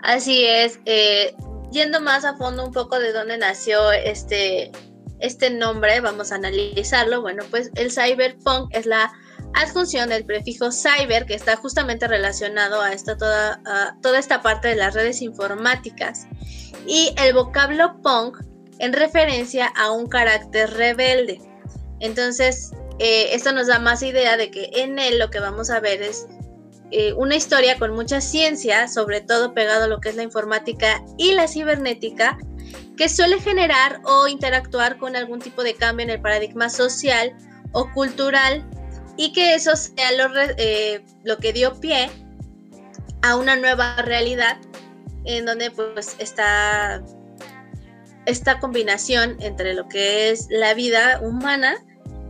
Así 0.01 0.45
es, 0.45 0.79
eh, 0.85 1.35
yendo 1.71 2.01
más 2.01 2.25
a 2.25 2.35
fondo 2.35 2.65
un 2.65 2.71
poco 2.71 2.99
de 2.99 3.13
dónde 3.13 3.37
nació 3.37 3.91
este, 3.91 4.71
este 5.19 5.49
nombre, 5.49 5.99
vamos 6.01 6.31
a 6.31 6.35
analizarlo. 6.35 7.21
Bueno, 7.21 7.43
pues 7.49 7.71
el 7.75 7.91
cyberpunk 7.91 8.69
es 8.75 8.85
la 8.85 9.11
adjunción 9.53 10.09
del 10.09 10.25
prefijo 10.25 10.71
cyber 10.71 11.25
que 11.25 11.35
está 11.35 11.55
justamente 11.55 12.07
relacionado 12.07 12.81
a, 12.81 12.91
esta, 12.91 13.17
toda, 13.17 13.61
a 13.65 13.95
toda 14.01 14.19
esta 14.19 14.41
parte 14.41 14.69
de 14.69 14.75
las 14.75 14.93
redes 14.93 15.21
informáticas. 15.21 16.27
Y 16.85 17.13
el 17.17 17.33
vocablo 17.33 18.01
punk 18.01 18.37
en 18.79 18.93
referencia 18.93 19.67
a 19.75 19.91
un 19.91 20.07
carácter 20.07 20.71
rebelde. 20.73 21.41
Entonces, 21.99 22.71
eh, 22.99 23.29
esto 23.33 23.51
nos 23.51 23.67
da 23.67 23.79
más 23.79 24.03
idea 24.03 24.37
de 24.37 24.51
que 24.51 24.69
en 24.73 24.99
él 24.99 25.19
lo 25.19 25.29
que 25.29 25.39
vamos 25.39 25.69
a 25.69 25.79
ver 25.79 26.01
es 26.01 26.27
eh, 26.91 27.13
una 27.13 27.35
historia 27.35 27.79
con 27.79 27.91
mucha 27.93 28.21
ciencia, 28.21 28.87
sobre 28.87 29.21
todo 29.21 29.53
pegado 29.53 29.85
a 29.85 29.87
lo 29.87 29.99
que 29.99 30.09
es 30.09 30.15
la 30.15 30.23
informática 30.23 31.03
y 31.17 31.31
la 31.31 31.47
cibernética, 31.47 32.37
que 32.97 33.09
suele 33.09 33.39
generar 33.39 33.99
o 34.03 34.27
interactuar 34.27 34.97
con 34.97 35.15
algún 35.15 35.39
tipo 35.39 35.63
de 35.63 35.73
cambio 35.73 36.03
en 36.03 36.11
el 36.11 36.21
paradigma 36.21 36.69
social 36.69 37.35
o 37.71 37.91
cultural 37.93 38.63
y 39.17 39.33
que 39.33 39.55
eso 39.55 39.75
sea 39.75 40.11
lo, 40.11 40.29
eh, 40.57 41.03
lo 41.23 41.37
que 41.37 41.53
dio 41.53 41.79
pie 41.79 42.11
a 43.23 43.35
una 43.37 43.55
nueva 43.55 43.95
realidad 44.03 44.57
en 45.25 45.45
donde 45.45 45.71
pues 45.71 46.15
está 46.19 47.03
esta 48.25 48.59
combinación 48.59 49.37
entre 49.39 49.73
lo 49.73 49.87
que 49.87 50.31
es 50.31 50.47
la 50.49 50.73
vida 50.73 51.19
humana 51.21 51.75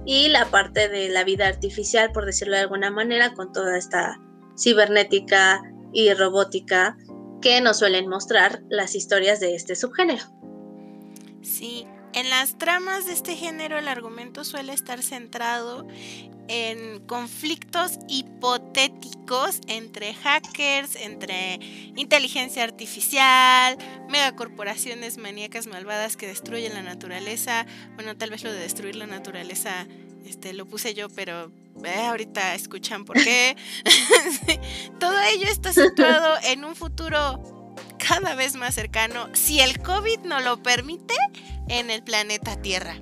y 0.06 0.30
la 0.30 0.46
parte 0.46 0.90
de 0.90 1.10
la 1.10 1.24
vida 1.24 1.48
artificial, 1.48 2.12
por 2.12 2.26
decirlo 2.26 2.56
de 2.56 2.62
alguna 2.62 2.92
manera, 2.92 3.34
con 3.34 3.52
toda 3.52 3.78
esta 3.78 4.20
cibernética 4.58 5.62
y 5.94 6.14
robótica 6.14 6.98
que 7.42 7.62
nos 7.62 7.80
suelen 7.80 8.08
mostrar 8.08 8.64
las 8.70 8.96
historias 8.96 9.40
de 9.40 9.56
este 9.56 9.76
subgénero. 9.76 10.24
Sí, 11.42 11.86
en 12.14 12.30
las 12.30 12.58
tramas 12.58 13.06
de 13.06 13.14
este 13.14 13.36
género 13.36 13.78
el 13.78 13.88
argumento 13.88 14.44
suele 14.44 14.74
estar 14.74 15.02
centrado 15.02 15.88
en 16.48 17.00
conflictos 17.08 18.00
hipotéticos 18.08 19.62
entre 19.68 20.14
hackers, 20.14 20.96
entre 20.96 21.60
inteligencia 21.96 22.64
artificial, 22.64 23.78
megacorporaciones 24.10 25.18
maníacas 25.18 25.68
malvadas 25.68 26.18
que 26.18 26.28
destruyen 26.28 26.74
la 26.74 26.82
naturaleza. 26.82 27.66
Bueno, 27.96 28.18
tal 28.18 28.30
vez 28.30 28.44
lo 28.44 28.52
de 28.52 28.60
destruir 28.60 28.96
la 28.96 29.08
naturaleza 29.08 29.88
este, 30.26 30.54
lo 30.54 30.66
puse 30.66 30.94
yo, 30.94 31.10
pero 31.10 31.52
eh, 31.84 32.06
ahorita 32.06 32.56
escuchan 32.56 33.06
por 33.06 33.22
qué. 33.24 33.56
Todo 35.00 35.20
ello 35.22 35.48
está 35.48 35.74
situado 35.74 36.38
en 36.44 36.66
un 36.66 36.76
futuro 36.76 37.64
cada 37.98 38.36
vez 38.36 38.56
más 38.56 38.76
cercano, 38.76 39.30
si 39.34 39.62
el 39.62 39.80
COVID 39.82 40.20
no 40.26 40.42
lo 40.42 40.62
permite, 40.62 41.16
en 41.68 41.90
el 41.90 42.04
planeta 42.04 42.62
Tierra. 42.62 42.96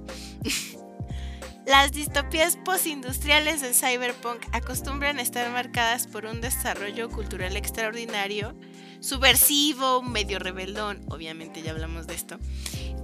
Las 1.66 1.91
distopías 1.91 2.57
postindustriales 2.57 3.62
del 3.62 3.76
cyberpunk 3.76 4.41
acostumbran 4.51 5.20
estar 5.20 5.49
marcadas 5.51 6.07
por 6.07 6.26
un 6.26 6.41
desarrollo 6.41 7.09
cultural 7.09 7.55
extraordinario, 7.55 8.55
subversivo, 9.01 10.01
medio 10.01 10.39
rebeldón, 10.39 11.01
obviamente 11.09 11.61
ya 11.61 11.71
hablamos 11.71 12.07
de 12.07 12.15
esto, 12.15 12.37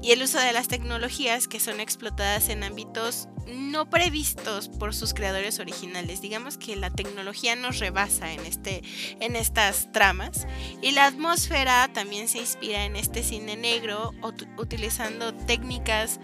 y 0.01 0.11
el 0.11 0.21
uso 0.21 0.39
de 0.39 0.53
las 0.53 0.67
tecnologías 0.67 1.47
que 1.47 1.59
son 1.59 1.79
explotadas 1.79 2.49
en 2.49 2.63
ámbitos 2.63 3.27
no 3.47 3.89
previstos 3.89 4.69
por 4.69 4.93
sus 4.93 5.13
creadores 5.13 5.59
originales. 5.59 6.21
Digamos 6.21 6.57
que 6.57 6.75
la 6.75 6.89
tecnología 6.89 7.55
nos 7.55 7.79
rebasa 7.79 8.31
en, 8.33 8.45
este, 8.45 8.83
en 9.19 9.35
estas 9.35 9.91
tramas 9.91 10.47
y 10.81 10.91
la 10.91 11.05
atmósfera 11.05 11.89
también 11.93 12.27
se 12.27 12.39
inspira 12.39 12.85
en 12.85 12.95
este 12.95 13.23
cine 13.23 13.57
negro 13.57 14.13
utilizando 14.57 15.33
técnicas 15.33 16.19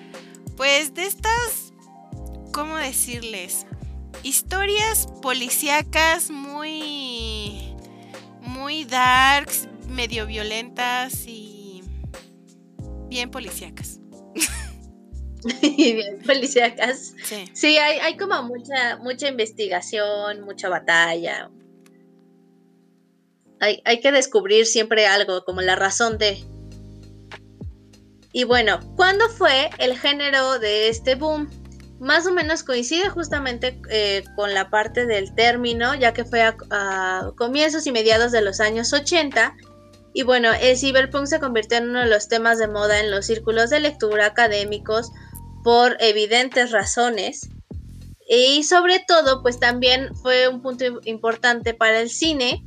pues 0.55 0.93
de 0.93 1.05
estas, 1.05 1.73
¿cómo 2.53 2.75
decirles? 2.75 3.65
Historias 4.21 5.07
policíacas 5.21 6.29
muy, 6.29 7.02
muy 8.63 8.85
darks, 8.85 9.67
medio 9.89 10.25
violentas 10.25 11.27
y 11.27 11.83
bien 13.09 13.29
policíacas. 13.29 13.99
bien 15.61 16.19
policíacas. 16.25 17.13
Sí, 17.25 17.43
sí 17.51 17.77
hay, 17.77 17.99
hay, 17.99 18.15
como 18.15 18.41
mucha, 18.43 18.95
mucha 18.99 19.27
investigación, 19.27 20.45
mucha 20.45 20.69
batalla. 20.69 21.51
Hay, 23.59 23.81
hay 23.83 23.99
que 23.99 24.13
descubrir 24.13 24.65
siempre 24.65 25.07
algo, 25.07 25.43
como 25.43 25.59
la 25.59 25.75
razón 25.75 26.17
de. 26.17 26.41
Y 28.31 28.45
bueno, 28.45 28.79
¿cuándo 28.95 29.27
fue 29.27 29.71
el 29.77 29.99
género 29.99 30.57
de 30.59 30.87
este 30.87 31.15
boom? 31.15 31.49
Más 32.03 32.27
o 32.27 32.33
menos 32.33 32.63
coincide 32.63 33.07
justamente 33.07 33.79
eh, 33.89 34.25
con 34.35 34.53
la 34.53 34.69
parte 34.69 35.05
del 35.05 35.33
término, 35.33 35.95
ya 35.95 36.13
que 36.13 36.25
fue 36.25 36.41
a, 36.41 37.31
comienzos 37.37 37.87
y 37.87 37.93
mediados 37.93 38.33
de 38.33 38.41
los 38.41 38.59
años 38.59 38.91
80. 38.91 39.55
Y 40.13 40.23
bueno, 40.23 40.51
el 40.51 40.77
cyberpunk 40.77 41.27
se 41.27 41.39
convirtió 41.39 41.77
en 41.77 41.91
uno 41.91 42.01
de 42.01 42.07
los 42.07 42.27
temas 42.27 42.59
de 42.59 42.67
moda 42.67 42.99
en 42.99 43.09
los 43.09 43.25
círculos 43.25 43.69
de 43.69 43.79
lectura 43.79 44.25
académicos 44.25 45.13
por 45.63 45.95
evidentes 46.01 46.71
razones. 46.71 47.47
Y 48.27 48.63
sobre 48.63 48.99
todo, 49.07 49.41
pues 49.41 49.61
también 49.61 50.13
fue 50.13 50.49
un 50.49 50.61
punto 50.61 50.83
importante 51.05 51.73
para 51.73 52.01
el 52.01 52.09
cine, 52.09 52.65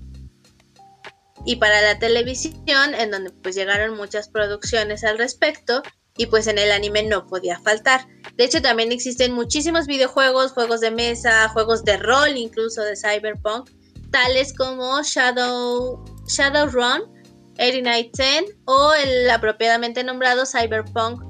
y 1.45 1.57
para 1.57 1.80
la 1.82 1.99
televisión, 1.99 2.95
en 2.99 3.11
donde 3.11 3.30
pues 3.30 3.55
llegaron 3.55 3.97
muchas 3.97 4.28
producciones 4.28 5.05
al 5.05 5.18
respecto 5.18 5.82
y 6.17 6.27
pues 6.27 6.47
en 6.47 6.59
el 6.59 6.71
anime 6.73 7.03
no 7.03 7.27
podía 7.27 7.59
faltar. 7.61 8.07
De 8.37 8.45
hecho, 8.45 8.62
también 8.62 8.93
existen 8.93 9.33
muchísimos 9.33 9.87
videojuegos, 9.87 10.53
juegos 10.53 10.81
de 10.81 10.91
mesa, 10.91 11.49
juegos 11.49 11.85
de 11.85 11.97
rol 11.97 12.37
incluso 12.37 12.83
de 12.83 12.97
Cyberpunk, 12.97 13.71
tales 14.11 14.55
como 14.55 15.03
Shadow 15.03 16.05
Shadowrun 16.27 17.17
8910 17.59 18.57
o 18.67 18.93
el 18.95 19.31
apropiadamente 19.31 20.05
nombrado 20.05 20.45
Cyberpunk 20.47 21.23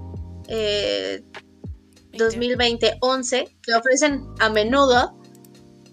2020-11, 0.48 3.32
eh, 3.32 3.56
que 3.62 3.74
ofrecen 3.74 4.26
a 4.40 4.50
menudo 4.50 5.16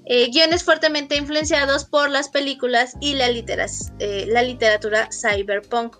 eh, 0.05 0.29
guiones 0.31 0.63
fuertemente 0.63 1.15
influenciados 1.15 1.85
por 1.85 2.09
las 2.09 2.27
películas 2.29 2.95
y 2.99 3.13
la, 3.13 3.29
eh, 3.29 4.25
la 4.27 4.43
literatura 4.43 5.07
cyberpunk. 5.11 5.95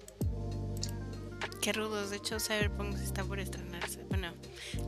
Qué 1.64 1.72
rudos, 1.72 2.10
de 2.10 2.18
hecho 2.18 2.42
Cyberpunk 2.42 2.98
está 2.98 3.24
por 3.24 3.40
estrenarse. 3.40 4.04
Bueno, 4.10 4.34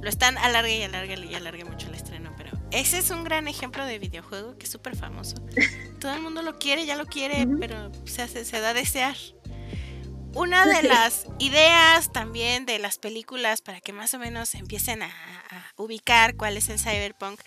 lo 0.02 0.10
están 0.10 0.38
alargue 0.38 0.80
y 0.80 0.84
alargue 0.84 1.26
y 1.26 1.34
alargue 1.34 1.64
mucho 1.64 1.88
el 1.88 1.96
estreno, 1.96 2.34
pero 2.36 2.52
ese 2.72 2.98
es 2.98 3.12
un 3.12 3.24
gran 3.24 3.48
ejemplo 3.48 3.86
de 3.86 3.98
videojuego 3.98 4.58
que 4.58 4.66
es 4.66 4.72
súper 4.74 4.94
famoso. 4.94 5.38
Todo 6.02 6.14
el 6.14 6.22
mundo 6.22 6.42
lo 6.42 6.58
quiere, 6.60 6.86
ya 6.86 6.98
lo 6.98 7.06
quiere, 7.06 7.48
pero 7.62 7.94
se, 8.04 8.28
se 8.28 8.60
da 8.60 8.72
a 8.72 8.74
desear. 8.74 9.16
Una 10.36 10.66
de 10.66 10.84
las 10.84 11.28
ideas 11.40 12.12
también 12.12 12.66
de 12.66 12.78
las 12.78 12.98
películas 12.98 13.62
para 13.62 13.80
que 13.80 13.94
más 13.94 14.14
o 14.14 14.20
menos 14.20 14.54
empiecen 14.54 15.02
a, 15.02 15.10
ubicar 15.78 16.36
cuál 16.36 16.58
es 16.58 16.68
el 16.68 16.78
cyberpunk. 16.78 17.40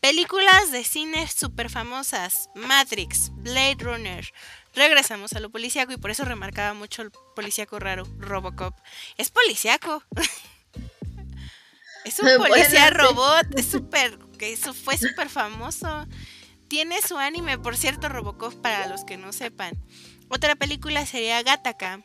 Películas 0.00 0.70
de 0.70 0.84
cine 0.84 1.26
súper 1.26 1.70
famosas. 1.70 2.50
Matrix, 2.54 3.30
Blade 3.36 3.78
Runner. 3.78 4.30
Regresamos 4.74 5.32
a 5.32 5.40
lo 5.40 5.48
policíaco 5.48 5.92
y 5.92 5.96
por 5.96 6.10
eso 6.10 6.26
remarcaba 6.26 6.74
mucho 6.74 7.00
el 7.00 7.10
policíaco 7.34 7.78
raro, 7.78 8.04
Robocop. 8.18 8.74
Es 9.16 9.30
policíaco. 9.30 10.02
es 12.04 12.20
un 12.20 12.28
policía 12.36 12.90
robot. 12.90 13.58
Es 13.58 13.70
súper, 13.70 14.18
que 14.38 14.52
eso 14.52 14.74
fue 14.74 14.98
súper 14.98 15.30
famoso. 15.30 16.06
Tiene 16.68 17.00
su 17.00 17.16
anime, 17.16 17.58
por 17.58 17.78
cierto, 17.78 18.10
Robocop, 18.10 18.54
para 18.60 18.86
los 18.86 19.04
que 19.04 19.16
no 19.16 19.32
sepan. 19.32 19.82
Otra 20.28 20.56
película 20.56 21.06
sería 21.06 21.42
Gataka, 21.42 22.02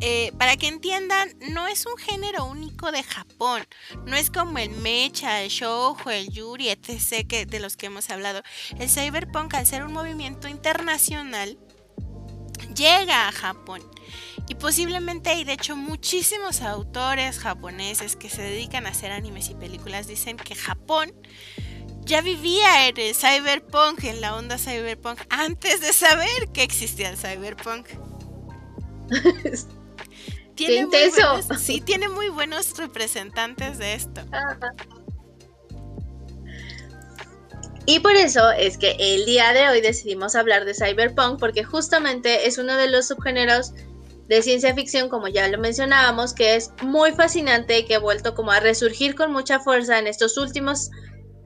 eh, 0.00 0.32
para 0.38 0.56
que 0.56 0.68
entiendan, 0.68 1.28
no 1.50 1.68
es 1.68 1.84
un 1.86 1.96
género 1.96 2.44
único 2.44 2.90
de 2.90 3.02
Japón. 3.02 3.66
No 4.06 4.16
es 4.16 4.30
como 4.30 4.58
el 4.58 4.70
mecha, 4.70 5.42
el 5.42 5.50
shoujo, 5.50 6.10
el 6.10 6.30
yuri, 6.30 6.70
etc. 6.70 7.26
Que, 7.26 7.46
de 7.46 7.60
los 7.60 7.76
que 7.76 7.86
hemos 7.86 8.08
hablado. 8.10 8.42
El 8.78 8.88
cyberpunk, 8.88 9.54
al 9.54 9.66
ser 9.66 9.84
un 9.84 9.92
movimiento 9.92 10.48
internacional, 10.48 11.58
llega 12.74 13.28
a 13.28 13.32
Japón. 13.32 13.82
Y 14.48 14.54
posiblemente 14.54 15.30
hay, 15.30 15.44
de 15.44 15.52
hecho, 15.52 15.76
muchísimos 15.76 16.62
autores 16.62 17.38
japoneses 17.38 18.16
que 18.16 18.30
se 18.30 18.42
dedican 18.42 18.86
a 18.86 18.90
hacer 18.90 19.12
animes 19.12 19.50
y 19.50 19.54
películas 19.54 20.06
dicen 20.06 20.36
que 20.36 20.54
Japón 20.54 21.12
ya 22.00 22.22
vivía 22.22 22.88
en 22.88 22.98
el 22.98 23.14
cyberpunk, 23.14 24.02
en 24.04 24.20
la 24.20 24.34
onda 24.34 24.58
cyberpunk, 24.58 25.20
antes 25.28 25.80
de 25.80 25.92
saber 25.92 26.48
que 26.52 26.62
existía 26.62 27.10
el 27.10 27.16
cyberpunk. 27.16 27.86
tiene 30.66 30.86
muy 30.86 31.58
sí, 31.58 31.80
tiene 31.80 32.08
muy 32.08 32.28
buenos 32.28 32.76
representantes 32.76 33.78
de 33.78 33.94
esto. 33.94 34.20
Y 37.86 38.00
por 38.00 38.12
eso 38.12 38.50
es 38.52 38.78
que 38.78 38.96
el 38.98 39.24
día 39.24 39.52
de 39.52 39.68
hoy 39.68 39.80
decidimos 39.80 40.36
hablar 40.36 40.64
de 40.64 40.74
cyberpunk 40.74 41.40
porque 41.40 41.64
justamente 41.64 42.46
es 42.46 42.58
uno 42.58 42.76
de 42.76 42.88
los 42.88 43.08
subgéneros 43.08 43.72
de 44.28 44.42
ciencia 44.42 44.74
ficción, 44.74 45.08
como 45.08 45.26
ya 45.26 45.48
lo 45.48 45.58
mencionábamos, 45.58 46.34
que 46.34 46.54
es 46.54 46.70
muy 46.82 47.10
fascinante 47.10 47.80
y 47.80 47.84
que 47.86 47.96
ha 47.96 47.98
vuelto 47.98 48.34
como 48.36 48.52
a 48.52 48.60
resurgir 48.60 49.16
con 49.16 49.32
mucha 49.32 49.58
fuerza 49.58 49.98
en 49.98 50.06
estos 50.06 50.38
últimos 50.38 50.90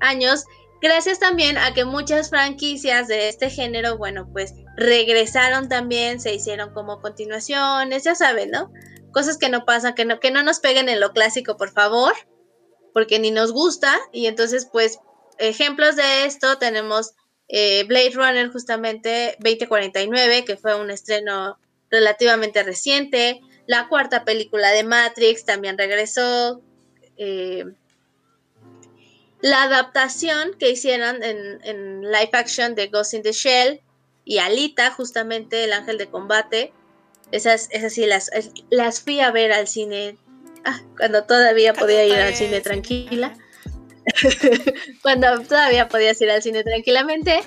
años, 0.01 0.45
gracias 0.83 1.19
también 1.19 1.57
a 1.57 1.73
que 1.73 1.87
muchas 1.87 2.29
franquicias 2.29 3.09
de 3.09 3.31
este 3.31 3.49
género, 3.49 3.97
bueno, 3.97 4.29
pues 4.31 4.53
regresaron 4.77 5.71
también, 5.71 6.21
se 6.21 6.35
hicieron 6.35 6.75
como 6.75 7.01
continuaciones, 7.01 8.05
ya 8.05 8.15
saben, 8.15 8.51
¿no? 8.51 8.71
Cosas 9.15 9.39
que 9.39 9.49
no 9.49 9.65
pasan, 9.65 9.95
que 9.95 10.05
no, 10.05 10.21
que 10.21 10.31
no 10.31 10.43
nos 10.43 10.61
peguen 10.61 10.91
en 10.91 11.01
lo 11.01 11.12
clásico, 11.12 11.57
por 11.57 11.71
favor, 11.71 12.12
porque 12.93 13.19
ni 13.19 13.31
nos 13.31 13.53
gusta. 13.53 13.99
Y 14.12 14.27
entonces, 14.27 14.69
pues, 14.71 14.99
ejemplos 15.39 15.97
de 15.97 16.27
esto 16.27 16.59
tenemos 16.59 17.15
eh, 17.49 17.85
Blade 17.85 18.11
Runner 18.15 18.51
justamente 18.51 19.37
2049, 19.39 20.45
que 20.45 20.57
fue 20.57 20.79
un 20.79 20.91
estreno 20.91 21.59
relativamente 21.91 22.62
reciente. 22.62 23.41
La 23.67 23.89
cuarta 23.89 24.25
película 24.25 24.71
de 24.71 24.85
Matrix 24.85 25.45
también 25.45 25.79
regresó. 25.79 26.61
Eh, 27.17 27.65
la 29.41 29.62
adaptación 29.65 30.55
que 30.59 30.71
hicieron 30.71 31.23
en, 31.23 31.61
en, 31.65 32.01
live 32.03 32.31
action 32.33 32.75
de 32.75 32.89
Ghost 32.89 33.15
in 33.15 33.23
the 33.23 33.33
Shell 33.33 33.83
y 34.25 34.39
Alita, 34.39 34.91
justamente 34.91 35.65
el 35.65 35.73
ángel 35.75 35.99
de 35.99 36.09
combate, 36.09 36.73
esas, 37.33 37.68
esas 37.70 37.93
sí 37.93 38.07
las, 38.07 38.31
las 38.70 39.01
fui 39.01 39.20
a 39.20 39.31
ver 39.31 39.53
al 39.53 39.66
cine 39.66 40.16
ah, 40.64 40.81
cuando 40.97 41.25
todavía 41.25 41.75
podía 41.75 42.05
ir 42.05 42.14
al 42.14 42.35
cine 42.35 42.61
tranquila. 42.61 43.35
cuando 45.03 45.41
todavía 45.41 45.89
podías 45.89 46.20
ir 46.20 46.31
al 46.31 46.43
cine 46.43 46.62
tranquilamente. 46.62 47.41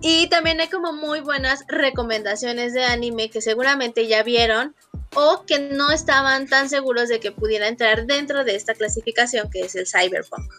Y 0.00 0.28
también 0.28 0.60
hay 0.60 0.68
como 0.68 0.92
muy 0.92 1.20
buenas 1.20 1.64
recomendaciones 1.68 2.74
de 2.74 2.84
anime 2.84 3.30
que 3.30 3.40
seguramente 3.40 4.06
ya 4.06 4.22
vieron 4.22 4.74
o 5.14 5.44
que 5.46 5.58
no 5.58 5.90
estaban 5.90 6.46
tan 6.46 6.68
seguros 6.68 7.08
de 7.08 7.20
que 7.20 7.32
pudiera 7.32 7.68
entrar 7.68 8.06
dentro 8.06 8.44
de 8.44 8.54
esta 8.54 8.74
clasificación 8.74 9.50
que 9.50 9.60
es 9.60 9.74
el 9.74 9.86
cyberpunk. 9.86 10.52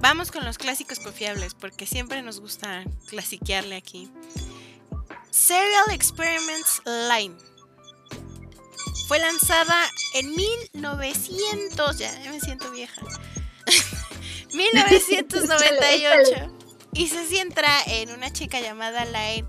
Vamos 0.00 0.30
con 0.30 0.44
los 0.44 0.58
clásicos 0.58 0.98
confiables 0.98 1.54
porque 1.54 1.86
siempre 1.86 2.20
nos 2.22 2.40
gusta 2.40 2.84
clasiquearle 3.06 3.76
aquí. 3.76 4.10
Serial 5.34 5.90
Experiments 5.90 6.80
Line. 6.86 7.34
Fue 9.08 9.18
lanzada 9.18 9.84
en 10.14 10.30
1900, 10.30 11.98
ya 11.98 12.30
me 12.30 12.38
siento 12.40 12.70
vieja. 12.70 13.02
1998. 14.54 16.52
y 16.92 17.08
se 17.08 17.26
centra 17.36 17.82
en 17.88 18.12
una 18.12 18.32
chica 18.32 18.60
llamada 18.60 19.04
Line 19.06 19.44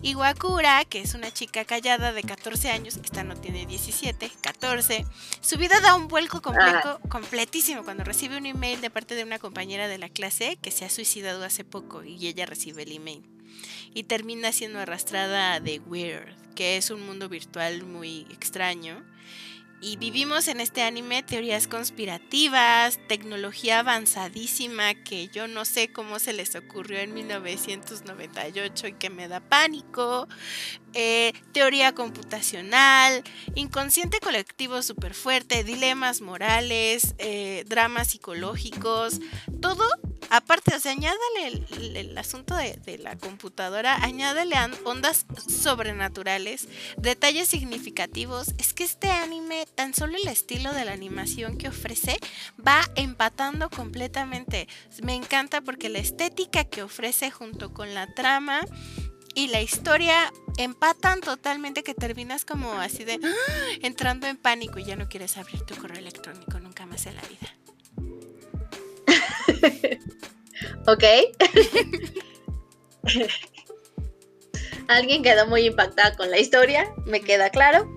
Iwakura, 0.00 0.86
que 0.86 1.02
es 1.02 1.12
una 1.12 1.30
chica 1.30 1.66
callada 1.66 2.14
de 2.14 2.22
14 2.22 2.70
años, 2.70 2.96
esta 2.96 3.22
no 3.22 3.36
tiene 3.36 3.66
17, 3.66 4.32
14. 4.40 5.04
Su 5.42 5.58
vida 5.58 5.78
da 5.80 5.94
un 5.94 6.08
vuelco 6.08 6.40
completo, 6.40 7.00
completísimo 7.10 7.84
cuando 7.84 8.02
recibe 8.02 8.38
un 8.38 8.46
email 8.46 8.80
de 8.80 8.88
parte 8.88 9.14
de 9.14 9.24
una 9.24 9.38
compañera 9.38 9.88
de 9.88 9.98
la 9.98 10.08
clase 10.08 10.56
que 10.62 10.70
se 10.70 10.86
ha 10.86 10.90
suicidado 10.90 11.44
hace 11.44 11.64
poco 11.64 12.02
y 12.02 12.28
ella 12.28 12.46
recibe 12.46 12.84
el 12.84 12.92
email. 12.92 13.35
Y 13.96 14.02
termina 14.04 14.52
siendo 14.52 14.78
arrastrada 14.78 15.58
The 15.58 15.80
Weird, 15.80 16.28
que 16.54 16.76
es 16.76 16.90
un 16.90 17.06
mundo 17.06 17.30
virtual 17.30 17.82
muy 17.86 18.26
extraño. 18.30 19.02
Y 19.80 19.96
vivimos 19.96 20.48
en 20.48 20.60
este 20.60 20.82
anime 20.82 21.22
teorías 21.22 21.66
conspirativas, 21.66 22.98
tecnología 23.08 23.78
avanzadísima 23.78 24.92
que 25.02 25.28
yo 25.28 25.48
no 25.48 25.64
sé 25.64 25.92
cómo 25.92 26.18
se 26.18 26.34
les 26.34 26.54
ocurrió 26.56 26.98
en 26.98 27.14
1998 27.14 28.86
y 28.86 28.92
que 28.92 29.08
me 29.08 29.28
da 29.28 29.40
pánico, 29.40 30.28
eh, 30.92 31.32
teoría 31.52 31.94
computacional, 31.94 33.22
inconsciente 33.54 34.20
colectivo 34.20 34.82
súper 34.82 35.14
fuerte, 35.14 35.64
dilemas 35.64 36.20
morales, 36.20 37.14
eh, 37.16 37.64
dramas 37.66 38.08
psicológicos, 38.08 39.20
todo 39.62 39.86
aparte, 40.30 40.74
o 40.74 40.80
sea, 40.80 40.92
añádale 40.92 41.64
el, 41.94 42.18
asunto 42.18 42.56
de, 42.56 42.98
la 42.98 43.16
computadora, 43.16 43.96
añádale 44.02 44.56
ondas 44.84 45.26
sobrenaturales, 45.48 46.68
detalles 46.96 47.48
significativos. 47.48 48.54
Es 48.58 48.72
que 48.72 48.84
este 48.84 49.10
anime, 49.10 49.66
tan 49.74 49.94
solo 49.94 50.16
el 50.16 50.28
estilo 50.28 50.72
de 50.72 50.84
la 50.84 50.92
animación 50.92 51.58
que 51.58 51.68
ofrece, 51.68 52.18
va 52.66 52.82
empatando 52.94 53.70
completamente. 53.70 54.68
Me 55.02 55.14
encanta 55.14 55.60
porque 55.60 55.88
la 55.88 55.98
estética 55.98 56.64
que 56.64 56.82
ofrece 56.82 57.30
junto 57.30 57.72
con 57.72 57.94
la 57.94 58.12
trama 58.14 58.60
y 59.34 59.48
la 59.48 59.60
historia 59.60 60.32
empatan 60.56 61.20
totalmente 61.20 61.82
que 61.82 61.94
terminas 61.94 62.44
como 62.44 62.72
así 62.72 63.04
de 63.04 63.20
¡ah! 63.22 63.34
entrando 63.82 64.26
en 64.26 64.38
pánico 64.38 64.78
y 64.78 64.84
ya 64.84 64.96
no 64.96 65.08
quieres 65.08 65.36
abrir 65.36 65.60
tu 65.62 65.76
correo 65.76 65.98
electrónico 65.98 66.58
nunca 66.58 66.86
más 66.86 67.04
en 67.06 67.16
la 67.16 67.22
vida. 67.22 67.65
Ok. 70.86 71.04
Alguien 74.88 75.22
quedó 75.22 75.46
muy 75.46 75.66
impactada 75.66 76.16
con 76.16 76.30
la 76.30 76.38
historia, 76.38 76.92
me 77.06 77.20
queda 77.20 77.50
claro. 77.50 77.92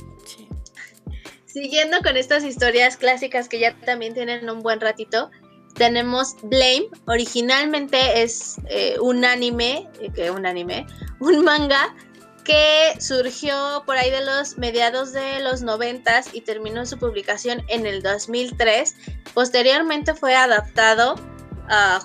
Siguiendo 1.46 2.00
con 2.02 2.18
estas 2.18 2.44
historias 2.44 2.98
clásicas 2.98 3.50
que 3.50 3.60
ya 3.60 3.76
también 3.82 4.14
tienen 4.14 4.50
un 4.50 4.62
buen 4.62 4.80
ratito, 4.80 5.32
tenemos 5.76 6.36
Blame. 6.44 6.90
Originalmente 7.08 8.22
es 8.22 8.58
eh, 8.70 8.98
un 9.00 9.26
anime, 9.26 9.88
eh, 10.00 10.12
que 10.14 10.32
un 10.32 10.46
anime, 10.46 10.86
un 11.20 11.44
manga 11.44 11.96
que 12.44 12.94
surgió 13.00 13.84
por 13.86 13.98
ahí 13.98 14.10
de 14.10 14.26
los 14.26 14.58
mediados 14.58 15.14
de 15.14 15.40
los 15.42 15.62
noventas 15.62 16.30
y 16.34 16.42
terminó 16.42 16.86
su 16.86 16.98
publicación 16.98 17.64
en 17.68 17.86
el 17.86 18.02
2003. 18.02 18.96
Posteriormente 19.34 20.16
fue 20.16 20.36
adaptado 20.36 21.16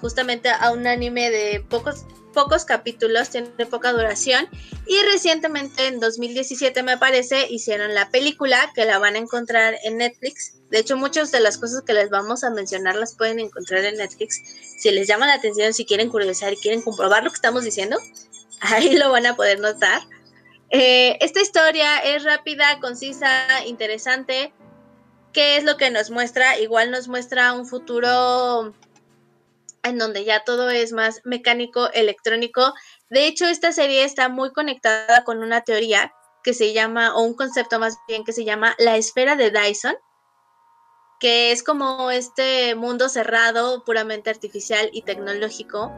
justamente 0.01 0.51
a 0.51 0.71
un 0.71 0.87
anime 0.87 1.31
de 1.31 1.65
pocos, 1.69 2.05
pocos 2.33 2.65
capítulos, 2.65 3.31
tiene 3.31 3.49
poca 3.71 3.93
duración. 3.93 4.49
Y 4.87 5.01
recientemente, 5.13 5.87
en 5.87 6.01
2017 6.01 6.83
me 6.83 6.99
parece, 6.99 7.47
hicieron 7.49 7.95
la 7.95 8.11
película 8.11 8.71
que 8.75 8.85
la 8.85 8.99
van 8.99 9.15
a 9.15 9.19
encontrar 9.19 9.77
en 9.85 9.99
Netflix. 9.99 10.55
De 10.71 10.81
hecho, 10.81 10.97
muchas 10.97 11.31
de 11.33 11.41
las 11.41 11.57
cosas 11.57 11.83
que 11.83 11.95
les 11.95 12.11
vamos 12.11 12.45
a 12.45 12.51
mencionar 12.51 12.97
las 12.97 13.15
pueden 13.15 13.41
encontrar 13.41 13.85
en 13.85 13.97
Netflix. 13.97 14.43
Si 14.79 14.91
les 14.91 15.07
llama 15.07 15.27
la 15.27 15.35
atención, 15.35 15.73
si 15.73 15.87
quieren 15.87 16.11
curiosar 16.11 16.53
y 16.53 16.57
quieren 16.57 16.83
comprobar 16.83 17.25
lo 17.25 17.31
que 17.31 17.37
estamos 17.37 17.65
diciendo, 17.65 17.97
ahí 18.61 18.97
lo 18.97 19.11
van 19.11 19.27
a 19.27 19.37
poder 19.37 19.61
notar. 19.61 20.03
Eh, 20.71 21.17
esta 21.21 21.41
historia 21.41 21.99
es 21.99 22.25
rápida, 22.25 22.81
concisa, 22.81 23.47
interesante. 23.67 24.53
¿Qué 25.33 25.57
es 25.57 25.65
lo 25.65 25.77
que 25.77 25.91
nos 25.91 26.11
muestra? 26.11 26.59
Igual 26.59 26.91
nos 26.91 27.09
muestra 27.09 27.53
un 27.53 27.67
futuro 27.67 28.75
en 29.85 29.99
donde 29.99 30.25
ya 30.25 30.43
todo 30.45 30.71
es 30.71 30.93
más 30.93 31.21
mecánico, 31.25 31.91
electrónico. 31.93 32.73
De 33.11 33.27
hecho, 33.27 33.47
esta 33.47 33.71
serie 33.73 34.03
está 34.03 34.29
muy 34.29 34.53
conectada 34.53 35.23
con 35.25 35.43
una 35.43 35.61
teoría 35.61 36.13
que 36.43 36.55
se 36.55 36.73
llama, 36.73 37.15
o 37.15 37.23
un 37.23 37.35
concepto 37.35 37.79
más 37.79 37.97
bien 38.09 38.25
que 38.25 38.33
se 38.33 38.45
llama 38.45 38.75
la 38.79 38.97
esfera 38.97 39.37
de 39.37 39.51
Dyson, 39.51 39.95
que 41.21 41.53
es 41.53 41.63
como 41.63 42.11
este 42.11 42.75
mundo 42.75 43.09
cerrado, 43.09 43.85
puramente 43.85 44.31
artificial 44.31 44.91
y 44.93 45.03
tecnológico, 45.03 45.93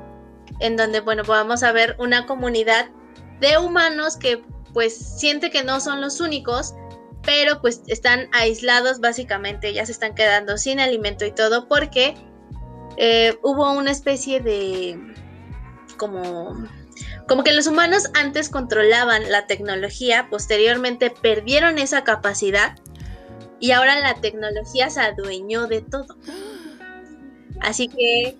en 0.60 0.76
donde, 0.76 1.00
bueno, 1.00 1.22
vamos 1.26 1.62
a 1.62 1.72
ver 1.72 1.96
una 1.98 2.26
comunidad 2.26 2.90
de 3.40 3.58
humanos 3.58 4.16
que 4.16 4.44
pues 4.72 5.18
siente 5.18 5.50
que 5.50 5.64
no 5.64 5.80
son 5.80 6.00
los 6.00 6.20
únicos, 6.20 6.74
pero 7.22 7.60
pues 7.60 7.82
están 7.86 8.28
aislados 8.32 9.00
básicamente, 9.00 9.72
ya 9.72 9.84
se 9.86 9.92
están 9.92 10.14
quedando 10.14 10.58
sin 10.58 10.80
alimento 10.80 11.24
y 11.24 11.32
todo 11.32 11.66
porque 11.66 12.14
eh, 12.96 13.38
hubo 13.42 13.72
una 13.72 13.90
especie 13.90 14.40
de 14.40 14.98
como 15.96 16.66
como 17.28 17.42
que 17.42 17.52
los 17.52 17.66
humanos 17.66 18.10
antes 18.14 18.48
controlaban 18.48 19.30
la 19.30 19.46
tecnología, 19.46 20.28
posteriormente 20.30 21.10
perdieron 21.10 21.78
esa 21.78 22.04
capacidad 22.04 22.76
y 23.58 23.72
ahora 23.72 23.98
la 24.00 24.14
tecnología 24.14 24.90
se 24.90 25.00
adueñó 25.00 25.66
de 25.66 25.82
todo. 25.82 26.16
Así 27.60 27.88
que 27.88 28.36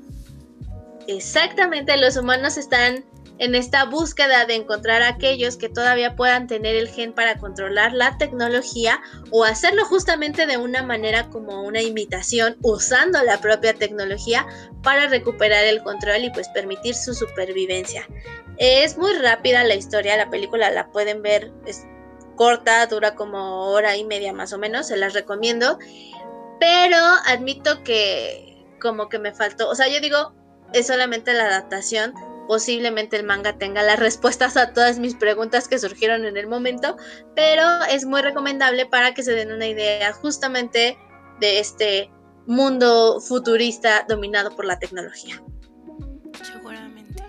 exactamente 1.09 1.97
los 1.97 2.17
humanos 2.17 2.57
están 2.57 3.05
en 3.39 3.55
esta 3.55 3.85
búsqueda 3.85 4.47
de 4.47 4.55
encontrar 4.55 5.03
a 5.03 5.09
aquellos 5.09 5.57
que 5.57 5.69
todavía 5.69 6.17
puedan 6.17 6.47
tener 6.47 6.75
el 6.75 6.89
gen 6.89 7.13
para 7.13 7.39
controlar 7.39 7.93
la 7.93 8.17
tecnología 8.19 9.01
o 9.31 9.45
hacerlo 9.45 9.85
justamente 9.85 10.47
de 10.47 10.57
una 10.57 10.83
manera 10.83 11.29
como 11.29 11.63
una 11.63 11.83
imitación 11.83 12.57
usando 12.63 13.23
la 13.23 13.39
propia 13.41 13.75
tecnología 13.75 14.47
para 14.83 15.09
recuperar 15.09 15.65
el 15.65 15.83
control 15.83 16.25
y 16.25 16.31
pues 16.31 16.49
permitir 16.49 16.95
su 16.95 17.15
supervivencia. 17.15 18.07
Es 18.57 18.97
muy 18.97 19.13
rápida 19.15 19.65
la 19.65 19.75
historia, 19.75 20.17
la 20.17 20.31
película 20.31 20.71
la 20.71 20.91
pueden 20.91 21.21
ver, 21.21 21.53
es 21.67 21.85
corta, 22.37 22.87
dura 22.87 23.15
como 23.15 23.71
hora 23.71 23.97
y 23.97 24.05
media 24.05 24.33
más 24.33 24.53
o 24.53 24.59
menos, 24.59 24.89
se 24.89 24.97
las 24.97 25.13
recomiendo, 25.13 25.79
pero 26.59 26.97
admito 27.27 27.83
que 27.83 28.65
como 28.81 29.09
que 29.09 29.19
me 29.19 29.35
faltó, 29.35 29.69
o 29.69 29.75
sea, 29.75 29.89
yo 29.89 30.01
digo, 30.01 30.35
es 30.73 30.87
solamente 30.87 31.33
la 31.33 31.47
adaptación 31.47 32.15
posiblemente 32.47 33.17
el 33.17 33.25
manga 33.25 33.59
tenga 33.59 33.83
las 33.83 33.99
respuestas 33.99 34.57
a 34.57 34.73
todas 34.73 34.99
mis 34.99 35.15
preguntas 35.15 35.69
que 35.69 35.79
surgieron 35.79 36.25
en 36.25 36.37
el 36.37 36.47
momento, 36.47 36.97
pero 37.35 37.63
es 37.91 38.05
muy 38.05 38.23
recomendable 38.23 38.87
para 38.87 39.15
que 39.15 39.23
se 39.23 39.33
den 39.33 39.53
una 39.53 39.67
idea 39.67 40.13
justamente 40.13 40.99
de 41.41 41.59
este 41.59 42.11
mundo 42.47 43.21
futurista 43.21 44.05
dominado 44.09 44.55
por 44.55 44.65
la 44.65 44.79
tecnología. 44.79 45.43
Seguramente. 46.43 47.23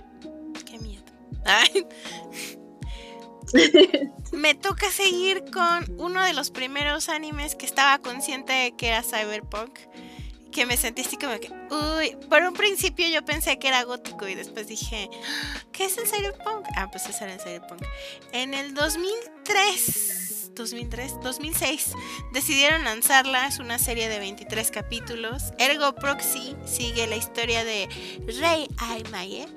Qué 0.66 0.78
miedo. 0.80 1.04
Me 4.32 4.56
toca 4.56 4.92
seguir 4.92 5.44
con 5.52 6.00
uno 6.00 6.24
de 6.24 6.34
los 6.34 6.52
primeros 6.52 7.10
animes 7.10 7.56
que 7.56 7.66
estaba 7.66 8.00
consciente 8.00 8.54
de 8.54 8.76
que 8.76 8.90
era 8.90 9.02
cyberpunk 9.02 9.80
que 10.58 10.66
me 10.66 10.76
sentí 10.76 11.04
así 11.04 11.18
como 11.18 11.40
que, 11.40 11.52
uy, 11.70 12.18
por 12.32 12.42
un 12.42 12.56
principio 12.56 13.08
yo 13.08 13.24
pensé 13.24 13.60
que 13.60 13.68
era 13.68 13.84
gótico 13.84 14.28
y 14.28 14.34
después 14.34 14.68
dije, 14.68 15.08
¿qué 15.72 15.86
es 15.86 16.00
el 16.00 16.08
cyberpunk? 16.08 16.66
Ah, 16.76 16.90
pues 16.90 17.06
era 17.22 17.36
el 17.36 17.40
cyberpunk. 17.40 17.84
En 18.32 18.56
el 18.56 18.74
2003, 18.74 20.54
2003, 20.56 21.22
2006, 21.22 21.92
decidieron 22.34 22.86
lanzarla, 22.86 23.46
es 23.46 23.60
una 23.60 23.78
serie 23.78 24.10
de 24.10 24.18
23 24.18 24.72
capítulos. 24.72 25.54
Ergo 25.60 25.94
Proxy 25.94 26.56
sigue 26.66 27.06
la 27.06 27.18
historia 27.18 27.64
de 27.64 27.88
Rey 28.40 28.68
Aymayer, 28.80 29.50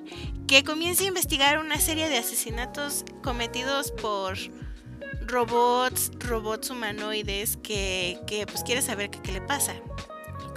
que 0.46 0.64
comienza 0.64 1.04
a 1.04 1.06
investigar 1.06 1.60
una 1.60 1.80
serie 1.80 2.10
de 2.10 2.18
asesinatos 2.18 3.06
cometidos 3.22 3.90
por 3.92 4.36
robots, 5.22 6.10
robots 6.18 6.68
humanoides 6.68 7.56
que, 7.56 8.20
que 8.26 8.44
pues 8.44 8.62
quiere 8.64 8.82
saber 8.82 9.08
qué 9.08 9.32
le 9.32 9.40
pasa 9.40 9.74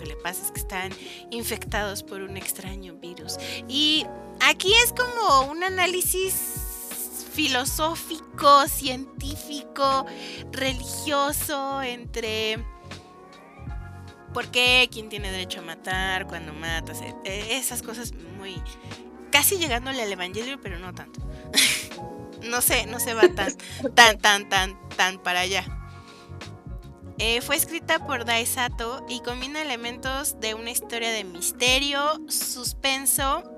le 0.06 0.16
pasa 0.16 0.44
es 0.46 0.52
que 0.52 0.60
están 0.60 0.92
infectados 1.32 2.04
por 2.04 2.22
un 2.22 2.38
extraño 2.38 2.96
virus. 2.96 3.38
Y 3.68 4.06
aquí 4.40 4.74
es 4.84 4.94
como 4.94 5.52
un 5.52 5.64
análisis 5.64 6.34
filosófico, 7.34 8.68
científico, 8.68 10.06
religioso 10.52 11.82
entre 11.82 12.64
por 14.34 14.50
qué, 14.50 14.90
quién 14.92 15.10
tiene 15.10 15.32
derecho 15.32 15.60
a 15.60 15.64
matar, 15.64 16.28
cuando 16.28 16.54
matas, 16.54 17.02
e, 17.02 17.16
e, 17.24 17.58
esas 17.58 17.84
cosas 17.84 18.14
muy... 18.38 18.62
casi 19.32 19.58
llegándole 19.58 20.02
al 20.02 20.12
Evangelio, 20.12 20.60
pero 20.62 20.80
no 20.80 20.94
tanto. 20.94 21.20
no 22.44 22.62
sé, 22.62 22.86
no 22.88 23.00
se 23.00 23.14
va 23.14 23.22
tan, 23.30 23.56
tan, 23.94 24.18
tan, 24.18 24.50
tan, 24.50 24.90
tan 24.90 25.22
para 25.22 25.42
allá. 25.42 25.66
Eh, 27.26 27.40
fue 27.40 27.56
escrita 27.56 28.06
por 28.06 28.26
Daisato 28.26 29.06
y 29.08 29.22
combina 29.22 29.62
elementos 29.62 30.42
de 30.42 30.56
una 30.56 30.72
historia 30.72 31.10
de 31.10 31.24
misterio, 31.24 32.20
suspenso 32.28 33.50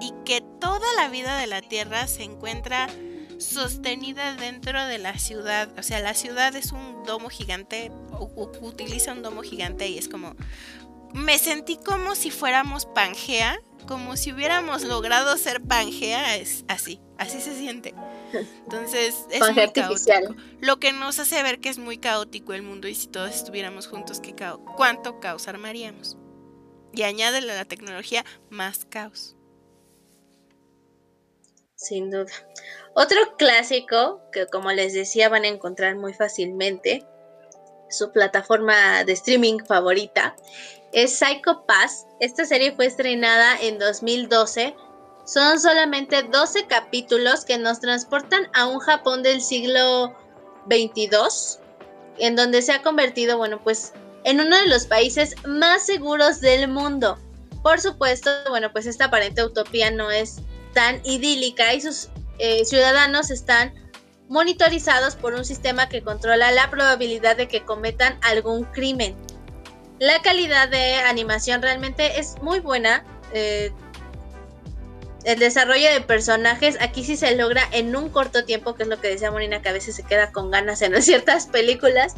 y 0.00 0.14
que 0.24 0.40
toda 0.58 0.86
la 0.96 1.10
vida 1.10 1.36
de 1.36 1.46
la 1.46 1.60
Tierra 1.60 2.06
se 2.06 2.22
encuentra 2.22 2.88
sostenida 3.38 4.36
dentro 4.36 4.86
de 4.86 4.96
la 4.96 5.18
ciudad. 5.18 5.68
O 5.78 5.82
sea, 5.82 6.00
la 6.00 6.14
ciudad 6.14 6.56
es 6.56 6.72
un 6.72 7.04
domo 7.04 7.28
gigante, 7.28 7.92
utiliza 8.62 9.12
un 9.12 9.20
domo 9.20 9.42
gigante 9.42 9.86
y 9.86 9.98
es 9.98 10.08
como 10.08 10.34
me 11.14 11.38
sentí 11.38 11.76
como 11.76 12.14
si 12.14 12.30
fuéramos 12.30 12.86
Pangea, 12.86 13.60
como 13.86 14.16
si 14.16 14.32
hubiéramos 14.32 14.82
logrado 14.82 15.36
ser 15.36 15.60
Pangea, 15.62 16.36
es 16.36 16.64
así, 16.68 17.00
así 17.18 17.40
se 17.40 17.56
siente. 17.56 17.94
Entonces, 18.32 19.26
es 19.30 19.40
muy 19.40 19.60
artificial. 19.60 20.36
Lo 20.60 20.78
que 20.78 20.92
nos 20.92 21.18
hace 21.18 21.42
ver 21.42 21.60
que 21.60 21.68
es 21.68 21.78
muy 21.78 21.98
caótico 21.98 22.52
el 22.52 22.62
mundo 22.62 22.88
y 22.88 22.94
si 22.94 23.08
todos 23.08 23.34
estuviéramos 23.34 23.88
juntos, 23.88 24.20
¿qué 24.20 24.34
¿cuánto 24.76 25.20
caos 25.20 25.48
armaríamos? 25.48 26.16
Y 26.92 27.02
añade 27.02 27.38
a 27.38 27.40
la 27.40 27.64
tecnología 27.64 28.24
más 28.48 28.84
caos. 28.84 29.36
Sin 31.74 32.10
duda. 32.10 32.32
Otro 32.94 33.36
clásico 33.38 34.20
que 34.32 34.46
como 34.46 34.70
les 34.72 34.92
decía 34.92 35.28
van 35.28 35.44
a 35.44 35.48
encontrar 35.48 35.96
muy 35.96 36.12
fácilmente 36.12 37.06
su 37.88 38.12
plataforma 38.12 39.04
de 39.04 39.12
streaming 39.12 39.58
favorita 39.66 40.36
es 40.92 41.18
Psycho 41.18 41.64
Pass. 41.66 42.06
Esta 42.20 42.44
serie 42.44 42.72
fue 42.72 42.86
estrenada 42.86 43.56
en 43.60 43.78
2012. 43.78 44.74
Son 45.24 45.60
solamente 45.60 46.22
12 46.22 46.66
capítulos 46.66 47.44
que 47.44 47.58
nos 47.58 47.80
transportan 47.80 48.48
a 48.54 48.66
un 48.66 48.80
Japón 48.80 49.22
del 49.22 49.40
siglo 49.40 50.16
22, 50.66 51.60
en 52.18 52.36
donde 52.36 52.62
se 52.62 52.72
ha 52.72 52.82
convertido, 52.82 53.36
bueno, 53.36 53.60
pues 53.62 53.92
en 54.24 54.40
uno 54.40 54.56
de 54.56 54.68
los 54.68 54.86
países 54.86 55.34
más 55.46 55.86
seguros 55.86 56.40
del 56.40 56.68
mundo. 56.68 57.18
Por 57.62 57.80
supuesto, 57.80 58.30
bueno, 58.48 58.72
pues 58.72 58.86
esta 58.86 59.06
aparente 59.06 59.44
utopía 59.44 59.90
no 59.90 60.10
es 60.10 60.38
tan 60.74 61.00
idílica 61.04 61.74
y 61.74 61.80
sus 61.80 62.08
eh, 62.38 62.64
ciudadanos 62.64 63.30
están 63.30 63.74
monitorizados 64.28 65.16
por 65.16 65.34
un 65.34 65.44
sistema 65.44 65.88
que 65.88 66.02
controla 66.02 66.52
la 66.52 66.70
probabilidad 66.70 67.36
de 67.36 67.48
que 67.48 67.64
cometan 67.64 68.18
algún 68.22 68.64
crimen. 68.64 69.16
La 70.00 70.22
calidad 70.22 70.70
de 70.70 70.94
animación 70.94 71.60
realmente 71.60 72.18
es 72.18 72.40
muy 72.40 72.60
buena. 72.60 73.04
Eh, 73.34 73.70
el 75.24 75.38
desarrollo 75.38 75.92
de 75.92 76.00
personajes 76.00 76.78
aquí 76.80 77.04
sí 77.04 77.18
se 77.18 77.36
logra 77.36 77.68
en 77.70 77.94
un 77.94 78.08
corto 78.08 78.46
tiempo, 78.46 78.74
que 78.74 78.84
es 78.84 78.88
lo 78.88 78.98
que 78.98 79.08
decía 79.08 79.30
Morina, 79.30 79.60
que 79.60 79.68
a 79.68 79.74
veces 79.74 79.94
se 79.94 80.02
queda 80.02 80.32
con 80.32 80.50
ganas 80.50 80.80
en 80.80 81.00
ciertas 81.02 81.48
películas. 81.48 82.14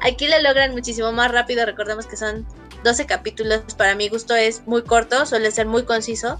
Aquí 0.00 0.28
le 0.28 0.40
logran 0.42 0.70
muchísimo 0.70 1.10
más 1.10 1.32
rápido. 1.32 1.66
Recordemos 1.66 2.06
que 2.06 2.16
son 2.16 2.46
12 2.84 3.04
capítulos. 3.06 3.62
Para 3.76 3.96
mi 3.96 4.08
gusto 4.08 4.36
es 4.36 4.64
muy 4.68 4.84
corto, 4.84 5.26
suele 5.26 5.50
ser 5.50 5.66
muy 5.66 5.82
conciso. 5.82 6.38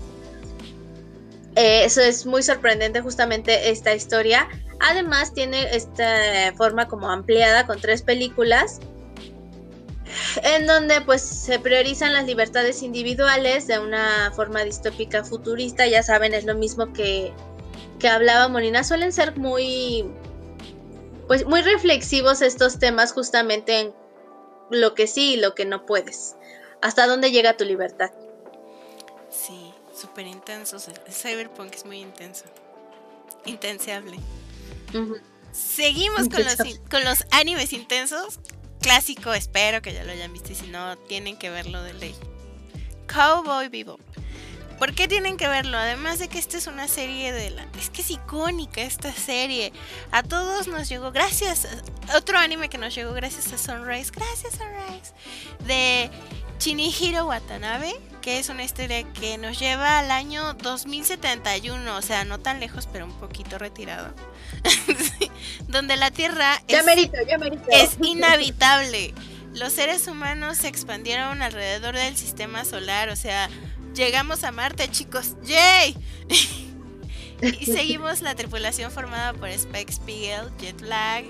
Eh, 1.57 1.85
eso 1.85 2.03
es 2.03 2.25
muy 2.25 2.45
sorprendente 2.45 3.01
justamente 3.01 3.71
esta 3.71 3.97
historia. 3.97 4.49
Además 4.79 5.35
tiene 5.35 5.75
esta 5.75 6.53
forma 6.57 6.87
como 6.87 7.11
ampliada 7.11 7.67
con 7.67 7.81
tres 7.81 8.03
películas 8.03 8.79
en 10.43 10.67
donde 10.67 11.01
pues 11.01 11.23
se 11.23 11.59
priorizan 11.59 12.13
las 12.13 12.27
libertades 12.27 12.83
individuales 12.83 13.67
de 13.67 13.79
una 13.79 14.33
forma 14.35 14.65
distópica 14.65 15.25
futurista, 15.25 15.87
ya 15.87 16.03
saben, 16.03 16.35
es 16.35 16.45
lo 16.45 16.55
mismo 16.55 16.93
que, 16.93 17.33
que 17.99 18.09
hablaba 18.09 18.49
Molina, 18.49 18.85
suelen 18.85 19.13
ser 19.13 19.37
muy 19.37 20.05
pues 21.27 21.47
muy 21.47 21.63
reflexivos 21.63 22.43
estos 22.43 22.79
temas 22.79 23.13
justamente 23.13 23.81
en 23.81 23.95
lo 24.71 24.95
que 24.95 25.07
sí 25.07 25.35
y 25.35 25.37
lo 25.37 25.55
que 25.55 25.65
no 25.65 25.87
puedes. 25.87 26.37
Hasta 26.83 27.07
dónde 27.07 27.31
llega 27.31 27.57
tu 27.57 27.65
libertad. 27.65 28.11
Sí, 29.31 29.73
súper 29.99 30.27
intenso. 30.27 30.79
Cyberpunk 31.11 31.75
es 31.75 31.87
muy 31.87 32.01
intenso. 32.01 32.45
Intenseable. 33.47 34.19
Seguimos 35.53 36.29
con 36.29 36.45
los, 36.45 36.57
con 36.91 37.05
los 37.05 37.25
animes 37.31 37.73
intensos 37.73 38.39
clásico, 38.85 39.33
espero 39.33 39.81
que 39.81 39.95
ya 39.95 40.05
lo 40.05 40.13
hayan 40.13 40.31
visto 40.31 40.53
y 40.53 40.55
si 40.55 40.67
no, 40.67 40.99
tienen 40.99 41.39
que 41.39 41.49
verlo 41.49 41.83
de 41.83 41.95
ley. 41.95 42.15
Cowboy 43.07 43.69
Bebop. 43.69 44.01
¿Por 44.79 44.95
qué 44.95 45.09
tienen 45.09 45.39
que 45.39 45.49
verlo? 45.49 45.79
Además 45.79 46.19
de 46.19 46.29
que 46.29 46.39
esta 46.39 46.59
es 46.59 46.67
una 46.67 46.87
serie 46.87 47.33
de 47.33 47.49
la... 47.49 47.67
Es 47.79 47.89
que 47.89 48.03
es 48.03 48.11
icónica 48.11 48.83
esta 48.83 49.11
serie. 49.11 49.73
A 50.11 50.23
todos 50.23 50.69
nos 50.69 50.91
llegó 50.91 51.13
gracias... 51.13 51.67
Otro 52.15 52.37
anime 52.37 52.69
que 52.69 52.77
nos 52.77 52.95
llegó 52.95 53.15
gracias 53.15 53.53
a 53.55 53.59
Sunrise. 53.59 54.11
Gracias 54.15 54.53
Sunrise. 54.55 55.15
De 55.67 56.11
Shinihiro 56.59 57.27
Watanabe, 57.27 57.95
que 58.23 58.39
es 58.39 58.49
una 58.49 58.65
historia 58.65 59.03
que 59.13 59.37
nos 59.39 59.59
lleva 59.59 59.99
al 59.99 60.11
año 60.11 60.55
2071, 60.55 61.97
o 61.97 62.03
sea, 62.03 62.25
no 62.25 62.39
tan 62.39 62.61
lejos, 62.61 62.89
pero 62.91 63.05
un 63.05 63.13
poquito 63.13 63.59
retirado. 63.59 64.15
donde 65.69 65.97
la 65.97 66.11
Tierra 66.11 66.63
es, 66.69 67.99
inhabitable. 68.01 69.15
Los 69.53 69.73
seres 69.73 70.09
humanos 70.09 70.59
se 70.59 70.69
expandieron 70.69 71.43
alrededor 71.43 71.95
del 71.95 72.17
sistema 72.17 72.65
solar, 72.65 73.09
o 73.11 73.17
sea, 73.17 73.49
llegamos 73.95 74.43
a 74.45 74.53
Marte, 74.53 74.89
chicos. 74.91 75.37
¡Yay! 75.45 75.97
y 77.61 77.67
seguimos 77.67 78.23
la 78.23 78.35
tripulación 78.35 78.91
formada 78.91 79.35
por 79.35 79.49
Spike 79.51 79.93
Spiegel, 79.93 80.51
Jet 80.59 80.81
Lag, 80.81 81.25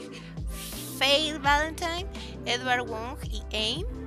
Faye 0.99 1.37
Valentine, 1.39 2.07
Edward 2.47 2.87
Wong 2.87 3.19
y 3.31 3.43
Aim 3.53 4.04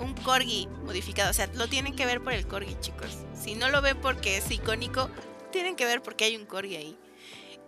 un 0.00 0.14
corgi 0.14 0.66
modificado. 0.84 1.30
O 1.30 1.34
sea, 1.34 1.46
lo 1.54 1.68
tienen 1.68 1.94
que 1.94 2.06
ver 2.06 2.22
por 2.22 2.32
el 2.32 2.46
corgi, 2.46 2.74
chicos. 2.80 3.18
Si 3.34 3.54
no 3.54 3.68
lo 3.68 3.82
ven 3.82 4.00
porque 4.00 4.36
es 4.36 4.50
icónico, 4.50 5.10
tienen 5.52 5.76
que 5.76 5.84
ver 5.84 6.02
porque 6.02 6.24
hay 6.24 6.36
un 6.36 6.46
corgi 6.46 6.76
ahí. 6.76 6.98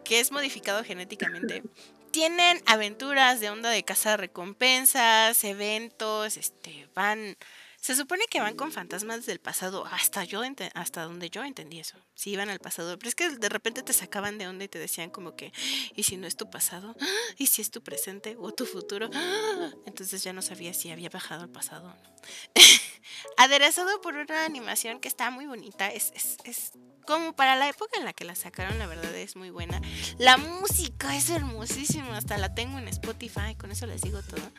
Que 0.05 0.21
es 0.21 0.33
modificado 0.33 0.83
genéticamente. 0.83 1.63
Tienen 2.11 2.61
aventuras 2.67 3.41
de 3.41 3.49
onda 3.49 3.71
de 3.71 3.85
caza 3.85 4.19
recompensas, 4.19 5.45
eventos, 5.45 6.37
este, 6.37 6.87
van 6.95 7.39
se 7.83 7.97
supone 7.97 8.23
que 8.31 8.41
van 8.41 8.55
con 8.55 8.71
fantasmas 8.71 9.27
del 9.27 9.41
pasado, 9.41 9.85
hasta 9.87 10.23
yo 10.23 10.41
hasta 10.75 11.03
donde 11.03 11.31
yo 11.31 11.43
entendí 11.43 11.81
eso. 11.81 11.99
Sí 12.15 12.31
iban 12.31 12.49
al 12.49 12.61
pasado, 12.61 12.97
pero 12.97 13.09
es 13.09 13.17
que 13.17 13.29
de 13.29 13.49
repente 13.49 13.83
te 13.83 13.93
sacaban 13.93 14.39
de 14.39 14.47
onda 14.47 14.65
y 14.65 14.69
te 14.69 14.79
decían 14.79 15.11
como 15.11 15.35
que, 15.35 15.53
¿y 15.97 16.05
si 16.05 16.17
no 16.17 16.29
es 16.29 16.37
tu 16.37 16.49
pasado? 16.49 16.95
¿Y 17.39 17.49
si 17.49 17.61
es 17.61 17.73
tu 17.73 17.83
presente 17.83 18.37
o 18.39 18.53
tu 18.53 18.67
futuro? 18.67 19.11
Entonces 19.85 20.23
ya 20.23 20.33
no 20.33 20.43
sabía 20.43 20.73
si 20.75 20.93
había 20.93 21.09
bajado 21.09 21.43
al 21.43 21.51
pasado. 21.51 21.93
Aderezado 23.37 24.01
por 24.01 24.15
una 24.15 24.45
animación 24.45 25.01
que 25.01 25.09
está 25.09 25.31
muy 25.31 25.47
bonita, 25.47 25.89
es, 25.89 26.13
es, 26.15 26.37
es 26.45 26.73
como 27.05 27.35
para 27.35 27.57
la 27.57 27.69
época 27.69 27.99
en 27.99 28.05
la 28.05 28.13
que 28.13 28.25
la 28.25 28.37
sacaron, 28.37 28.79
la 28.79 28.87
verdad 28.87 29.13
es 29.17 29.35
muy 29.35 29.51
buena. 29.51 29.83
La 30.19 30.37
música 30.37 31.17
es 31.17 31.31
hermosísima, 31.31 32.17
hasta 32.17 32.39
la 32.39 32.55
tengo 32.55 32.79
en 32.79 32.87
Spotify, 32.87 33.57
con 33.59 33.73
eso 33.73 33.87
les 33.87 34.03
digo 34.03 34.23
todo. 34.23 34.53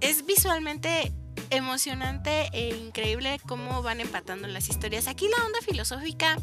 Es 0.00 0.24
visualmente 0.24 1.12
emocionante 1.50 2.48
e 2.52 2.70
increíble 2.76 3.40
cómo 3.46 3.82
van 3.82 4.00
empatando 4.00 4.48
las 4.48 4.68
historias. 4.68 5.08
Aquí 5.08 5.28
la 5.28 5.44
onda 5.44 5.58
filosófica, 5.60 6.36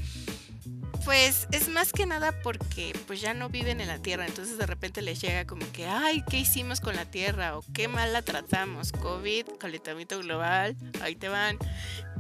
pues 1.05 1.47
es 1.51 1.67
más 1.69 1.91
que 1.91 2.05
nada 2.05 2.39
porque 2.41 2.97
pues 3.07 3.21
ya 3.21 3.33
no 3.33 3.49
viven 3.49 3.81
en 3.81 3.87
la 3.87 3.99
Tierra, 3.99 4.25
entonces 4.25 4.57
de 4.57 4.65
repente 4.65 5.01
les 5.01 5.19
llega 5.19 5.45
como 5.45 5.69
que, 5.71 5.85
ay, 5.85 6.23
¿qué 6.29 6.37
hicimos 6.37 6.79
con 6.79 6.95
la 6.95 7.05
Tierra? 7.05 7.57
o 7.57 7.63
qué 7.73 7.87
mal 7.87 8.13
la 8.13 8.21
tratamos, 8.21 8.91
COVID, 8.91 9.45
calentamiento 9.59 10.19
global, 10.19 10.75
ahí 11.01 11.15
te 11.15 11.27
van. 11.27 11.57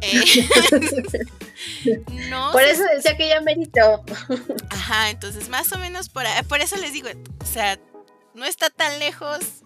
Eh, 0.01 0.47
no, 2.29 2.51
por 2.51 2.63
eso 2.63 2.83
decía 2.93 3.15
que 3.15 3.29
ya 3.29 3.39
merito. 3.41 4.03
Ajá, 4.69 5.09
entonces 5.09 5.47
más 5.49 5.71
o 5.71 5.77
menos 5.77 6.09
por, 6.09 6.25
por 6.49 6.59
eso 6.59 6.75
les 6.77 6.91
digo, 6.91 7.09
o 7.41 7.45
sea, 7.45 7.79
no 8.33 8.45
está 8.45 8.69
tan 8.69 8.99
lejos 8.99 9.63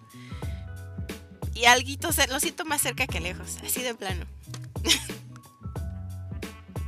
y 1.58 1.66
alguito, 1.66 2.08
lo 2.28 2.40
siento 2.40 2.64
más 2.64 2.82
cerca 2.82 3.06
que 3.06 3.20
lejos, 3.20 3.58
así 3.64 3.82
de 3.82 3.94
plano. 3.94 4.26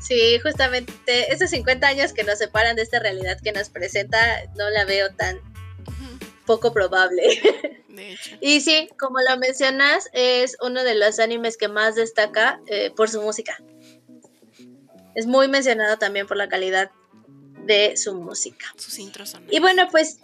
Sí, 0.01 0.39
justamente 0.41 1.33
esos 1.33 1.51
50 1.51 1.87
años 1.87 2.13
que 2.13 2.25
nos 2.25 2.39
separan 2.39 2.75
de 2.75 2.83
esta 2.83 2.99
realidad 2.99 3.39
que 3.43 3.53
nos 3.53 3.69
presenta, 3.69 4.19
no 4.57 4.69
la 4.71 4.85
veo 4.85 5.13
tan 5.15 5.39
poco 6.47 6.73
probable. 6.73 7.23
De 7.89 8.13
hecho. 8.13 8.37
Y 8.41 8.61
sí, 8.61 8.89
como 8.99 9.19
lo 9.21 9.37
mencionas, 9.37 10.09
es 10.13 10.57
uno 10.63 10.85
de 10.85 10.95
los 10.95 11.19
animes 11.19 11.57
que 11.57 11.69
más 11.69 11.97
destaca 11.97 12.61
eh, 12.67 12.91
por 12.97 13.09
su 13.09 13.21
música. 13.21 13.57
Es 15.15 15.27
muy 15.27 15.49
mencionado 15.49 15.99
también 15.99 16.27
por 16.27 16.37
la 16.37 16.49
calidad 16.49 16.91
de 17.67 17.97
su 17.97 18.15
música. 18.15 18.67
Sus 18.77 18.99
intros 18.99 19.31
son. 19.31 19.47
Y 19.51 19.61
bueno, 19.61 19.89
pues 19.91 20.21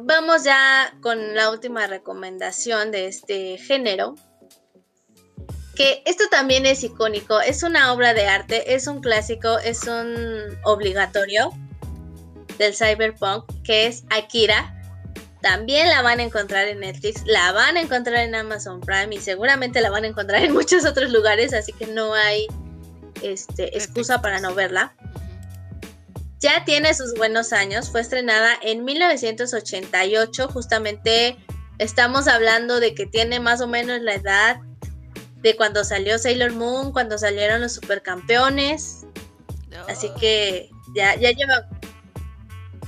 Vamos 0.00 0.44
ya 0.44 0.94
con 1.00 1.34
la 1.34 1.50
última 1.50 1.88
recomendación 1.88 2.92
de 2.92 3.08
este 3.08 3.58
género. 3.58 4.14
Que 5.74 6.04
esto 6.06 6.22
también 6.30 6.66
es 6.66 6.84
icónico, 6.84 7.40
es 7.40 7.64
una 7.64 7.92
obra 7.92 8.14
de 8.14 8.28
arte, 8.28 8.74
es 8.74 8.86
un 8.86 9.00
clásico, 9.00 9.58
es 9.58 9.88
un 9.88 10.56
obligatorio 10.62 11.50
del 12.58 12.76
cyberpunk, 12.76 13.44
que 13.64 13.88
es 13.88 14.04
Akira. 14.10 14.72
También 15.42 15.88
la 15.88 16.02
van 16.02 16.20
a 16.20 16.22
encontrar 16.22 16.68
en 16.68 16.78
Netflix, 16.78 17.24
la 17.26 17.50
van 17.50 17.76
a 17.76 17.80
encontrar 17.80 18.18
en 18.18 18.36
Amazon 18.36 18.80
Prime 18.80 19.12
y 19.16 19.18
seguramente 19.18 19.80
la 19.80 19.90
van 19.90 20.04
a 20.04 20.08
encontrar 20.08 20.44
en 20.44 20.52
muchos 20.54 20.84
otros 20.84 21.10
lugares, 21.10 21.52
así 21.52 21.72
que 21.72 21.88
no 21.88 22.14
hay 22.14 22.46
este, 23.22 23.76
excusa 23.76 24.22
para 24.22 24.38
no 24.38 24.54
verla 24.54 24.94
ya 26.40 26.64
tiene 26.64 26.94
sus 26.94 27.14
buenos 27.14 27.52
años, 27.52 27.90
fue 27.90 28.00
estrenada 28.00 28.54
en 28.62 28.84
1988, 28.84 30.48
justamente 30.48 31.36
estamos 31.78 32.28
hablando 32.28 32.80
de 32.80 32.94
que 32.94 33.06
tiene 33.06 33.40
más 33.40 33.60
o 33.60 33.66
menos 33.66 34.00
la 34.00 34.14
edad 34.14 34.60
de 35.42 35.56
cuando 35.56 35.84
salió 35.84 36.18
Sailor 36.18 36.52
Moon, 36.52 36.92
cuando 36.92 37.18
salieron 37.18 37.60
los 37.60 37.72
supercampeones. 37.72 39.04
Así 39.88 40.10
que 40.18 40.70
ya, 40.94 41.14
ya 41.16 41.30
lleva. 41.30 41.68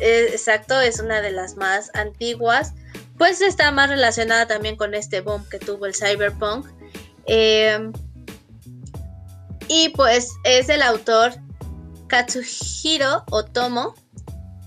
Eh, 0.00 0.28
exacto, 0.32 0.80
es 0.80 0.98
una 0.98 1.20
de 1.20 1.30
las 1.30 1.56
más 1.56 1.90
antiguas. 1.94 2.74
Pues 3.16 3.40
está 3.40 3.70
más 3.70 3.90
relacionada 3.90 4.46
también 4.46 4.76
con 4.76 4.94
este 4.94 5.20
boom 5.20 5.44
que 5.48 5.58
tuvo 5.58 5.86
el 5.86 5.94
cyberpunk. 5.94 6.66
Eh, 7.26 7.90
y 9.68 9.90
pues 9.90 10.32
es 10.42 10.68
el 10.68 10.82
autor 10.82 11.34
Katsuhiro 12.10 13.24
Otomo, 13.30 13.94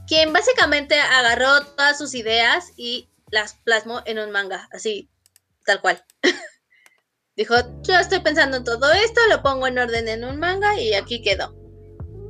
quien 0.07 0.31
básicamente 0.31 0.95
agarró 0.95 1.65
todas 1.75 1.97
sus 1.97 2.15
ideas 2.15 2.71
y 2.77 3.09
las 3.31 3.55
plasmó 3.65 4.01
en 4.05 4.17
un 4.17 4.31
manga, 4.31 4.69
así, 4.71 5.09
tal 5.65 5.81
cual. 5.81 6.01
Dijo, 7.35 7.55
yo 7.81 7.95
estoy 7.95 8.19
pensando 8.19 8.57
en 8.57 8.63
todo 8.63 8.91
esto, 8.93 9.19
lo 9.29 9.43
pongo 9.43 9.67
en 9.67 9.77
orden 9.77 10.07
en 10.07 10.23
un 10.23 10.39
manga 10.39 10.79
y 10.79 10.93
aquí 10.93 11.21
quedó. 11.21 11.53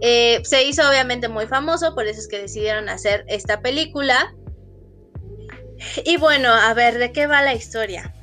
Eh, 0.02 0.42
se 0.46 0.64
hizo 0.64 0.90
obviamente 0.90 1.28
muy 1.28 1.46
famoso, 1.46 1.94
por 1.94 2.08
eso 2.08 2.20
es 2.20 2.28
que 2.28 2.40
decidieron 2.40 2.90
hacer 2.90 3.24
esta 3.28 3.62
película. 3.62 4.34
Y 6.06 6.18
bueno, 6.18 6.50
a 6.52 6.74
ver, 6.74 6.98
¿de 6.98 7.12
qué 7.12 7.28
va 7.28 7.44
la 7.44 7.54
historia? 7.54 8.16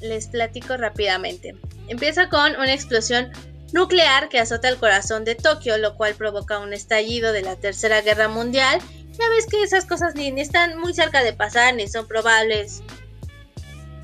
Les 0.00 0.28
platico 0.28 0.76
rápidamente. 0.78 1.54
Empieza 1.88 2.28
con 2.30 2.56
una 2.56 2.72
explosión 2.72 3.32
nuclear 3.72 4.28
que 4.28 4.38
azota 4.38 4.68
el 4.68 4.76
corazón 4.76 5.24
de 5.24 5.34
Tokio, 5.34 5.78
lo 5.78 5.96
cual 5.96 6.14
provoca 6.14 6.58
un 6.58 6.72
estallido 6.72 7.32
de 7.32 7.42
la 7.42 7.56
Tercera 7.56 8.00
Guerra 8.00 8.28
Mundial. 8.28 8.80
Ya 9.18 9.28
ves 9.30 9.46
que 9.46 9.62
esas 9.62 9.86
cosas 9.86 10.14
ni, 10.14 10.28
están 10.40 10.78
muy 10.78 10.94
cerca 10.94 11.22
de 11.22 11.32
pasar, 11.32 11.74
ni 11.74 11.88
son 11.88 12.06
probables. 12.06 12.82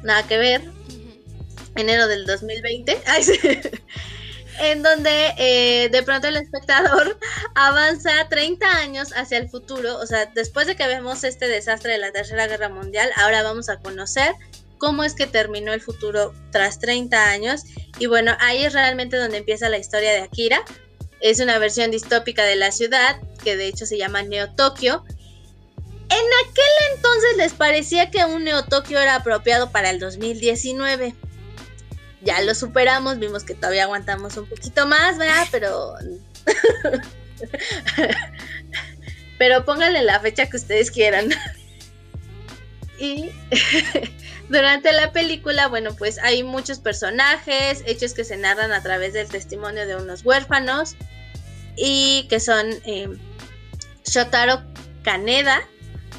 Nada 0.02 0.26
que 0.26 0.38
ver. 0.38 0.62
Enero 1.74 2.06
del 2.08 2.26
2020. 2.26 3.00
en 4.60 4.82
donde 4.82 5.34
eh, 5.38 5.88
de 5.90 6.02
pronto 6.02 6.28
el 6.28 6.36
espectador 6.36 7.18
avanza 7.54 8.10
30 8.28 8.66
años 8.66 9.12
hacia 9.16 9.38
el 9.38 9.48
futuro, 9.48 9.98
o 9.98 10.06
sea, 10.06 10.26
después 10.34 10.66
de 10.66 10.76
que 10.76 10.86
vemos 10.86 11.24
este 11.24 11.48
desastre 11.48 11.92
de 11.92 11.98
la 11.98 12.12
Tercera 12.12 12.46
Guerra 12.46 12.68
Mundial, 12.68 13.10
ahora 13.16 13.42
vamos 13.42 13.68
a 13.68 13.78
conocer 13.78 14.34
cómo 14.82 15.04
es 15.04 15.14
que 15.14 15.28
terminó 15.28 15.72
el 15.72 15.80
futuro 15.80 16.34
tras 16.50 16.80
30 16.80 17.28
años. 17.28 17.62
Y 18.00 18.06
bueno, 18.06 18.36
ahí 18.40 18.64
es 18.64 18.72
realmente 18.72 19.16
donde 19.16 19.36
empieza 19.36 19.68
la 19.68 19.78
historia 19.78 20.10
de 20.10 20.22
Akira. 20.22 20.64
Es 21.20 21.38
una 21.38 21.56
versión 21.58 21.92
distópica 21.92 22.42
de 22.42 22.56
la 22.56 22.72
ciudad, 22.72 23.20
que 23.44 23.56
de 23.56 23.68
hecho 23.68 23.86
se 23.86 23.96
llama 23.96 24.22
Neo 24.22 24.52
Tokio. 24.56 25.04
En 25.06 26.48
aquel 26.48 26.96
entonces 26.96 27.36
les 27.36 27.52
parecía 27.52 28.10
que 28.10 28.24
un 28.24 28.42
Neo 28.42 28.64
Tokio 28.64 28.98
era 28.98 29.14
apropiado 29.14 29.70
para 29.70 29.90
el 29.90 30.00
2019. 30.00 31.14
Ya 32.22 32.42
lo 32.42 32.52
superamos, 32.56 33.20
vimos 33.20 33.44
que 33.44 33.54
todavía 33.54 33.84
aguantamos 33.84 34.36
un 34.36 34.48
poquito 34.48 34.88
más, 34.88 35.16
¿verdad? 35.16 35.46
Pero. 35.52 35.94
Pero 39.38 39.64
pónganle 39.64 40.02
la 40.02 40.18
fecha 40.18 40.50
que 40.50 40.56
ustedes 40.56 40.90
quieran. 40.90 41.32
Y 43.02 43.32
Durante 44.48 44.92
la 44.92 45.12
película, 45.12 45.68
bueno, 45.68 45.94
pues 45.96 46.18
hay 46.18 46.42
muchos 46.42 46.78
personajes, 46.78 47.82
hechos 47.86 48.14
que 48.14 48.22
se 48.22 48.36
narran 48.36 48.72
a 48.72 48.82
través 48.82 49.12
del 49.12 49.28
testimonio 49.28 49.86
de 49.86 49.96
unos 49.96 50.24
huérfanos 50.24 50.94
y 51.76 52.26
que 52.28 52.38
son 52.38 52.66
eh, 52.84 53.08
Shotaro 54.04 54.62
Kaneda 55.02 55.62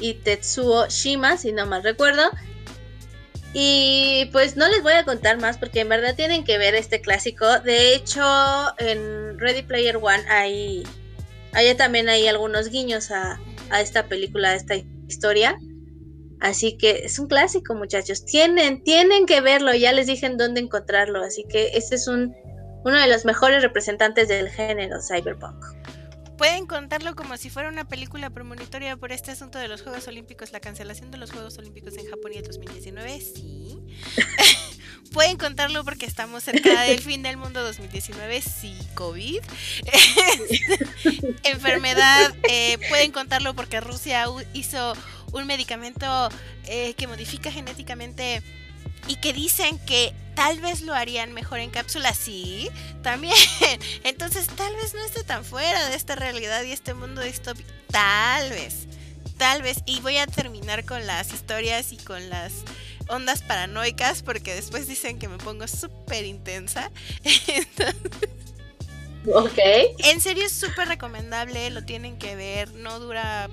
y 0.00 0.14
Tetsuo 0.14 0.88
Shima, 0.88 1.36
si 1.36 1.52
no 1.52 1.64
mal 1.66 1.84
recuerdo. 1.84 2.22
Y 3.52 4.28
pues 4.32 4.56
no 4.56 4.68
les 4.68 4.82
voy 4.82 4.94
a 4.94 5.04
contar 5.04 5.38
más 5.38 5.56
porque 5.56 5.80
en 5.80 5.88
verdad 5.88 6.16
tienen 6.16 6.44
que 6.44 6.58
ver 6.58 6.74
este 6.74 7.00
clásico. 7.00 7.60
De 7.60 7.94
hecho, 7.94 8.20
en 8.78 9.38
Ready 9.38 9.62
Player 9.62 9.96
One 9.96 10.24
hay, 10.28 10.82
hay 11.52 11.72
también 11.76 12.08
hay 12.08 12.26
algunos 12.26 12.68
guiños 12.68 13.12
a, 13.12 13.38
a 13.70 13.80
esta 13.80 14.06
película, 14.06 14.50
a 14.50 14.54
esta 14.56 14.74
historia. 15.06 15.56
Así 16.40 16.76
que 16.76 17.02
es 17.04 17.18
un 17.18 17.26
clásico, 17.26 17.74
muchachos. 17.74 18.24
Tienen, 18.24 18.82
tienen 18.82 19.26
que 19.26 19.40
verlo. 19.40 19.74
Ya 19.74 19.92
les 19.92 20.06
dije 20.06 20.26
en 20.26 20.36
dónde 20.36 20.60
encontrarlo. 20.60 21.22
Así 21.22 21.44
que 21.48 21.70
este 21.74 21.94
es 21.94 22.08
un, 22.08 22.34
uno 22.84 22.98
de 22.98 23.08
los 23.08 23.24
mejores 23.24 23.62
representantes 23.62 24.28
del 24.28 24.48
género 24.50 24.98
cyberpunk. 25.00 25.64
Pueden 26.36 26.66
contarlo 26.66 27.14
como 27.14 27.36
si 27.36 27.48
fuera 27.48 27.68
una 27.68 27.86
película 27.86 28.28
premonitoria 28.28 28.96
por 28.96 29.12
este 29.12 29.30
asunto 29.30 29.58
de 29.58 29.68
los 29.68 29.82
Juegos 29.82 30.08
Olímpicos, 30.08 30.50
la 30.50 30.58
cancelación 30.58 31.12
de 31.12 31.18
los 31.18 31.30
Juegos 31.30 31.56
Olímpicos 31.58 31.96
en 31.96 32.06
Japón 32.06 32.32
y 32.34 32.38
el 32.38 32.44
2019. 32.44 33.20
Sí. 33.20 33.78
Pueden 35.12 35.36
contarlo 35.36 35.84
porque 35.84 36.06
estamos 36.06 36.42
cerca 36.42 36.82
del 36.82 36.98
fin 36.98 37.22
del 37.22 37.36
mundo 37.36 37.62
2019. 37.62 38.42
Sí, 38.42 38.76
COVID. 38.94 39.38
Enfermedad. 41.44 42.34
Eh, 42.48 42.78
pueden 42.88 43.12
contarlo 43.12 43.54
porque 43.54 43.80
Rusia 43.80 44.26
hizo 44.54 44.94
un 45.34 45.46
medicamento 45.46 46.28
eh, 46.66 46.94
que 46.94 47.06
modifica 47.06 47.50
genéticamente 47.50 48.42
y 49.08 49.16
que 49.16 49.32
dicen 49.32 49.78
que 49.80 50.14
tal 50.34 50.60
vez 50.60 50.80
lo 50.80 50.94
harían 50.94 51.32
mejor 51.32 51.58
en 51.58 51.70
cápsula, 51.70 52.14
sí, 52.14 52.70
también. 53.02 53.34
Entonces 54.04 54.46
tal 54.46 54.74
vez 54.76 54.94
no 54.94 55.04
esté 55.04 55.24
tan 55.24 55.44
fuera 55.44 55.88
de 55.88 55.96
esta 55.96 56.14
realidad 56.14 56.62
y 56.62 56.72
este 56.72 56.94
mundo 56.94 57.20
distópico. 57.20 57.68
Tal 57.90 58.50
vez, 58.50 58.86
tal 59.36 59.62
vez. 59.62 59.78
Y 59.86 60.00
voy 60.00 60.16
a 60.16 60.26
terminar 60.26 60.84
con 60.84 61.06
las 61.06 61.32
historias 61.32 61.92
y 61.92 61.98
con 61.98 62.30
las 62.30 62.52
ondas 63.08 63.42
paranoicas 63.42 64.22
porque 64.22 64.54
después 64.54 64.86
dicen 64.86 65.18
que 65.18 65.28
me 65.28 65.38
pongo 65.38 65.68
súper 65.68 66.24
intensa. 66.24 66.90
ok. 69.26 69.58
En 69.98 70.20
serio 70.20 70.46
es 70.46 70.52
súper 70.52 70.88
recomendable, 70.88 71.70
lo 71.70 71.84
tienen 71.84 72.18
que 72.18 72.36
ver, 72.36 72.72
no 72.72 73.00
dura 73.00 73.50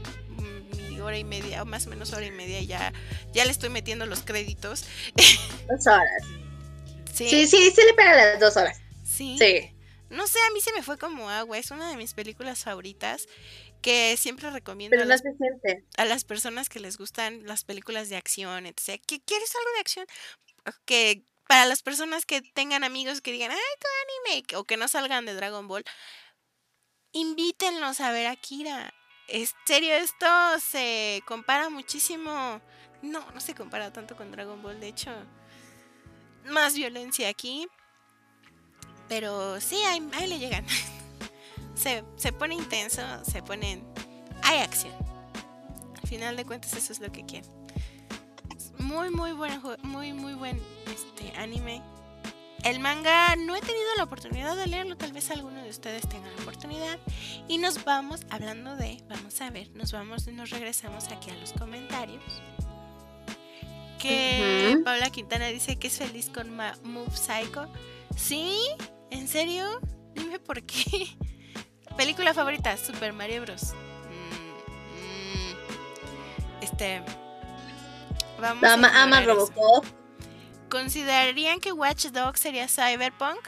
hora 1.02 1.18
y 1.18 1.24
media, 1.24 1.62
o 1.64 1.66
más 1.66 1.88
o 1.88 1.90
menos 1.90 2.14
hora 2.14 2.26
y 2.26 2.32
media, 2.32 2.62
ya, 2.62 2.94
ya 3.34 3.46
le 3.46 3.52
estoy 3.52 3.70
metiendo 3.70 4.06
los 4.06 4.22
créditos. 4.22 4.86
Dos 5.70 5.88
horas. 5.88 6.24
Sí, 7.14 7.48
sí, 7.48 7.72
sí, 7.72 7.82
le 7.86 7.94
pega 7.94 8.16
las 8.16 8.40
dos 8.40 8.58
horas. 8.58 8.80
Sí. 9.04 9.38
No 10.10 10.28
sé, 10.28 10.40
a 10.40 10.54
mí 10.54 10.62
se 10.62 10.74
me 10.74 10.84
fue 10.84 10.98
como 10.98 11.30
agua. 11.30 11.58
Es 11.58 11.72
una 11.72 11.90
de 11.90 11.98
mis 11.98 12.14
películas 12.14 12.64
favoritas 12.64 13.28
que 13.82 14.16
siempre 14.18 14.50
recomiendo 14.52 15.02
a, 15.02 15.06
las, 15.06 15.24
a, 15.98 16.06
las, 16.06 16.24
personas 16.24 16.70
que 16.70 16.80
les 16.80 16.98
gustan 16.98 17.46
las 17.46 17.64
películas 17.64 18.10
de 18.10 18.18
acción, 18.18 18.66
etc. 18.66 19.02
¿Que 19.06 19.22
quieres 19.22 19.56
algo 19.56 19.72
de 19.74 19.80
acción? 19.80 20.06
Que 20.86 21.24
para 21.48 21.66
las 21.66 21.82
personas 21.82 22.26
que 22.26 22.42
tengan 22.42 22.84
amigos 22.84 23.22
que 23.22 23.32
digan, 23.32 23.52
ay, 23.52 23.58
tu 23.58 23.88
anime, 24.32 24.46
o 24.56 24.64
que 24.66 24.78
no 24.78 24.88
salgan 24.88 25.26
de 25.26 25.34
Dragon 25.34 25.68
Ball, 25.68 25.84
invítenlos 27.12 28.00
a 28.00 28.12
ver 28.12 28.28
Akira. 28.28 28.94
¿Es 29.32 29.56
serio 29.66 29.94
esto? 29.94 30.26
Se 30.60 31.24
compara 31.26 31.70
muchísimo. 31.70 32.60
No, 33.02 33.32
no 33.32 33.40
se 33.40 33.56
compara 33.56 33.94
tanto 33.94 34.18
con 34.18 34.30
Dragon 34.30 34.62
Ball, 34.62 34.82
de 34.82 34.90
hecho. 34.90 35.10
Más 36.50 36.76
violencia 36.76 37.30
aquí. 37.30 37.66
Pero 39.08 39.62
sí, 39.62 39.78
ahí, 39.84 40.02
le 40.28 40.38
llegan. 40.38 40.66
se, 41.76 42.04
se 42.18 42.34
pone 42.34 42.56
intenso, 42.56 43.02
se 43.24 43.42
ponen... 43.42 43.86
Hay 44.44 44.60
acción. 44.60 44.94
Al 46.02 46.10
final 46.10 46.36
de 46.36 46.44
cuentas 46.44 46.74
eso 46.74 46.92
es 46.92 47.00
lo 47.00 47.10
que 47.10 47.26
quieren. 47.26 47.50
Muy, 48.80 49.12
muy 49.12 49.32
buen, 49.32 49.62
muy, 49.84 50.12
muy 50.12 50.34
buen 50.34 50.62
este, 50.88 51.32
anime 51.38 51.82
el 52.64 52.80
manga 52.80 53.36
no 53.36 53.56
he 53.56 53.62
tenido 53.62 53.88
la 53.98 54.04
oportunidad 54.04 54.56
de 54.56 54.68
leerlo, 54.68 54.96
tal 54.96 55.14
vez 55.14 55.32
alguno 55.32 55.64
de 55.64 55.70
ustedes 55.70 56.08
tenga 56.08 56.30
la 56.30 56.42
oportunidad. 56.42 57.00
Y 57.48 57.58
nos 57.58 57.84
vamos, 57.84 58.22
hablando 58.30 58.76
de, 58.76 59.04
vamos 59.10 59.40
a 59.42 59.50
ver, 59.50 59.70
nos 59.72 59.92
vamos 59.92 60.28
y 60.28 60.32
nos 60.32 60.50
regresamos 60.52 61.08
aquí 61.10 61.32
a 61.32 61.36
los 61.36 61.54
comentarios. 61.54 62.24
Que 64.00 64.80
Paula 64.84 65.10
Quintana 65.12 65.48
dice 65.48 65.78
que 65.78 65.88
es 65.88 65.98
feliz 65.98 66.30
con 66.30 66.56
Move 66.56 67.16
Psycho. 67.16 67.68
¿Sí? 68.16 68.58
¿En 69.12 69.28
serio? 69.28 69.80
Dime 70.16 70.40
por 70.40 70.64
qué. 70.64 71.08
Película 71.98 72.34
favorita, 72.34 72.76
Super 72.78 73.14
Mario 73.14 73.42
Bros. 73.42 73.74
Mm, 74.10 74.34
mm. 75.00 76.64
Este. 76.64 77.04
Vamos 78.40 78.64
ama, 78.64 79.04
ama 79.04 79.22
Robocop. 79.22 79.86
¿Considerarían 80.72 81.60
que 81.60 81.74
Watch 81.74 82.06
Dogs 82.08 82.40
sería 82.40 82.70
cyberpunk? 82.70 83.40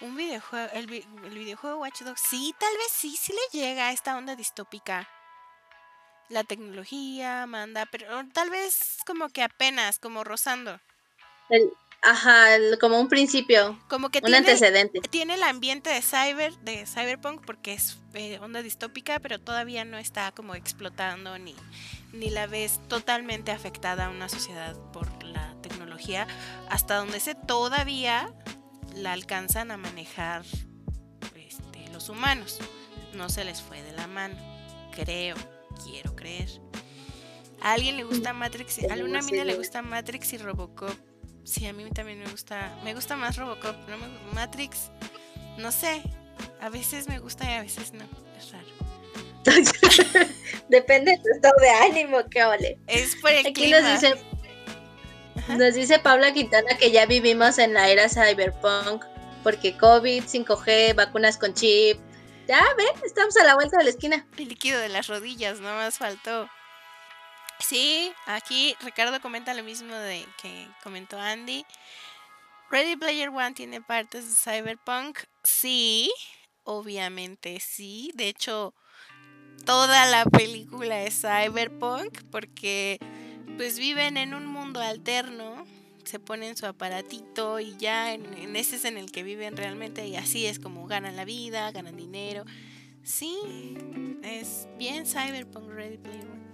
Un 0.00 0.16
videojuego, 0.16 0.70
el, 0.72 0.86
videojuego 0.86 1.80
Watch 1.80 2.00
Dogs, 2.00 2.22
sí, 2.30 2.54
tal 2.58 2.72
vez 2.78 2.90
sí, 2.90 3.14
sí 3.14 3.34
le 3.34 3.60
llega 3.60 3.88
a 3.88 3.92
esta 3.92 4.16
onda 4.16 4.34
distópica. 4.34 5.06
La 6.30 6.42
tecnología 6.42 7.44
manda, 7.46 7.84
pero 7.84 8.06
tal 8.32 8.48
vez 8.48 8.96
como 9.06 9.28
que 9.28 9.42
apenas, 9.42 9.98
como 9.98 10.24
rozando. 10.24 10.80
Ajá, 12.00 12.56
como 12.80 12.98
un 12.98 13.08
principio. 13.10 13.78
Como 13.88 14.08
que 14.08 14.20
un 14.20 14.24
tiene, 14.24 14.38
antecedente. 14.38 15.00
Tiene 15.00 15.34
el 15.34 15.42
ambiente 15.42 15.90
de 15.90 16.00
cyber, 16.00 16.56
de 16.60 16.86
cyberpunk, 16.86 17.44
porque 17.44 17.74
es 17.74 17.98
eh, 18.14 18.38
onda 18.40 18.62
distópica, 18.62 19.20
pero 19.20 19.38
todavía 19.38 19.84
no 19.84 19.98
está 19.98 20.32
como 20.32 20.54
explotando 20.54 21.38
ni, 21.38 21.54
ni 22.12 22.30
la 22.30 22.46
ves 22.46 22.80
totalmente 22.88 23.52
afectada 23.52 24.06
a 24.06 24.08
una 24.08 24.30
sociedad 24.30 24.74
por 24.90 25.06
tecnología. 25.68 26.26
Hasta 26.68 26.96
donde 26.96 27.20
sé, 27.20 27.34
todavía 27.34 28.32
la 28.94 29.12
alcanzan 29.12 29.70
a 29.70 29.76
manejar 29.76 30.44
este, 31.34 31.88
los 31.92 32.08
humanos. 32.08 32.58
No 33.14 33.28
se 33.28 33.44
les 33.44 33.62
fue 33.62 33.82
de 33.82 33.92
la 33.92 34.06
mano. 34.06 34.36
Creo, 34.92 35.36
quiero 35.84 36.14
creer. 36.14 36.48
A 37.60 37.72
alguien 37.72 37.96
le 37.96 38.04
gusta 38.04 38.32
Matrix, 38.34 38.78
a 38.90 38.94
una 39.02 39.22
mina 39.22 39.44
le 39.44 39.54
gusta 39.54 39.80
Matrix 39.80 40.34
y 40.34 40.38
Robocop. 40.38 40.94
Sí, 41.44 41.66
a 41.66 41.72
mí 41.72 41.84
también 41.90 42.18
me 42.18 42.28
gusta, 42.28 42.78
me 42.84 42.94
gusta 42.94 43.16
más 43.16 43.36
Robocop, 43.36 43.76
no 43.88 43.96
Matrix, 44.34 44.90
no 45.58 45.72
sé, 45.72 46.02
a 46.60 46.68
veces 46.68 47.08
me 47.08 47.18
gusta 47.18 47.50
y 47.50 47.54
a 47.54 47.62
veces 47.62 47.92
no, 47.92 48.04
es 48.38 48.52
raro. 48.52 48.66
Depende 50.68 51.12
de 51.12 51.18
tu 51.18 51.28
estado 51.34 51.54
de 51.60 51.68
ánimo, 51.70 52.18
que 52.30 52.44
ole. 52.44 52.78
Es 52.86 53.16
por 53.16 53.30
el 53.30 53.46
Aquí 53.46 53.70
nos 53.70 54.02
nos 55.48 55.74
dice 55.74 55.98
Paula 55.98 56.32
Quintana 56.32 56.76
que 56.78 56.90
ya 56.90 57.06
vivimos 57.06 57.58
en 57.58 57.74
la 57.74 57.88
era 57.88 58.08
cyberpunk, 58.08 59.04
porque 59.42 59.76
COVID, 59.76 60.24
5G, 60.24 60.94
vacunas 60.94 61.36
con 61.38 61.54
chip. 61.54 61.98
Ya, 62.46 62.62
ven, 62.76 63.04
estamos 63.04 63.36
a 63.36 63.44
la 63.44 63.54
vuelta 63.54 63.78
de 63.78 63.84
la 63.84 63.90
esquina. 63.90 64.26
El 64.36 64.48
líquido 64.48 64.80
de 64.80 64.88
las 64.88 65.06
rodillas, 65.06 65.60
no 65.60 65.74
más 65.74 65.98
faltó. 65.98 66.48
Sí, 67.60 68.12
aquí 68.26 68.76
Ricardo 68.80 69.20
comenta 69.20 69.54
lo 69.54 69.62
mismo 69.62 69.94
de 69.94 70.26
que 70.42 70.68
comentó 70.82 71.18
Andy. 71.18 71.64
Ready 72.70 72.96
Player 72.96 73.28
One 73.28 73.52
tiene 73.52 73.80
partes 73.80 74.28
de 74.28 74.34
Cyberpunk. 74.36 75.20
Sí, 75.42 76.12
obviamente 76.64 77.60
sí. 77.60 78.10
De 78.14 78.28
hecho, 78.28 78.74
toda 79.64 80.06
la 80.06 80.24
película 80.24 81.02
es 81.02 81.20
Cyberpunk 81.20 82.22
porque 82.30 82.98
pues 83.56 83.78
viven 83.78 84.16
en 84.16 84.34
un 84.34 84.46
mundo 84.46 84.80
alterno. 84.80 85.66
Se 86.04 86.18
ponen 86.18 86.56
su 86.56 86.66
aparatito 86.66 87.60
y 87.60 87.76
ya 87.78 88.12
en, 88.12 88.54
ese 88.56 88.76
es 88.76 88.84
en 88.84 88.98
el 88.98 89.10
que 89.10 89.22
viven 89.22 89.56
realmente 89.56 90.06
y 90.06 90.16
así 90.16 90.44
es 90.44 90.58
como 90.58 90.86
ganan 90.86 91.16
la 91.16 91.24
vida, 91.24 91.72
ganan 91.72 91.96
dinero. 91.96 92.44
Sí, 93.02 93.36
es 94.22 94.68
bien 94.78 95.06
Cyberpunk 95.06 95.70
Ready 95.70 95.98
Player 95.98 96.26
One. 96.26 96.44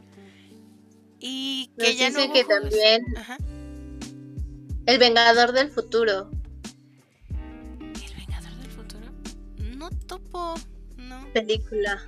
Y 1.18 1.70
que 1.78 1.96
ya 1.96 2.10
no 2.10 2.32
que 2.32 2.44
también 2.44 3.04
El 4.86 4.98
Vengador 4.98 5.52
del 5.52 5.70
Futuro. 5.70 6.30
¿El 7.30 8.14
Vengador 8.16 8.54
del 8.54 8.70
Futuro? 8.70 9.12
No 9.76 9.90
topo, 9.90 10.54
no. 10.96 11.26
Película. 11.32 12.00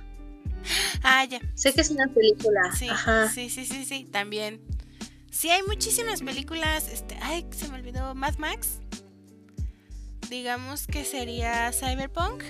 Ah, 1.03 1.25
ya. 1.25 1.39
Sé 1.55 1.73
que 1.73 1.81
es 1.81 1.91
una 1.91 2.07
película. 2.07 2.71
Sí, 2.73 2.87
sí, 3.33 3.49
sí, 3.49 3.65
sí, 3.65 3.85
sí, 3.85 4.05
también. 4.05 4.61
Sí, 5.33 5.49
hay 5.49 5.63
muchísimas 5.63 6.21
películas. 6.21 6.87
Este, 6.87 7.17
ay, 7.19 7.45
se 7.51 7.67
me 7.67 7.75
olvidó. 7.75 8.13
Mad 8.13 8.35
Max. 8.37 8.79
Digamos 10.29 10.85
que 10.85 11.03
sería 11.03 11.71
Cyberpunk. 11.73 12.43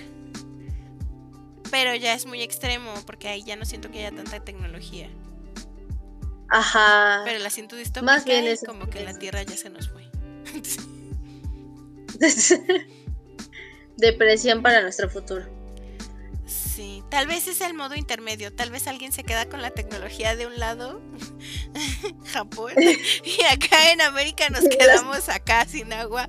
Pero 1.70 1.94
ya 1.94 2.12
es 2.12 2.26
muy 2.26 2.42
extremo 2.42 2.92
porque 3.06 3.28
ahí 3.28 3.42
ya 3.42 3.56
no 3.56 3.64
siento 3.64 3.90
que 3.90 4.00
haya 4.00 4.14
tanta 4.14 4.38
tecnología. 4.44 5.08
Ajá. 6.50 7.22
Pero 7.24 7.38
la 7.38 7.48
siento 7.48 7.74
distópica 7.74 8.12
Más 8.12 8.26
bien 8.26 8.44
es 8.44 8.62
como 8.62 8.86
que 8.90 9.02
la 9.02 9.18
Tierra 9.18 9.42
ya 9.42 9.56
se 9.56 9.70
nos 9.70 9.88
fue. 9.88 10.04
Depresión 13.96 14.62
para 14.62 14.82
nuestro 14.82 15.08
futuro. 15.08 15.46
Sí, 16.74 17.04
tal 17.08 17.28
vez 17.28 17.46
es 17.46 17.60
el 17.60 17.72
modo 17.72 17.94
intermedio. 17.94 18.52
Tal 18.52 18.70
vez 18.70 18.88
alguien 18.88 19.12
se 19.12 19.22
queda 19.22 19.48
con 19.48 19.62
la 19.62 19.70
tecnología 19.70 20.34
de 20.34 20.48
un 20.48 20.58
lado, 20.58 21.00
Japón, 22.32 22.72
y 23.24 23.42
acá 23.44 23.92
en 23.92 24.00
América 24.00 24.48
nos 24.48 24.64
quedamos 24.64 25.28
acá 25.28 25.66
sin 25.66 25.92
agua, 25.92 26.28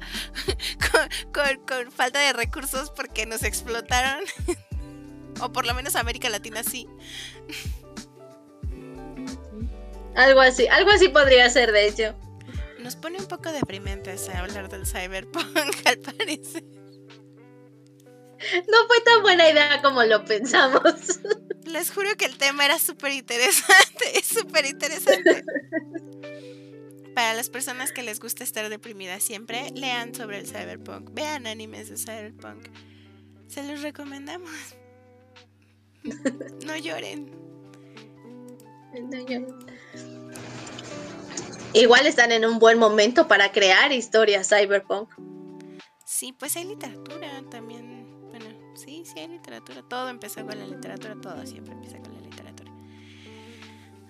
con, 1.33 1.65
con 1.65 1.91
falta 1.91 2.19
de 2.19 2.33
recursos 2.33 2.91
porque 2.91 3.25
nos 3.25 3.41
explotaron. 3.41 4.23
o 5.41 5.51
por 5.51 5.65
lo 5.65 5.73
menos 5.73 5.95
América 5.95 6.29
Latina 6.29 6.61
sí. 6.61 6.87
Algo 10.15 10.41
así, 10.41 10.67
algo 10.67 10.91
así 10.91 11.09
podría 11.09 11.49
ser, 11.49 11.71
de 11.71 11.87
hecho. 11.87 12.15
Nos 12.79 12.95
pone 12.95 13.17
un 13.17 13.25
poco 13.25 13.51
deprimentes 13.51 14.29
hablar 14.29 14.69
del 14.69 14.85
cyberpunk, 14.85 15.75
al 15.85 15.97
parecer. 15.97 16.63
No 18.67 18.87
fue 18.87 19.01
tan 19.05 19.21
buena 19.21 19.49
idea 19.49 19.81
como 19.81 20.03
lo 20.03 20.25
pensamos. 20.25 21.19
Les 21.65 21.91
juro 21.91 22.15
que 22.17 22.25
el 22.25 22.37
tema 22.37 22.65
era 22.65 22.79
súper 22.79 23.11
interesante, 23.11 24.17
es 24.17 24.25
súper 24.39 24.65
interesante. 24.65 25.43
Para 27.15 27.33
las 27.33 27.49
personas 27.49 27.91
que 27.91 28.03
les 28.03 28.19
gusta 28.19 28.43
estar 28.43 28.69
deprimidas 28.69 29.23
siempre, 29.23 29.71
lean 29.73 30.13
sobre 30.13 30.39
el 30.39 30.47
cyberpunk, 30.47 31.11
vean 31.13 31.47
animes 31.47 31.89
de 31.89 31.97
cyberpunk. 31.97 32.67
Se 33.47 33.63
los 33.63 33.81
recomendamos. 33.81 34.51
No 36.65 36.75
lloren. 36.75 37.31
No 38.93 39.25
lloren. 39.25 39.47
Igual 41.73 42.07
están 42.07 42.31
en 42.31 42.45
un 42.45 42.57
buen 42.59 42.79
momento 42.79 43.27
para 43.27 43.51
crear 43.51 43.91
historias 43.91 44.47
cyberpunk. 44.47 45.09
Sí, 46.05 46.31
pues 46.31 46.55
hay 46.55 46.63
literatura 46.63 47.43
también. 47.51 47.74
Sí, 48.85 49.03
sí 49.03 49.19
hay 49.19 49.27
literatura. 49.27 49.81
Todo 49.81 50.09
empezó 50.09 50.45
con 50.45 50.57
la 50.59 50.67
literatura, 50.67 51.15
todo 51.21 51.45
siempre 51.45 51.73
empieza 51.73 51.97
con 51.99 52.13
la 52.13 52.21
literatura. 52.21 52.71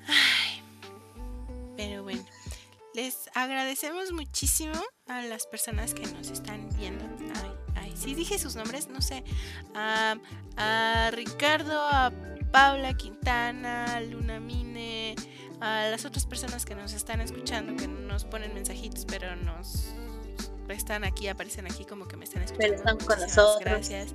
Ay, 0.07 0.61
pero 1.77 2.03
bueno, 2.03 2.23
les 2.93 3.29
agradecemos 3.33 4.11
muchísimo 4.11 4.75
a 5.07 5.21
las 5.21 5.47
personas 5.47 5.93
que 5.93 6.05
nos 6.07 6.29
están 6.29 6.69
viendo. 6.77 7.05
Ay, 7.41 7.51
ay, 7.75 7.93
sí 7.95 8.15
dije 8.15 8.37
sus 8.37 8.55
nombres, 8.55 8.89
no 8.89 9.01
sé. 9.01 9.23
a 9.73 11.09
Ricardo, 11.13 11.81
a 11.81 12.11
Paula 12.51 12.95
Quintana, 12.95 14.01
Luna 14.01 14.39
Mine 14.39 15.15
a 15.61 15.87
las 15.89 16.05
otras 16.05 16.25
personas 16.25 16.65
que 16.65 16.75
nos 16.75 16.93
están 16.93 17.21
escuchando, 17.21 17.75
que 17.75 17.87
nos 17.87 18.25
ponen 18.25 18.53
mensajitos, 18.53 19.05
pero 19.05 19.35
nos 19.35 19.93
están 20.73 21.03
aquí, 21.03 21.27
aparecen 21.27 21.65
aquí 21.65 21.85
como 21.85 22.07
que 22.07 22.17
me 22.17 22.25
están 22.25 22.43
escuchando. 22.43 22.75
Están 22.75 22.97
con 22.97 23.19
nosotros. 23.19 23.59
Gracias. 23.59 24.13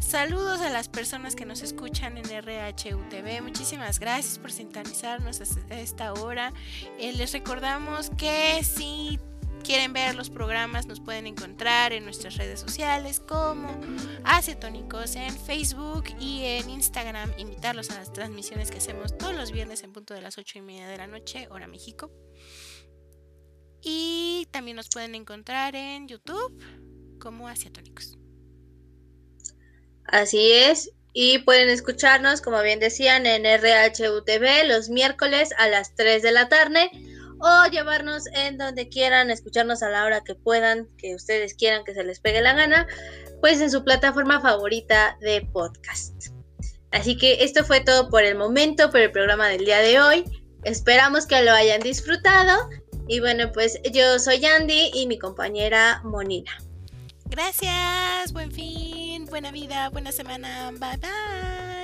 Saludos 0.00 0.60
a 0.60 0.70
las 0.70 0.88
personas 0.88 1.34
que 1.34 1.44
nos 1.44 1.62
escuchan 1.62 2.16
en 2.16 2.24
RHUTV. 2.24 3.42
Muchísimas 3.42 3.98
gracias 3.98 4.38
por 4.38 4.52
sintonizarnos 4.52 5.40
a 5.40 5.74
esta 5.80 6.12
hora. 6.14 6.52
Eh, 6.98 7.12
les 7.12 7.32
recordamos 7.32 8.10
que 8.16 8.62
si 8.62 9.18
quieren 9.64 9.92
ver 9.92 10.14
los 10.14 10.30
programas, 10.30 10.86
nos 10.86 11.00
pueden 11.00 11.26
encontrar 11.26 11.92
en 11.92 12.04
nuestras 12.04 12.36
redes 12.36 12.60
sociales 12.60 13.20
como 13.20 13.68
Acetónicos 14.24 15.16
en 15.16 15.36
Facebook 15.36 16.04
y 16.18 16.44
en 16.44 16.70
Instagram. 16.70 17.32
Invitarlos 17.38 17.90
a 17.90 17.96
las 17.96 18.12
transmisiones 18.12 18.70
que 18.70 18.78
hacemos 18.78 19.18
todos 19.18 19.34
los 19.34 19.52
viernes 19.52 19.82
en 19.82 19.92
punto 19.92 20.14
de 20.14 20.22
las 20.22 20.38
8 20.38 20.58
y 20.58 20.62
media 20.62 20.88
de 20.88 20.96
la 20.96 21.06
noche, 21.06 21.48
hora 21.50 21.66
México. 21.66 22.10
Y 23.82 24.46
también 24.50 24.76
nos 24.76 24.88
pueden 24.88 25.14
encontrar 25.14 25.76
en 25.76 26.08
YouTube 26.08 26.62
como 27.18 27.48
Acetónicos. 27.48 28.18
Así 30.04 30.52
es. 30.52 30.90
Y 31.12 31.38
pueden 31.38 31.68
escucharnos, 31.68 32.40
como 32.40 32.62
bien 32.62 32.80
decían, 32.80 33.26
en 33.26 33.44
RHUTV 33.44 34.66
los 34.66 34.88
miércoles 34.88 35.50
a 35.58 35.68
las 35.68 35.94
3 35.94 36.22
de 36.22 36.32
la 36.32 36.48
tarde 36.48 36.90
o 37.40 37.66
llevarnos 37.70 38.26
en 38.34 38.58
donde 38.58 38.88
quieran, 38.88 39.30
escucharnos 39.30 39.82
a 39.82 39.90
la 39.90 40.04
hora 40.04 40.22
que 40.22 40.34
puedan, 40.34 40.88
que 40.96 41.14
ustedes 41.14 41.54
quieran, 41.54 41.84
que 41.84 41.94
se 41.94 42.04
les 42.04 42.20
pegue 42.20 42.40
la 42.40 42.54
gana, 42.54 42.86
pues 43.40 43.60
en 43.60 43.70
su 43.70 43.84
plataforma 43.84 44.40
favorita 44.40 45.16
de 45.20 45.42
podcast. 45.52 46.28
Así 46.90 47.16
que 47.16 47.44
esto 47.44 47.64
fue 47.64 47.80
todo 47.80 48.08
por 48.08 48.24
el 48.24 48.36
momento, 48.36 48.90
por 48.90 49.00
el 49.00 49.12
programa 49.12 49.48
del 49.48 49.64
día 49.64 49.78
de 49.78 50.00
hoy. 50.00 50.24
Esperamos 50.64 51.26
que 51.26 51.42
lo 51.42 51.52
hayan 51.52 51.80
disfrutado. 51.80 52.68
Y 53.08 53.20
bueno, 53.20 53.50
pues 53.52 53.80
yo 53.92 54.18
soy 54.18 54.44
Andy 54.44 54.90
y 54.94 55.06
mi 55.06 55.18
compañera 55.18 56.00
Monina. 56.04 56.52
Gracias, 57.24 58.32
buen 58.32 58.52
fin, 58.52 59.26
buena 59.26 59.50
vida, 59.50 59.88
buena 59.90 60.12
semana. 60.12 60.70
Bye 60.78 60.96
bye. 60.98 61.77